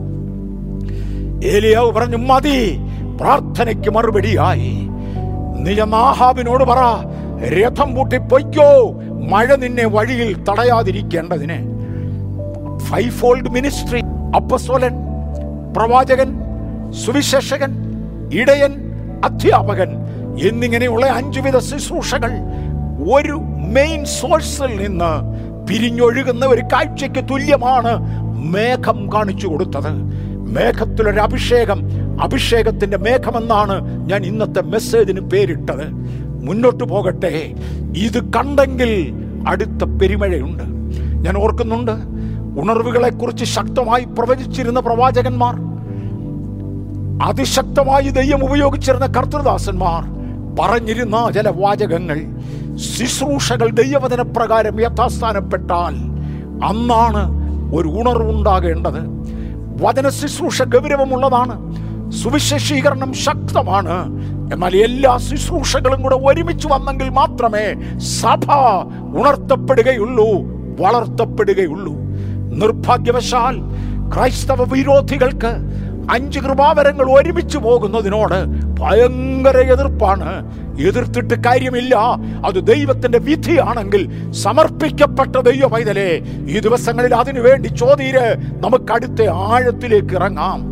[1.45, 2.77] ഏലിയാവ് പറഞ്ഞു മതി
[3.21, 4.87] പ്രാർത്ഥനയ്ക്ക് മറുപടിയായി.
[5.59, 5.75] നീ
[6.63, 6.79] പറ
[7.47, 11.57] രഥം പൂട്ടി പൊയ്ക്കോ മഴ നിന്നെ വഴിയിൽ തടയാതിരിക്കേണ്ടതിന്
[12.77, 14.01] ഫൈവ് ഫോൾഡ് മിനിസ്ട്രി
[14.35, 14.95] അപ്പസ്വലൻ
[15.77, 16.29] പ്രവാചകൻ
[16.91, 17.71] സുവിശേഷകൻ
[18.33, 18.73] ഇടയൻ
[19.23, 19.89] അധ്യാപകൻ
[20.47, 22.31] എന്നിങ്ങനെയുള്ള അഞ്ചുവിധ ശുശ്രൂഷകൾ
[23.11, 23.37] ഒരു
[23.75, 25.11] മെയിൻ സോഴ്സിൽ നിന്ന്
[25.67, 27.91] പിരിഞ്ഞൊഴുകുന്ന ഒരു കാഴ്ചയ്ക്ക് തുല്യമാണ്
[28.53, 29.91] മേഘം കാണിച്ചു കൊടുത്തത്.
[30.55, 31.79] മേഘത്തിലൊരു അഭിഷേകം
[32.21, 33.75] അഭിഷേകത്തിന്റെ മേഘമെന്നാണ്
[34.09, 35.85] ഞാൻ ഇന്നത്തെ മെസ്സേജിന് പേരിട്ടത്.
[36.45, 37.53] മുന്നോട്ട് പോകട്ടെ.
[37.97, 38.91] ഇത് കണ്ടെങ്കിൽ
[39.47, 40.63] അടുത്ത പെരുമഴയുണ്ട്.
[41.25, 41.91] ഞാൻ ഓർക്കുന്നുണ്ട്
[42.61, 45.55] ഉണർവുകളെ കുറിച്ച് ശക്തമായി പ്രവചിച്ചിരുന്ന പ്രവാചകന്മാർ
[47.27, 50.01] അതിശക്തമായി ദൈവം ഉപയോഗിച്ചിരുന്ന കർത്തൃദാസന്മാർ
[50.59, 52.17] പറഞ്ഞിരുന്ന ചില വാചകങ്ങൾ
[52.75, 55.95] ശുശ്രൂഷകൾ ദൈവവചന പ്രകാരം യഥാസ്ഥാനപ്പെട്ടാൽ
[56.65, 57.23] അന്നാണ്
[57.75, 59.01] ഒരു ഉണർവുണ്ടാകേണ്ടത്.
[59.83, 61.55] വചന ശുശ്രൂഷ ഗൗരവമുള്ളതാണ്
[62.11, 63.97] സുവിശേഷീകരണം ശക്തമാണ്
[64.51, 68.51] എന്നാൽ എല്ലാ ശുശ്രൂഷകളും കൂടെ ഒരുമിച്ച് വന്നെങ്കിൽ മാത്രമേ സഭ
[69.17, 70.27] ഉണർത്തപ്പെടുകയുള്ളൂ
[70.79, 71.93] വളർത്തപ്പെടുകയുള്ളൂ.
[72.51, 73.57] നിർഭാഗ്യവശാൽ
[74.15, 75.51] ക്രൈസ്തവ വിരോധികൾക്ക്
[76.11, 78.45] അഞ്ച് കൃപാവരങ്ങൾ ഒരുമിച്ച് പോകുന്നതിനോട്
[78.79, 80.29] ഭയങ്കര എതിർപ്പാണ്.
[80.81, 81.95] എതിർത്തിട്ട് കാര്യമില്ല.
[82.45, 90.70] അത് ദൈവത്തിന്റെ വിധിയാണെങ്കിൽ സമർപ്പിക്കപ്പെട്ട ദൈവ പൈതലേ ഈ ദിവസങ്ങളിൽ അതിനു വേണ്ടി ചോദ്യര് നമുക്ക് അടുത്ത ആഴത്തിലേക്ക് ഇറങ്ങാം.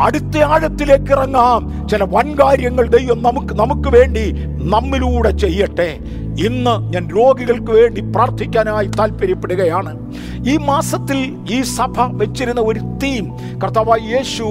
[0.00, 1.88] അടുത്ത ആഴത്തിലേക്ക് ഇറങ്ങാം.
[1.88, 5.98] ചില വൻകാര്യങ്ങൾ ദൈവം നമുക്ക് നമുക്ക് വേണ്ടി നമ്മിലൂടെ ചെയ്യട്ടെ.
[6.38, 10.14] ഇന്ന് ഞാൻ രോഗികൾക്ക് വേണ്ടി പ്രാർത്ഥിക്കാനായി താല്പര്യപ്പെടുകയാണ്
[10.48, 13.24] ഈ മാസത്തിൽ ഈ സഭ വെച്ചിരുന്ന ഒരു തീം
[13.64, 14.44] കർത്താവായ യേശു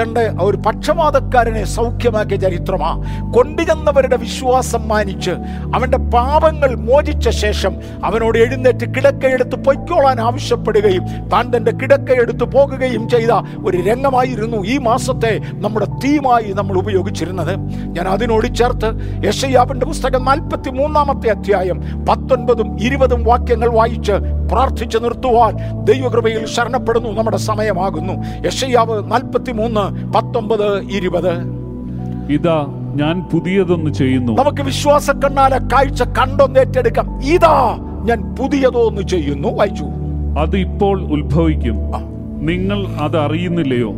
[0.00, 3.04] തന്റെ ഒരു പക്ഷപാതക്കാരനെ സൗഖ്യമാക്കിയ ചരിത്രമാ.
[3.34, 5.30] കൊണ്ടുചെന്നവരുടെ വിശ്വാസം മാനിച്ച്
[5.74, 7.74] അവന്റെ പാപങ്ങൾ മോചിച്ച ശേഷം
[8.04, 13.30] അവനോട് എഴുന്നേറ്റ് കിടക്കയെടുത്ത് പൊയ്ക്കോളാൻ ആവശ്യപ്പെടുകയും താൻ തന്റെ കിടക്കയെടുത്ത് പോകുകയും ചെയ്ത
[13.66, 17.56] ഒരു രംഗമായിരുന്നു ഈ മാസത്തെ നമ്മുടെ തീമായി നമ്മൾ ഉപയോഗിച്ചിരുന്നത്.
[17.86, 18.90] ഞാൻ അതിനോട് ചേർത്ത്
[19.26, 24.12] യശയ്യാവിന്റെ പുസ്തകം നാൽപ്പത്തി മൂന്നാമത്തെ അധ്യായം പത്തൊൻപതും ഇരുപതും വാക്യങ്ങൾ വായിച്ച്
[24.52, 27.10] പ്രാർത്ഥിച്ചു നിർത്തുവാൻ ദൈവകൃപയിൽ ശരണപ്പെടുന്നു.
[27.10, 28.12] നമ്മുടെ സമയമാകുന്നു.
[28.46, 31.58] യശയ്യാവ് നാൽപ്പത്തി മൂന്ന് പത്തൊമ്പത് ഇരുപത്.
[32.30, 32.66] ഇതാ
[32.96, 34.32] ഞാൻ പുതിയതൊന്ന് ചെയ്യുന്നു.
[34.32, 39.48] നമുക്ക് വിശ്വാസ കണ്ണാലെ കാഴ്ച കണ്ടൊന്ന് ഏറ്റെടുക്കാം ഇതാ ഞാൻ പുതിയതോന്ന് ചെയ്യുന്നു.
[39.48, 39.84] വായിച്ചു.
[40.38, 41.74] അത് ഇപ്പോൾ ഉത്ഭവിക്കും.
[42.46, 43.92] നിങ്ങൾ അത് അറിയുന്നില്ലയോ?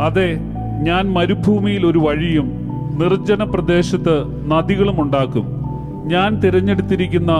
[0.00, 0.38] അതെ
[0.82, 2.52] ഞാൻ മരുഭൂമിയിൽ ഒരു വഴിയും
[2.98, 5.61] നിർജന പ്രദേശത്ത് നദികളും ഉണ്ടാക്കും.
[6.06, 7.32] ഞാൻ തിരഞ്ഞെടുത്തിരിക്കുന്ന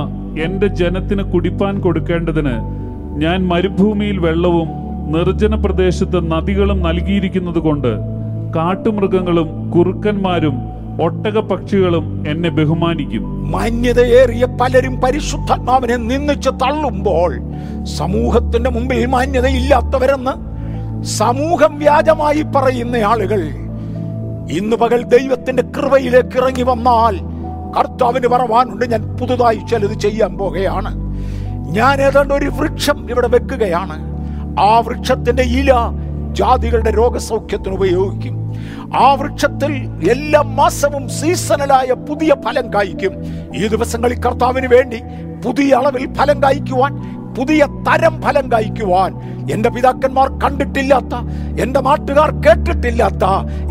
[0.42, 2.54] എന്റെ ജനത്തിന് കുടിപ്പാൻ കൊടുക്കേണ്ടതിന്
[3.18, 4.68] ഞാൻ മരുഭൂമിയിൽ വെള്ളവും
[5.12, 7.92] നിർജന പ്രദേശത്ത് നദികളും നൽകിയിരിക്കുന്നത് കൊണ്ട്
[8.54, 10.56] കാട്ടുമൃഗങ്ങളും കുറുക്കന്മാരും
[11.00, 13.22] ഒട്ടക പക്ഷികളും എന്നെ ബഹുമാനിക്കും.
[13.52, 17.30] മാന്യതയേറിയ പലരും പരിശുദ്ധാത്മാവിനെ നിന്നിച്ച് തള്ളുമ്പോൾ
[17.96, 20.34] സമൂഹത്തിന്റെ മുമ്പിൽ മാന്യതയില്ലാത്തവരെന്ന്
[21.18, 23.40] സമൂഹം വ്യാജമായി പറയുന്ന ആളുകൾ
[24.52, 27.14] ഇന്ന് പകൽ ദൈവത്തിന്റെ കൃപയിലേക്ക് ഇറങ്ങി വന്നാൽ
[27.78, 31.12] കർത്താവിന് പറവാനുണ്ട് ഞാൻ പുതുതായി ചിലത് ചെയ്യാൻ പോകുകയാണ്
[31.74, 34.12] ഞാൻ ഏതാണ്ട് ഒരു വൃക്ഷം ഇവിടെ വെക്കുകയാണ്.
[34.60, 35.72] ആ വൃക്ഷത്തിന്റെ ഇല
[36.32, 38.52] ജാതികളുടെ രോഗസൗഖ്യത്തിന് ഉപയോഗിക്കും.
[38.96, 39.72] ആ വൃക്ഷത്തിൽ
[40.10, 43.12] എല്ലാ മാസവും സീസണലായ പുതിയ ഫലം കായ്ക്കും.
[43.56, 45.00] ഈ ദിവസങ്ങളിൽ കർത്താവിന് വേണ്ടി
[45.44, 49.12] പുതിയ അളവിൽ ഫലം കായ്ക്കുവാൻ പുതിയ തരം ഫലം കഴിക്കുവാൻ
[49.50, 51.14] എന്റെ പിതാക്കന്മാർ കണ്ടിട്ടില്ലാത്ത
[51.62, 53.24] എന്റെ നാട്ടുകാർ കേട്ടിട്ടില്ലാത്ത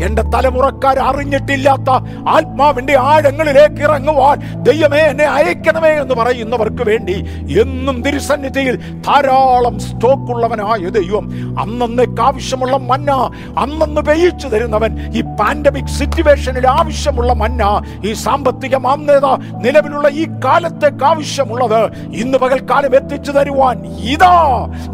[0.04, 1.90] എന്റെ തലമുറക്കാർ അറിഞ്ഞിട്ടില്ലാത്ത
[2.28, 7.16] ആത്മാവിന്റെ ആഴങ്ങളിലേക്ക് ഇറങ്ങുവാൻ ദൈവമേ എന്നെ അയക്കണമേ എന്ന് പറയുന്നവർക്ക് വേണ്ടി
[7.62, 11.24] എന്നും തിരുസന്നിധിയിൽ ധാരാളം സ്റ്റോക്കുള്ളവനായ ദൈവം
[11.62, 13.10] അന്നന്നേക്ക് ആവശ്യമുള്ള മന്ന
[13.58, 17.62] അന്നന്ന് പെയ്യിച്ചു തരുന്നവൻ ഈ പാൻഡമിക് സിറ്റുവേഷനിൽ ആവശ്യമുള്ള മന്ന
[18.04, 19.26] ഈ സാമ്പത്തിക മാന്യത
[19.58, 21.80] നിലവിലുള്ള ഈ കാലത്തേക്ക് ആവശ്യമുള്ളത്
[22.16, 23.78] ഇന്ന് പകൽക്കാലം എത്തിച്ചു തരുവാൻ
[24.12, 24.34] ഇതാ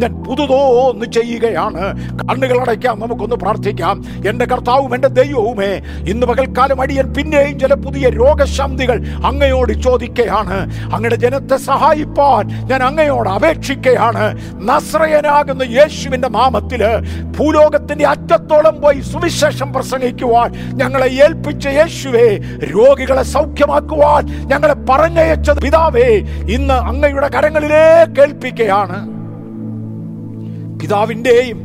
[0.01, 1.83] ഞാൻ പുതുതോ ഒന്ന് ചെയ്യുകയാണ്.
[2.21, 3.97] കണ്ണുകൾ അടയ്ക്കാം നമുക്കൊന്ന് പ്രാർത്ഥിക്കാം.
[4.31, 5.71] എന്റെ കർത്താവും എന്റെ ദൈവവുമേ
[6.13, 8.99] ഇന്ന് പകൽക്കാലം അടിയൻ പിന്നെയും ചില പുതിയ രോഗശാന്തികൾ
[9.31, 10.59] അങ്ങയോട് ചോദിക്കുകയാണ്
[10.95, 14.25] അങ്ങയുടെ ജനത്തെ സഹായിപ്പാൻ ഞാൻ അങ്ങയോട് അപേക്ഷിക്കുകയാണ്
[14.71, 16.83] നസ്രയനാകുന്ന യേശുവിന്റെ നാമത്തിൽ
[17.39, 20.49] ഭൂലോകത്തിന്റെ അറ്റത്തോളം പോയി സുവിശേഷം പ്രസംഗിക്കുവാൻ
[20.81, 22.27] ഞങ്ങളെ ഏൽപ്പിച്ച യേശുവേ
[22.75, 26.09] രോഗികളെ സൗഖ്യമാക്കുവാൻ ഞങ്ങളെ പറഞ്ഞയച്ചത് പിതാവേ
[26.57, 28.99] ഇന്ന് അങ്ങയുടെ കരങ്ങളിലേ കരങ്ങളിലേക്ക് ഏൽപ്പിക്കുകയാണ്
[30.80, 31.59] പിതാവിന്റെയും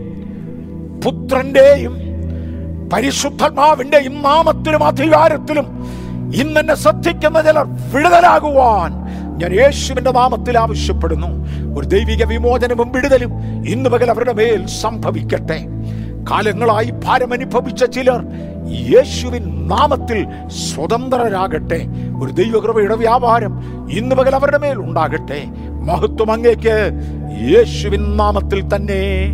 [1.03, 1.93] പുത്രന്റെയും
[2.93, 5.67] പരിശുദ്ധമാവിന്റെയും നാമത്തിലും അധികാരത്തിലും
[6.35, 8.91] ഇന്നെന്നെ ശ്രദ്ധിക്കുന്ന ചിലർ വിടുതലാകുവാൻ
[9.39, 11.29] ഞാൻ യേശുവിന്റെ നാമത്തിൽ ആവശ്യപ്പെടുന്നു.
[11.77, 13.31] ഒരു ദൈവിക വിമോചനവും വിടുതലും
[13.67, 15.59] ഇന്ന് പകൽ അവരുടെ മേൽ സംഭവിക്കട്ടെ.
[16.31, 18.21] കാലങ്ങളായി ഭാരമനുഭവിച്ച ചിലർ
[18.91, 20.19] യേശുവിൻ നാമത്തിൽ
[20.49, 21.79] സ്വതന്ത്രരാകട്ടെ.
[22.23, 23.53] ഒരു ദൈവകൃപയുടെ വ്യാപാരം
[23.91, 25.39] ഇന്ന് പകൽ അവരുടെ മേൽ ഉണ്ടാകട്ടെ.
[25.83, 26.91] മഹത്വം അങ്ങേക്ക്
[27.51, 29.31] യേശുവിൻ നാമത്തിൽ തന്നെ.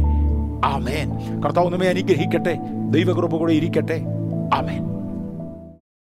[0.66, 1.42] ആമേൻ.
[1.42, 2.58] കർത്താവ് നമ്മെ അനുഗ്രഹിക്കട്ടെ.
[2.90, 4.02] ദൈവകൃപ കൂടെ ഇരിക്കട്ടെ.
[4.54, 4.99] ആമേൻ.